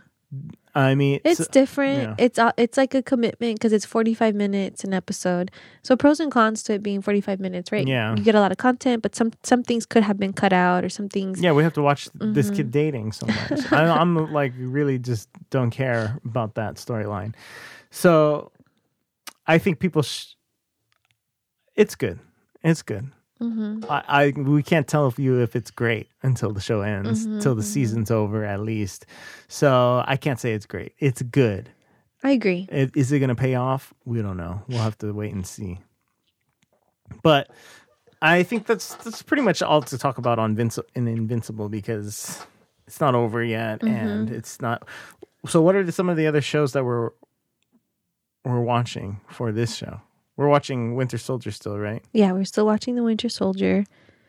I 0.76 0.94
mean, 0.94 1.22
It's 1.24 1.38
so- 1.40 1.46
different. 1.52 2.20
It's 2.20 2.38
uh, 2.38 2.52
it's 2.58 2.78
like 2.78 2.94
a 2.94 3.02
commitment 3.02 3.56
because 3.56 3.72
it's 3.74 3.86
45 3.86 4.36
minutes 4.36 4.84
an 4.84 4.94
episode. 4.94 5.50
So 5.84 5.96
pros 5.96 6.20
and 6.20 6.30
cons 6.32 6.62
to 6.64 6.74
it 6.74 6.84
being 6.84 7.02
45 7.02 7.40
minutes, 7.40 7.72
right? 7.72 7.88
Yeah. 7.88 8.14
You 8.16 8.24
get 8.24 8.36
a 8.36 8.40
lot 8.42 8.52
of 8.52 8.58
content, 8.58 9.02
but 9.02 9.16
some 9.16 9.32
some 9.44 9.64
things 9.64 9.86
could 9.86 10.04
have 10.04 10.20
been 10.20 10.34
cut 10.34 10.52
out 10.54 10.84
or 10.84 10.90
some 10.90 11.08
things 11.10 11.42
yeah, 11.42 11.54
we 11.54 11.64
have 11.64 11.74
to 11.74 11.82
watch 11.82 12.10
this 12.14 12.52
Mhm. 12.52 12.56
kid 12.58 12.72
dating 12.72 13.14
so 13.14 13.26
much. 13.26 13.72
I, 13.72 13.88
I'm 13.90 14.32
like 14.34 14.54
really 14.60 15.00
just 15.00 15.30
don't 15.50 15.72
care 15.72 16.20
about 16.26 16.56
that 16.56 16.76
storyline. 16.76 17.34
So 17.90 18.52
I 19.48 19.58
think 19.58 19.80
people. 19.80 20.04
Sh- 20.04 20.36
it's 21.76 21.96
good. 21.96 22.20
It's 22.64 22.82
good. 22.84 23.10
Hmm 23.40 23.84
I, 23.90 24.04
I 24.08 24.34
we 24.40 24.64
can't 24.64 24.88
tell 24.88 25.14
you 25.18 25.42
if 25.42 25.56
it's 25.56 25.72
great 25.72 26.10
until 26.24 26.52
the 26.54 26.62
show 26.62 26.82
ends, 26.82 27.28
Mhm, 27.28 27.42
till 27.42 27.56
the 27.56 27.62
mhm. 27.62 27.66
season's 27.66 28.12
over 28.12 28.44
at 28.44 28.62
least. 28.62 29.06
So 29.48 30.04
I 30.08 30.18
can't 30.18 30.40
say 30.40 30.54
it's 30.54 30.66
great. 30.66 30.94
It's 31.00 31.22
good. 31.22 31.70
I 32.24 32.32
agree. 32.32 32.68
I- 32.72 32.90
Is 32.96 33.12
it 33.12 33.20
going 33.20 33.30
to 33.30 33.36
pay 33.36 33.56
off? 33.56 33.94
We 34.06 34.22
don't 34.22 34.38
know. 34.38 34.64
We'll 34.68 34.80
have 34.80 34.98
to 35.00 35.12
wait 35.14 35.34
and 35.34 35.46
see. 35.46 35.80
But 37.24 37.50
I 38.22 38.44
think 38.44 38.66
that's 38.66 38.96
that's 38.96 39.22
pretty 39.22 39.44
much 39.44 39.62
all 39.62 39.82
to 39.84 39.98
talk 39.98 40.18
about 40.18 40.40
on 40.40 40.56
Vinci- 40.56 40.82
in 40.96 41.08
Invincible 41.08 41.70
because 41.70 42.44
it's 42.88 43.00
not 43.00 43.14
over 43.16 43.44
yet 43.44 43.84
and 43.84 44.30
it's 44.32 44.60
not. 44.62 44.88
So, 45.48 45.62
what 45.62 45.76
are 45.76 45.84
the, 45.84 45.92
some 45.92 46.10
of 46.10 46.18
the 46.18 46.26
other 46.28 46.42
shows 46.42 46.74
that 46.74 46.84
we're 46.84 47.12
we're 48.44 48.62
watching 48.62 49.22
for 49.30 49.52
this 49.52 49.76
show? 49.76 50.02
We're 50.38 50.48
watching 50.48 50.96
Winter 50.96 51.18
Soldier 51.18 51.52
still, 51.52 51.78
right? 51.78 52.02
Yeah, 52.14 52.32
we're 52.32 52.46
still 52.46 52.66
watching 52.66 52.96
The 52.96 53.04
Winter 53.04 53.28
Soldier. 53.28 53.84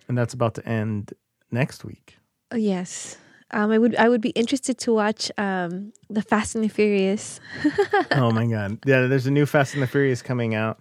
And 0.08 0.18
that's 0.18 0.34
about 0.34 0.54
to 0.54 0.66
end 0.66 1.12
next 1.50 1.84
week. 1.84 2.16
Uh, 2.52 2.56
yes. 2.56 3.16
Um, 3.50 3.70
I 3.70 3.78
would 3.78 3.94
I 3.96 4.08
would 4.08 4.20
be 4.20 4.30
interested 4.30 4.78
to 4.78 4.92
watch 4.92 5.30
um, 5.38 5.92
the 6.10 6.22
Fast 6.22 6.54
and 6.54 6.64
the 6.64 6.68
Furious. 6.68 7.40
oh 8.12 8.30
my 8.30 8.46
god! 8.46 8.78
Yeah, 8.84 9.06
there's 9.06 9.26
a 9.26 9.30
new 9.30 9.46
Fast 9.46 9.72
and 9.72 9.82
the 9.82 9.86
Furious 9.86 10.20
coming 10.20 10.54
out, 10.54 10.78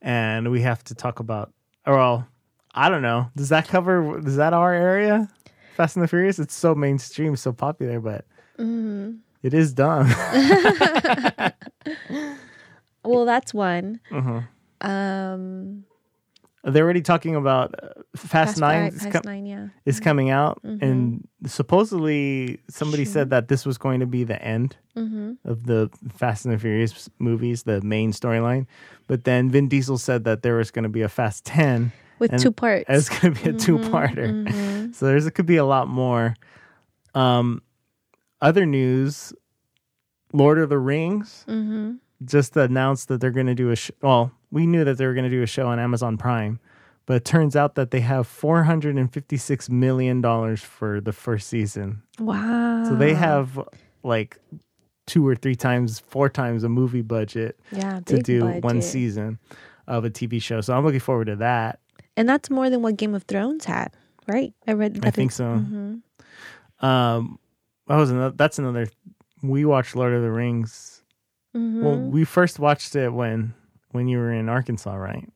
and 0.00 0.50
we 0.50 0.62
have 0.62 0.82
to 0.84 0.96
talk 0.96 1.20
about. 1.20 1.52
Or 1.86 1.94
well, 1.94 2.26
I 2.74 2.88
don't 2.88 3.02
know. 3.02 3.30
Does 3.36 3.50
that 3.50 3.68
cover? 3.68 4.18
Is 4.26 4.34
that 4.36 4.52
our 4.52 4.74
area? 4.74 5.28
Fast 5.76 5.94
and 5.96 6.02
the 6.02 6.08
Furious. 6.08 6.40
It's 6.40 6.54
so 6.56 6.74
mainstream, 6.74 7.36
so 7.36 7.52
popular, 7.52 8.00
but 8.00 8.24
Mhm. 8.58 9.18
it 9.44 9.54
is 9.54 9.72
dumb. 9.72 10.08
Well, 13.04 13.24
that's 13.24 13.52
one. 13.52 14.00
Mhm. 14.10 14.46
Um, 14.80 15.84
They're 16.64 16.84
already 16.84 17.02
talking 17.02 17.34
about 17.34 17.74
uh, 17.82 17.88
Fast, 18.16 18.58
Nine 18.60 18.84
Five- 18.90 18.94
is, 18.94 19.02
Fast 19.02 19.12
com- 19.14 19.22
Nine, 19.24 19.46
yeah. 19.46 19.68
is 19.84 19.98
coming 19.98 20.30
out, 20.30 20.60
Mhm. 20.64 20.82
and 20.82 21.28
supposedly 21.46 22.60
somebody 22.68 23.04
said 23.04 23.30
that 23.30 23.48
this 23.48 23.66
was 23.66 23.78
going 23.78 23.98
to 24.00 24.06
be 24.06 24.22
the 24.22 24.40
end 24.40 24.76
Mm-hmm. 24.96 25.32
of 25.44 25.66
the 25.66 25.90
Fast 26.14 26.44
and 26.44 26.54
the 26.54 26.58
Furious 26.58 27.08
movies, 27.18 27.64
the 27.64 27.80
main 27.80 28.12
storyline. 28.12 28.66
But 29.08 29.24
then 29.24 29.50
Vin 29.50 29.66
Diesel 29.68 29.98
said 29.98 30.22
that 30.24 30.42
there 30.42 30.54
was 30.56 30.70
going 30.70 30.84
to 30.84 30.88
be 30.88 31.02
a 31.02 31.08
Fast 31.08 31.44
Ten. 31.44 31.90
With 32.20 32.38
two 32.40 32.52
parts. 32.52 32.84
It's 32.88 33.08
going 33.08 33.34
to 33.34 33.42
be 33.42 33.50
a 33.50 33.52
two-parter. 33.54 34.28
Mhm. 34.46 34.94
So 34.94 35.06
there's 35.06 35.26
it 35.26 35.32
could 35.32 35.46
be 35.46 35.56
a 35.56 35.64
lot 35.64 35.88
more. 35.88 36.36
Um, 37.14 37.62
other 38.40 38.66
news: 38.66 39.32
Lord 40.32 40.58
of 40.58 40.68
the 40.68 40.78
Rings. 40.78 41.44
Just 42.24 42.56
announced 42.56 43.08
that 43.08 43.20
they're 43.20 43.30
going 43.30 43.46
to 43.46 43.54
do 43.54 43.70
a. 43.70 43.76
Sh- 43.76 43.90
well, 44.02 44.32
we 44.50 44.66
knew 44.66 44.84
that 44.84 44.98
they 44.98 45.06
were 45.06 45.14
going 45.14 45.24
to 45.24 45.30
do 45.30 45.42
a 45.42 45.46
show 45.46 45.66
on 45.68 45.78
Amazon 45.78 46.16
Prime, 46.16 46.60
but 47.06 47.14
it 47.16 47.24
turns 47.24 47.56
out 47.56 47.74
that 47.76 47.90
they 47.90 48.00
have 48.00 48.26
456 48.26 49.68
million 49.70 50.20
dollars 50.20 50.60
for 50.62 51.00
the 51.00 51.12
first 51.12 51.48
season. 51.48 52.02
Wow. 52.18 52.84
So 52.86 52.94
they 52.94 53.14
have 53.14 53.58
like 54.02 54.38
two 55.06 55.26
or 55.26 55.34
three 55.34 55.54
times, 55.56 55.98
four 56.00 56.28
times 56.28 56.62
a 56.64 56.68
movie 56.68 57.02
budget 57.02 57.58
yeah 57.72 58.00
to 58.06 58.18
do 58.22 58.46
one 58.60 58.80
season 58.82 59.38
of 59.88 60.04
a 60.04 60.10
TV 60.10 60.40
show. 60.40 60.60
So 60.60 60.74
I'm 60.76 60.84
looking 60.84 61.00
forward 61.00 61.26
to 61.26 61.36
that. 61.36 61.80
and 62.16 62.28
that's 62.28 62.50
more 62.50 62.70
than 62.70 62.82
what 62.82 62.96
Game 62.96 63.14
of 63.14 63.24
Thrones 63.24 63.64
had, 63.64 63.92
right? 64.28 64.52
I 64.68 64.72
read. 64.74 65.04
I 65.04 65.10
think 65.10 65.32
so. 65.32 65.44
Mhm. 65.44 66.02
Um, 66.84 67.38
that 67.88 67.96
was 67.96 68.10
another. 68.10 68.34
That's 68.36 68.58
another. 68.58 68.86
We 69.42 69.64
watched 69.64 69.96
Lord 69.96 70.12
of 70.12 70.22
the 70.22 70.30
Rings. 70.30 71.01
Well, 71.54 71.96
Mhm. 71.96 72.10
we 72.10 72.24
first 72.24 72.58
watched 72.58 72.96
it 72.96 73.12
when 73.12 73.54
when 73.92 74.08
you 74.08 74.16
were 74.18 74.32
in 74.32 74.48
Arkansas, 74.48 74.94
right? 74.94 75.28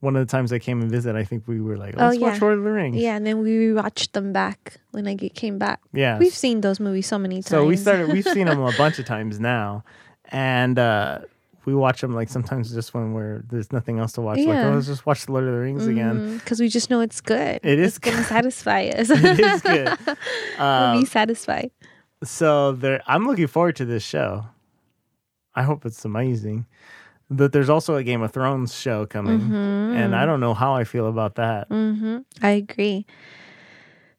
One 0.00 0.16
of 0.16 0.26
the 0.26 0.30
times 0.30 0.50
I 0.52 0.58
came 0.58 0.80
and 0.80 0.90
visit, 0.90 1.14
I 1.16 1.24
think 1.24 1.46
we 1.46 1.60
were 1.60 1.76
like, 1.76 1.94
Oh, 1.96 2.06
"Let's 2.08 2.18
watch 2.18 2.34
yeah. 2.34 2.40
Lord 2.40 2.58
of 2.58 2.64
the 2.64 2.70
Rings." 2.70 2.96
yeah, 2.96 3.16
and 3.16 3.26
then 3.26 3.40
we 3.42 3.72
watched 3.72 4.12
them 4.14 4.32
back 4.32 4.76
when 4.92 5.06
I 5.06 5.14
came 5.16 5.58
back. 5.58 5.80
yeah. 5.92 6.18
We've 6.18 6.34
seen 6.34 6.60
those 6.62 6.80
movies 6.80 7.06
so 7.06 7.18
many 7.18 7.36
times. 7.36 7.46
So 7.48 7.66
we 7.66 7.76
started. 7.76 8.08
We've 8.12 8.24
seen 8.24 8.46
them 8.50 8.60
a 8.60 8.72
bunch 8.78 8.98
of 8.98 9.04
times 9.06 9.38
now, 9.40 9.84
and 10.30 10.78
uh, 10.78 11.20
we 11.66 11.74
watch 11.74 12.00
them 12.00 12.14
like 12.14 12.28
sometimes 12.30 12.72
just 12.72 12.92
when 12.94 13.12
we're 13.12 13.42
there's 13.50 13.72
nothing 13.72 13.98
else 13.98 14.12
to 14.12 14.20
watch. 14.22 14.38
Like, 14.38 14.48
Yeah. 14.48 14.68
oh, 14.70 14.74
let's 14.74 14.86
just 14.86 15.04
watch 15.06 15.26
the 15.26 15.32
Lord 15.32 15.44
of 15.44 15.52
the 15.54 15.60
Rings 15.60 15.86
again. 15.86 16.38
because 16.38 16.60
we 16.60 16.68
just 16.68 16.88
know 16.90 17.00
it's 17.00 17.20
good. 17.20 17.60
It 17.62 17.78
is 17.78 17.98
gonna 17.98 18.22
satisfy 18.36 18.84
us. 18.84 19.08
It 19.10 19.38
is 19.40 19.60
good. 19.62 19.98
we'll 20.58 21.00
be 21.00 21.06
satisfied. 21.06 21.70
so 22.24 22.72
there, 22.72 23.02
I'm 23.06 23.26
looking 23.26 23.46
forward 23.48 23.76
to 23.76 23.84
this 23.84 24.02
show. 24.02 24.44
I 25.54 25.62
hope 25.62 25.84
it's 25.84 26.04
amazing. 26.04 26.66
But 27.30 27.52
there's 27.52 27.68
also 27.68 27.94
a 27.94 28.02
Game 28.02 28.22
of 28.22 28.32
Thrones 28.32 28.74
show 28.74 29.06
coming, 29.06 29.54
and 29.54 30.16
I 30.16 30.26
don't 30.26 30.40
know 30.40 30.52
how 30.54 30.74
I 30.74 30.82
feel 30.82 31.06
about 31.06 31.36
that. 31.36 31.68
Mm-hmm. 31.68 32.18
I 32.42 32.50
agree. 32.50 33.06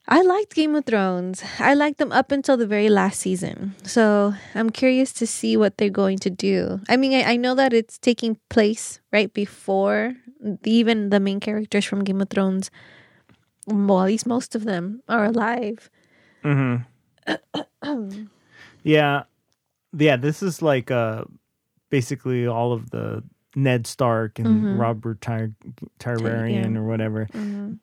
I 0.07 0.21
liked 0.21 0.55
Game 0.55 0.75
of 0.75 0.85
Thrones. 0.85 1.43
I 1.59 1.73
liked 1.73 1.97
them 1.97 2.11
up 2.11 2.31
until 2.31 2.57
the 2.57 2.65
very 2.67 2.89
last 2.89 3.19
season. 3.19 3.75
So 3.83 4.33
I'm 4.55 4.69
curious 4.69 5.13
to 5.13 5.27
see 5.27 5.55
what 5.55 5.77
they're 5.77 5.89
going 5.89 6.17
to 6.19 6.29
do. 6.29 6.79
I 6.89 6.97
mean, 6.97 7.13
I, 7.13 7.33
I 7.33 7.35
know 7.35 7.53
that 7.55 7.71
it's 7.73 7.97
taking 7.97 8.37
place 8.49 8.99
right 9.11 9.31
before 9.33 10.15
even 10.65 11.11
the 11.11 11.19
main 11.19 11.39
characters 11.39 11.85
from 11.85 12.03
Game 12.03 12.19
of 12.21 12.29
Thrones. 12.29 12.71
Well, 13.67 14.01
at 14.01 14.07
least 14.07 14.25
most 14.25 14.55
of 14.55 14.63
them 14.63 15.03
are 15.07 15.25
alive. 15.25 15.89
hmm 16.43 16.77
yeah, 18.83 19.23
yeah. 19.97 20.15
This 20.17 20.41
is 20.43 20.61
like 20.61 20.91
uh, 20.91 21.25
basically 21.89 22.47
all 22.47 22.73
of 22.73 22.89
the 22.91 23.23
Ned 23.55 23.85
Stark 23.87 24.39
and 24.39 24.47
Mhm. 24.63 24.79
Robert 24.79 25.19
Ty- 25.21 25.51
Tyrarian 25.99 26.73
yeah. 26.73 26.79
or 26.79 26.83
whatever 26.85 27.25
hmm 27.31 27.73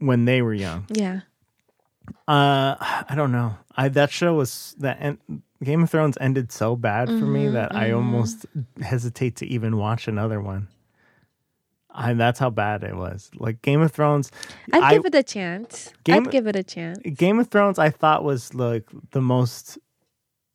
when 0.00 0.24
they 0.26 0.42
were 0.42 0.54
young. 0.54 0.86
Yeah. 0.90 1.20
Uh, 2.26 2.76
I 2.78 3.12
don't 3.16 3.32
know. 3.32 3.56
I 3.76 3.88
that 3.90 4.10
show 4.10 4.34
was 4.34 4.74
that 4.78 4.96
en- 5.00 5.42
Game 5.62 5.82
of 5.82 5.90
Thrones 5.90 6.16
ended 6.20 6.52
so 6.52 6.76
bad 6.76 7.08
for 7.08 7.26
me 7.26 7.46
Mhm, 7.46 7.52
that 7.54 7.74
I 7.74 7.90
mhm. 7.90 7.96
almost 7.96 8.46
hesitate 8.80 9.36
to 9.36 9.46
even 9.46 9.76
watch 9.76 10.06
another 10.08 10.40
one. 10.40 10.68
I 11.90 12.12
that's 12.14 12.38
how 12.38 12.50
bad 12.50 12.84
it 12.84 12.94
was. 12.96 13.30
Like 13.36 13.60
Game 13.62 13.80
of 13.80 13.90
Thrones, 13.92 14.30
I'd 14.72 14.82
I- 14.84 14.92
give 14.94 15.04
it 15.06 15.14
a 15.16 15.22
chance. 15.22 15.92
Game- 16.04 16.26
I'd 16.26 16.30
give 16.32 16.46
it 16.46 16.54
a 16.56 16.62
chance. 16.62 16.98
Game 17.16 17.38
of 17.40 17.48
Thrones, 17.48 17.78
I 17.78 17.90
thought 17.90 18.22
was 18.24 18.54
like 18.54 18.84
the 19.10 19.20
most 19.20 19.78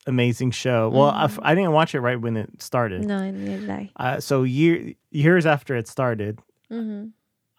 amazing 0.07 0.51
show. 0.51 0.89
Well, 0.89 1.09
I 1.09 1.25
f- 1.25 1.39
I, 1.41 1.55
didn't 1.55 1.71
watch 1.71 1.95
it 1.95 2.01
right 2.01 2.19
when 2.19 2.37
it 2.37 2.61
started. 2.61 3.05
No, 3.05 3.29
neither 3.31 3.59
did 3.59 3.69
I. 3.69 3.91
Uh, 3.95 4.19
so 4.19 4.43
year 4.43 4.93
years 5.11 5.45
after 5.45 5.75
it 5.75 5.87
started, 5.87 6.39
Mm-hmm. 6.71 7.07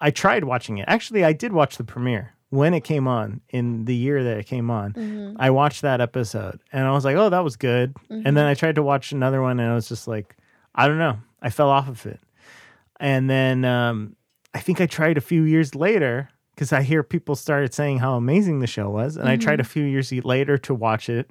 I 0.01 0.11
tried 0.11 0.45
watching 0.45 0.79
it. 0.79 0.87
Actually, 0.89 1.25
I 1.25 1.33
did 1.33 1.53
watch 1.53 1.77
the 1.77 1.85
premiere 1.85 2.35
when 2.51 2.75
it 2.75 2.83
came 2.83 3.07
on 3.09 3.41
in 3.51 3.85
the 3.85 3.95
year 3.95 4.23
that 4.25 4.39
it 4.39 4.47
came 4.47 4.71
on. 4.71 4.93
Mm-hmm. 4.93 5.37
I 5.39 5.51
watched 5.51 5.83
that 5.83 6.01
episode 6.01 6.61
and 6.73 6.85
I 6.85 6.91
was 6.93 7.05
like, 7.05 7.17
"Oh, 7.17 7.31
that 7.31 7.45
was 7.45 7.57
good." 7.57 7.95
And 8.11 8.37
then 8.37 8.45
I 8.47 8.55
tried 8.55 8.75
to 8.75 8.83
watch 8.83 9.13
another 9.13 9.41
one 9.41 9.61
and 9.61 9.71
I 9.71 9.75
was 9.75 9.89
just 9.89 10.09
like, 10.09 10.37
"I 10.75 10.89
don't 10.89 10.99
know." 10.99 11.19
I 11.41 11.51
fell 11.51 11.69
off 11.71 11.89
of 11.89 12.05
it. 12.07 12.21
And 13.01 13.29
then 13.31 13.65
um, 13.65 14.17
I 14.53 14.61
think 14.61 14.81
I 14.81 14.87
tried 14.87 15.17
a 15.19 15.21
few 15.23 15.43
years 15.43 15.75
later 15.75 16.29
because 16.55 16.73
I 16.73 16.83
hear 16.83 17.03
people 17.03 17.35
started 17.37 17.75
saying 17.75 17.99
how 17.99 18.17
amazing 18.17 18.61
the 18.61 18.67
show 18.67 18.89
was, 18.89 19.17
and 19.17 19.29
I 19.29 19.37
tried 19.37 19.61
a 19.61 19.65
few 19.65 19.85
years 19.85 20.13
later 20.13 20.57
to 20.59 20.75
watch 20.75 21.09
it, 21.09 21.29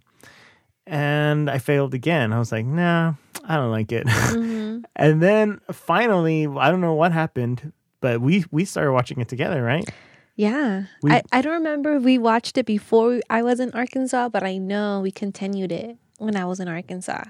and 0.88 1.50
I 1.50 1.58
failed 1.58 1.94
again. 1.94 2.34
I 2.34 2.40
was 2.40 2.52
like, 2.52 2.66
"Nah, 2.66 3.14
I 3.46 3.56
don't 3.56 3.72
like 3.72 3.92
it." 3.92 4.06
Mm-hmm. 4.34 4.86
and 4.96 5.22
then 5.22 5.62
finally, 5.72 6.48
I 6.48 6.70
don't 6.72 6.82
know 6.82 6.94
what 6.96 7.12
happened, 7.12 7.72
but 8.02 8.22
we 8.22 8.46
we 8.52 8.66
started 8.66 8.92
watching 8.92 9.20
it 9.22 9.28
together, 9.28 9.62
right? 9.64 9.88
Yeah. 10.36 10.86
We- 11.04 11.12
I, 11.12 11.22
I 11.32 11.42
don't 11.42 11.54
remember 11.54 11.96
if 11.98 12.04
we 12.04 12.18
watched 12.18 12.58
it 12.58 12.66
before 12.66 13.22
I 13.30 13.44
was 13.44 13.60
in 13.60 13.72
Arkansas, 13.72 14.30
but 14.30 14.42
I 14.44 14.58
know 14.58 15.00
we 15.02 15.12
continued 15.12 15.72
it 15.72 15.96
when 16.18 16.36
I 16.36 16.46
was 16.46 16.60
in 16.60 16.68
Arkansas. 16.68 17.26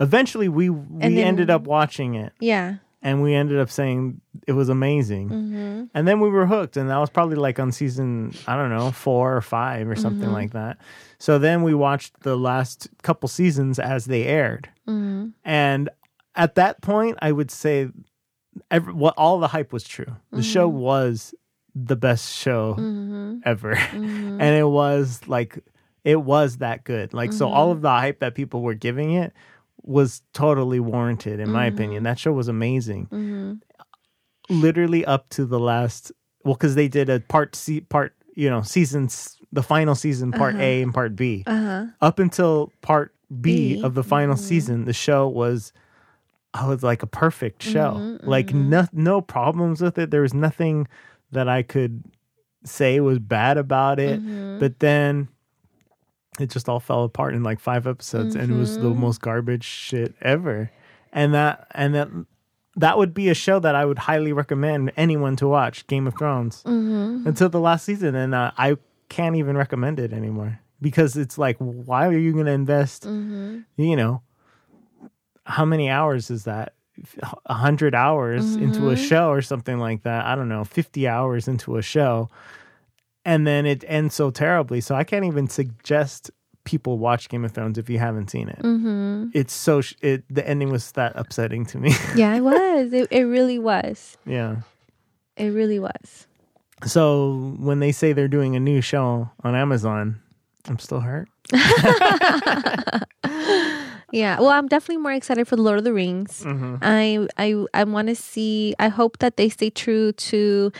Eventually, 0.00 0.48
we 0.48 0.70
we 0.70 0.84
then- 1.00 1.18
ended 1.18 1.50
up 1.50 1.62
watching 1.62 2.14
it. 2.14 2.32
Yeah. 2.40 2.76
And 3.02 3.22
we 3.22 3.34
ended 3.34 3.58
up 3.60 3.70
saying 3.70 4.20
it 4.46 4.52
was 4.52 4.68
amazing. 4.68 5.28
Mm-hmm. 5.28 5.84
And 5.94 6.08
then 6.08 6.20
we 6.20 6.28
were 6.28 6.46
hooked, 6.46 6.76
and 6.76 6.90
that 6.90 6.98
was 6.98 7.10
probably 7.10 7.36
like 7.36 7.58
on 7.60 7.70
season 7.72 8.34
I 8.46 8.56
don't 8.56 8.70
know 8.70 8.90
four 8.90 9.36
or 9.36 9.40
five 9.40 9.88
or 9.88 9.96
something 9.96 10.22
Mm-hmm. 10.24 10.32
like 10.32 10.52
that. 10.52 10.78
So 11.18 11.38
then 11.38 11.62
we 11.62 11.74
watched 11.74 12.20
the 12.20 12.36
last 12.36 12.88
couple 13.02 13.28
seasons 13.28 13.78
as 13.78 14.04
they 14.06 14.24
aired, 14.24 14.68
Mm-hmm. 14.88 15.28
and 15.44 15.88
at 16.34 16.54
that 16.54 16.80
point, 16.82 17.18
I 17.20 17.32
would 17.32 17.50
say 17.50 17.88
every, 18.70 18.92
what 18.92 19.14
all 19.16 19.40
the 19.40 19.48
hype 19.48 19.72
was 19.72 19.84
true. 19.84 20.16
The 20.32 20.42
show 20.42 20.68
Mm-hmm. 20.68 20.78
was 20.78 21.34
the 21.74 21.96
best 21.96 22.34
show 22.34 22.74
ever, 23.44 23.72
and 23.92 24.42
it 24.42 24.66
was 24.68 25.20
like 25.28 25.58
it 26.04 26.20
was 26.22 26.56
that 26.58 26.84
good. 26.84 27.12
Like 27.14 27.32
so, 27.32 27.46
Mm-hmm. 27.46 27.54
all 27.56 27.70
of 27.72 27.82
the 27.82 27.90
hype 27.90 28.20
that 28.20 28.34
people 28.34 28.62
were 28.62 28.74
giving 28.74 29.12
it 29.12 29.32
was 29.88 30.20
totally 30.34 30.80
warranted, 30.80 31.40
in 31.40 31.50
my 31.50 31.66
Mm-hmm. 31.66 31.76
opinion. 31.76 32.02
That 32.04 32.18
show 32.18 32.32
was 32.32 32.46
amazing. 32.48 33.06
Mm-hmm. 33.06 33.54
Literally 34.50 35.04
up 35.04 35.28
to 35.30 35.46
the 35.46 35.58
last 35.58 36.12
well 36.44 36.54
because 36.54 36.74
they 36.74 36.88
did 36.88 37.08
a 37.08 37.20
part 37.20 37.56
c 37.56 37.80
part 37.80 38.14
you 38.34 38.48
know 38.48 38.62
seasons 38.62 39.36
the 39.52 39.62
final 39.62 39.94
season 39.94 40.30
part 40.30 40.54
a 40.54 40.58
uh-huh. 40.58 40.82
and 40.84 40.94
part 40.94 41.16
b. 41.16 41.42
Uh 41.46 41.62
huh. 41.62 41.86
up 42.00 42.18
until 42.18 42.72
part 42.80 43.14
b, 43.40 43.74
B. 43.76 43.82
of 43.82 43.94
the 43.94 44.04
final 44.04 44.36
mm-hmm. 44.36 44.44
season 44.44 44.84
the 44.84 44.92
show 44.92 45.26
was 45.28 45.72
I 46.54 46.66
was 46.66 46.82
like 46.82 47.02
a 47.02 47.06
perfect 47.06 47.62
show. 47.62 47.94
Mm-hmm, 47.96 48.28
like 48.28 48.54
no 48.54 48.86
no 48.92 49.20
problems 49.20 49.80
with 49.82 49.98
it. 49.98 50.10
There 50.10 50.22
was 50.22 50.34
nothing 50.34 50.86
that 51.32 51.48
i 51.48 51.62
could 51.62 52.04
say 52.64 53.00
was 53.00 53.18
bad 53.18 53.56
about 53.58 53.98
it. 53.98 54.20
But 54.58 54.80
then 54.80 55.28
it 56.40 56.50
just 56.50 56.68
all 56.68 56.80
fell 56.80 57.04
apart 57.04 57.34
in 57.34 57.42
like 57.42 57.60
five 57.60 57.86
episodes 57.86 58.34
and 58.34 58.52
it 58.52 58.56
was 58.56 58.76
the 58.76 58.84
mm-hmm. 58.84 59.00
most 59.00 59.20
garbage 59.20 59.64
shit 59.64 60.14
ever. 60.20 60.70
And 61.12 61.34
that 61.34 61.66
and 61.72 61.94
that 61.94 62.08
that 62.76 62.98
would 62.98 63.12
be 63.12 63.28
a 63.28 63.34
show 63.34 63.58
that 63.58 63.74
i 63.74 63.84
would 63.84 63.98
highly 63.98 64.32
recommend 64.32 64.92
anyone 64.96 65.34
to 65.34 65.48
watch 65.48 65.84
game 65.88 66.06
of 66.06 66.16
thrones 66.16 66.62
mm-hmm. 66.62 67.26
until 67.26 67.48
the 67.48 67.58
last 67.58 67.84
season 67.84 68.14
and 68.14 68.36
uh, 68.36 68.52
i 68.56 68.76
can't 69.08 69.34
even 69.34 69.56
recommend 69.56 69.98
it 69.98 70.12
anymore 70.12 70.60
because 70.80 71.16
it's 71.16 71.38
like 71.38 71.56
why 71.58 72.06
are 72.06 72.16
you 72.16 72.32
going 72.32 72.46
to 72.46 72.52
invest 72.52 73.02
mm-hmm. 73.02 73.58
you 73.76 73.96
know 73.96 74.22
how 75.48 75.64
many 75.64 75.88
hours 75.88 76.30
is 76.30 76.44
that? 76.44 76.74
A 77.46 77.54
hundred 77.54 77.94
hours 77.94 78.56
into 78.56 78.90
a 78.90 78.96
show 78.96 79.30
or 79.30 79.40
something 79.40 79.78
like 79.78 80.02
that? 80.02 80.26
I 80.26 80.34
don't 80.34 80.48
know 80.48 80.64
50 80.64 81.08
hours 81.08 81.48
into 81.48 81.76
a 81.76 81.82
show 81.82 82.28
and 83.24 83.46
then 83.46 83.66
it 83.66 83.84
ends 83.86 84.14
so 84.14 84.30
terribly. 84.30 84.80
So 84.80 84.94
I 84.94 85.04
can't 85.04 85.24
even 85.24 85.48
suggest 85.48 86.30
people 86.64 86.98
watch 86.98 87.28
Game 87.28 87.44
of 87.44 87.52
Thrones 87.52 87.78
if 87.78 87.88
you 87.88 87.98
haven't 87.98 88.30
seen 88.30 88.48
it. 88.48 88.58
Mm-hmm. 88.58 89.28
It's 89.32 89.54
so 89.54 89.80
sh- 89.80 89.94
it 90.02 90.24
the 90.28 90.46
ending 90.46 90.70
was 90.70 90.92
that 90.92 91.12
upsetting 91.16 91.64
to 91.66 91.78
me. 91.78 91.92
Yeah, 92.14 92.34
it 92.34 92.40
was. 92.42 92.92
It, 92.92 93.08
it 93.10 93.22
really 93.24 93.58
was. 93.58 94.16
yeah. 94.26 94.56
It 95.36 95.50
really 95.50 95.78
was. 95.78 96.26
So 96.84 97.54
when 97.58 97.78
they 97.80 97.92
say 97.92 98.12
they're 98.12 98.28
doing 98.28 98.54
a 98.56 98.60
new 98.60 98.80
show 98.80 99.30
on 99.44 99.54
Amazon, 99.54 100.20
I'm 100.68 100.78
still 100.78 101.00
hurt. 101.00 101.28
Yeah. 104.10 104.40
Well, 104.40 104.48
I'm 104.48 104.68
definitely 104.68 105.02
more 105.02 105.12
excited 105.12 105.46
for 105.46 105.56
the 105.56 105.60
Lord 105.62 105.76
of 105.78 105.84
the 105.84 105.92
Rings. 105.92 106.42
Mm-hmm. 106.42 106.76
I 106.80 107.28
I 107.36 107.66
I 107.74 107.84
want 107.84 108.08
to 108.08 108.14
see. 108.14 108.74
I 108.78 108.88
hope 108.88 109.18
that 109.18 109.36
they 109.36 109.50
stay 109.50 109.68
true 109.68 110.12
to, 110.12 110.72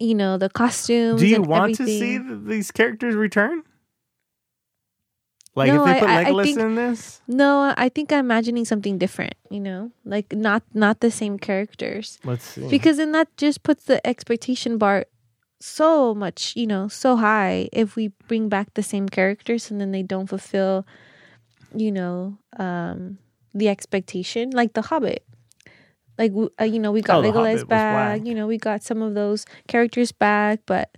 you 0.00 0.14
know, 0.14 0.38
the 0.38 0.48
costumes. 0.48 1.20
Do 1.20 1.26
you 1.26 1.42
want 1.42 1.76
to 1.76 1.84
see 1.86 2.18
th- 2.18 2.40
these 2.44 2.70
characters 2.70 3.14
return? 3.14 3.62
Like 5.56 5.68
No, 5.72 5.80
if 5.80 5.84
they 5.84 5.96
I- 5.96 6.00
put 6.00 6.08
I- 6.08 6.20
I 6.20 6.24
Legolas 6.30 6.44
think- 6.44 6.58
in 6.58 6.74
this? 6.76 7.20
No, 7.26 7.74
I 7.76 7.88
think 7.88 8.12
I'm 8.12 8.20
imagining 8.24 8.64
something 8.64 8.98
different. 8.98 9.34
You 9.50 9.60
know, 9.60 9.90
like 10.04 10.32
not 10.32 10.62
not 10.74 11.00
the 11.00 11.10
same 11.10 11.38
characters. 11.38 12.18
Let's 12.24 12.44
see. 12.44 12.68
because 12.68 12.96
then 12.98 13.12
that 13.12 13.28
just 13.36 13.62
puts 13.62 13.84
the 13.84 14.04
expectation 14.06 14.78
bar 14.78 15.06
so 15.62 16.14
much 16.14 16.54
you 16.56 16.66
know 16.66 16.88
so 16.88 17.16
high 17.16 17.68
if 17.70 17.94
we 17.94 18.08
bring 18.28 18.48
back 18.48 18.72
the 18.72 18.82
same 18.82 19.06
characters 19.10 19.70
and 19.70 19.78
then 19.78 19.90
they 19.92 20.02
don't 20.02 20.26
fulfill 20.26 20.86
you 21.76 21.92
know 21.92 22.38
um 22.56 23.18
the 23.52 23.68
expectation 23.68 24.48
like 24.56 24.72
the 24.72 24.80
hobbit 24.88 25.22
like 26.20 26.32
uh, 26.60 26.64
you 26.64 26.78
know 26.78 26.92
we 26.92 27.00
got 27.00 27.24
Oh, 27.24 27.26
legolas 27.32 27.66
back 27.66 28.20
you 28.28 28.34
know 28.36 28.46
we 28.46 28.58
got 28.58 28.82
some 28.84 29.00
of 29.02 29.14
those 29.14 29.46
characters 29.66 30.12
back 30.12 30.60
but 30.66 30.92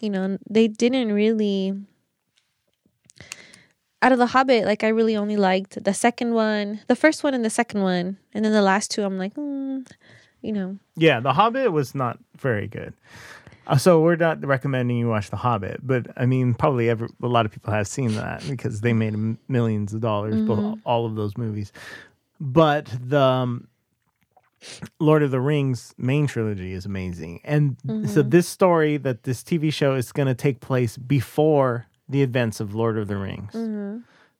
you 0.00 0.10
know 0.10 0.36
they 0.48 0.68
didn't 0.68 1.12
really 1.12 1.72
out 4.02 4.12
of 4.12 4.18
the 4.18 4.26
hobbit 4.26 4.64
like 4.64 4.82
i 4.84 4.88
really 4.88 5.16
only 5.16 5.36
liked 5.36 5.82
the 5.82 5.92
second 5.94 6.34
one 6.34 6.80
the 6.88 6.96
first 6.96 7.22
one 7.24 7.34
and 7.34 7.44
the 7.44 7.50
second 7.50 7.82
one 7.82 8.16
and 8.32 8.44
then 8.44 8.52
the 8.52 8.62
last 8.62 8.90
two 8.90 9.02
i'm 9.02 9.18
like 9.18 9.34
mm, 9.34 9.86
you 10.42 10.52
know 10.52 10.78
Yeah, 10.96 11.20
The 11.20 11.32
Hobbit 11.32 11.72
was 11.72 11.94
not 11.94 12.18
very 12.38 12.66
good. 12.66 12.92
Uh, 13.66 13.76
so 13.76 14.00
we're 14.00 14.16
not 14.16 14.44
recommending 14.44 14.96
you 14.96 15.08
watch 15.08 15.28
The 15.30 15.36
Hobbit, 15.36 15.80
but 15.82 16.06
I 16.16 16.24
mean, 16.26 16.54
probably 16.54 16.88
every, 16.88 17.08
a 17.22 17.26
lot 17.26 17.44
of 17.46 17.52
people 17.52 17.72
have 17.72 17.86
seen 17.86 18.14
that 18.16 18.42
because 18.48 18.80
they 18.80 18.92
made 18.94 19.14
millions 19.48 19.92
of 19.94 20.00
dollars, 20.00 20.34
both, 20.46 20.78
all 20.84 21.04
of 21.06 21.14
those 21.14 21.36
movies. 21.36 21.72
But 22.40 22.88
the 23.04 23.20
um, 23.20 23.68
Lord 24.98 25.22
of 25.22 25.30
the 25.30 25.40
Rings 25.40 25.94
main 25.96 26.26
trilogy 26.26 26.72
is 26.72 26.84
amazing, 26.86 27.40
and 27.44 27.76
so 28.08 28.22
this 28.22 28.46
story 28.48 28.96
that 28.98 29.22
this 29.22 29.42
TV 29.42 29.72
show 29.72 29.94
is 29.94 30.12
going 30.12 30.28
to 30.28 30.34
take 30.34 30.60
place 30.60 30.96
before 30.96 31.86
the 32.08 32.22
events 32.22 32.60
of 32.60 32.74
Lord 32.74 32.98
of 32.98 33.08
the 33.08 33.16
Rings. 33.16 33.52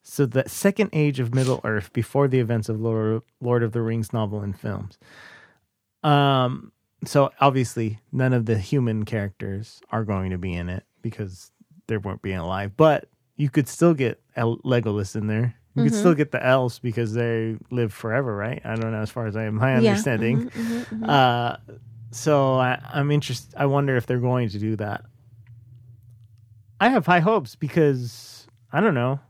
So 0.03 0.27
the 0.27 0.49
second 0.49 0.91
age 0.93 1.21
of 1.21 1.35
Middle 1.35 1.61
Earth 1.63 1.93
before 1.93 2.27
the 2.27 2.41
events 2.41 2.69
of 2.69 2.81
Lord, 2.81 3.23
Lord 3.41 3.63
of 3.63 3.73
the 3.73 3.83
Rings 3.83 4.13
novel 4.13 4.41
and 4.41 4.59
films. 4.59 4.99
Um, 6.03 6.73
so 7.05 7.31
obviously 7.41 8.01
none 8.13 8.33
of 8.33 8.47
the 8.47 8.59
human 8.59 9.05
characters 9.05 9.81
are 9.91 10.05
going 10.05 10.31
to 10.31 10.39
be 10.39 10.53
in 10.55 10.69
it 10.69 10.85
because 11.03 11.51
they 11.87 11.97
won't 11.97 12.23
be 12.23 12.33
alive. 12.33 12.77
But 12.77 13.09
you 13.37 13.51
could 13.51 13.69
still 13.69 13.95
get 13.95 14.21
Legolas 14.37 15.17
in 15.17 15.27
there. 15.27 15.55
You 15.77 15.85
could 15.85 15.95
still 15.95 16.15
get 16.15 16.33
the 16.33 16.45
elves 16.45 16.79
because 16.81 17.15
they 17.15 17.57
live 17.71 17.93
forever, 17.93 18.35
right? 18.35 18.61
I 18.65 18.75
don't 18.75 18.91
know 18.93 19.01
as 19.01 19.11
far 19.11 19.27
as 19.27 19.37
I 19.37 19.45
am 19.45 19.55
my 19.57 19.73
Yeah. 19.81 19.91
understanding. 19.91 20.41
Mhm, 20.41 20.51
mhm, 20.51 20.87
mhm. 21.01 21.09
Uh, 21.09 21.57
so 22.11 22.55
I, 22.55 22.81
I'm 22.93 23.11
interested. 23.13 23.55
I 23.57 23.67
wonder 23.67 23.97
if 23.97 24.05
they're 24.07 24.19
going 24.19 24.49
to 24.51 24.59
do 24.59 24.75
that. 24.77 25.05
I 26.81 26.89
have 26.89 27.07
high 27.07 27.21
hopes 27.21 27.55
because 27.57 28.47
I 28.73 28.81
don't 28.81 28.95
know. 28.95 29.21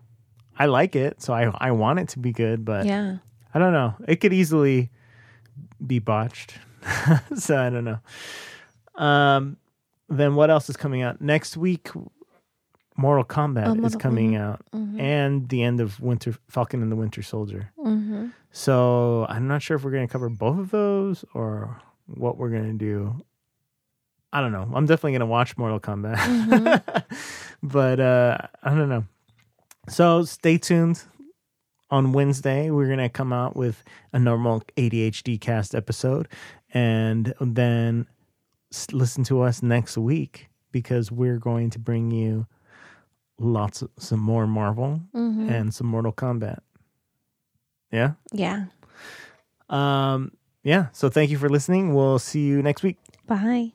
I 0.58 0.66
like 0.66 0.94
it, 0.96 1.20
so 1.22 1.32
I 1.34 1.52
I 1.58 1.70
want 1.72 1.98
it 1.98 2.08
to 2.10 2.18
be 2.18 2.32
good, 2.32 2.64
but 2.64 2.86
yeah. 2.86 3.16
I 3.52 3.58
don't 3.58 3.72
know. 3.72 3.94
It 4.06 4.16
could 4.16 4.32
easily 4.32 4.90
be 5.86 5.98
botched. 5.98 6.54
so 7.36 7.58
I 7.58 7.70
don't 7.70 7.84
know. 7.84 7.98
Um, 8.94 9.56
then 10.08 10.34
what 10.34 10.50
else 10.50 10.68
is 10.70 10.76
coming 10.76 11.02
out 11.02 11.20
next 11.20 11.56
week? 11.56 11.88
Mortal 13.00 13.24
Kombat 13.24 13.80
Oh, 13.82 13.86
is 13.86 13.96
coming 13.96 14.36
out, 14.36 14.60
mhm. 14.74 15.00
and 15.00 15.48
the 15.48 15.62
end 15.62 15.80
of 15.80 15.98
Winter 16.00 16.34
Falcon 16.48 16.82
and 16.82 16.92
the 16.92 16.96
Winter 16.96 17.22
Soldier. 17.22 17.72
Mm-hmm. 17.78 18.26
So 18.52 19.26
I'm 19.28 19.48
not 19.48 19.62
sure 19.62 19.76
if 19.76 19.84
we're 19.84 19.90
going 19.90 20.06
to 20.06 20.12
cover 20.12 20.28
both 20.28 20.58
of 20.58 20.70
those 20.70 21.24
or 21.32 21.80
what 22.06 22.36
we're 22.36 22.50
going 22.50 22.70
to 22.78 22.84
do. 22.84 23.16
I 24.32 24.40
don't 24.40 24.52
know. 24.52 24.68
I'm 24.74 24.86
definitely 24.86 25.12
going 25.12 25.20
to 25.20 25.26
watch 25.26 25.56
Mortal 25.56 25.80
Kombat, 25.80 26.16
Mm-hmm. 26.16 27.16
but 27.62 27.98
uh, 28.00 28.38
I 28.62 28.74
don't 28.74 28.88
know. 28.88 29.04
So 29.88 30.24
stay 30.24 30.58
tuned. 30.58 31.02
On 31.92 32.12
Wednesday, 32.12 32.70
we're 32.70 32.86
going 32.86 32.98
to 33.00 33.08
come 33.08 33.32
out 33.32 33.56
with 33.56 33.82
a 34.12 34.18
normal 34.20 34.62
ADHD 34.76 35.40
cast 35.40 35.74
episode, 35.74 36.28
and 36.72 37.34
then 37.40 38.06
listen 38.92 39.24
to 39.24 39.40
us 39.42 39.60
next 39.60 39.98
week 39.98 40.48
because 40.70 41.10
we're 41.10 41.38
going 41.38 41.68
to 41.70 41.80
bring 41.80 42.12
you 42.12 42.46
lots 43.40 43.82
of 43.82 43.90
some 43.98 44.20
more 44.20 44.46
Marvel 44.46 45.00
Mm-hmm. 45.14 45.48
and 45.48 45.74
some 45.74 45.86
Mortal 45.88 46.12
Kombat. 46.12 46.58
Yeah. 47.90 48.12
Yeah. 48.32 48.66
Um, 49.68 50.32
yeah. 50.62 50.86
So 50.92 51.08
thank 51.08 51.30
you 51.30 51.38
for 51.38 51.48
listening. 51.48 51.94
We'll 51.94 52.18
see 52.20 52.40
you 52.44 52.62
next 52.62 52.82
week. 52.82 52.98
Bye. 53.26 53.72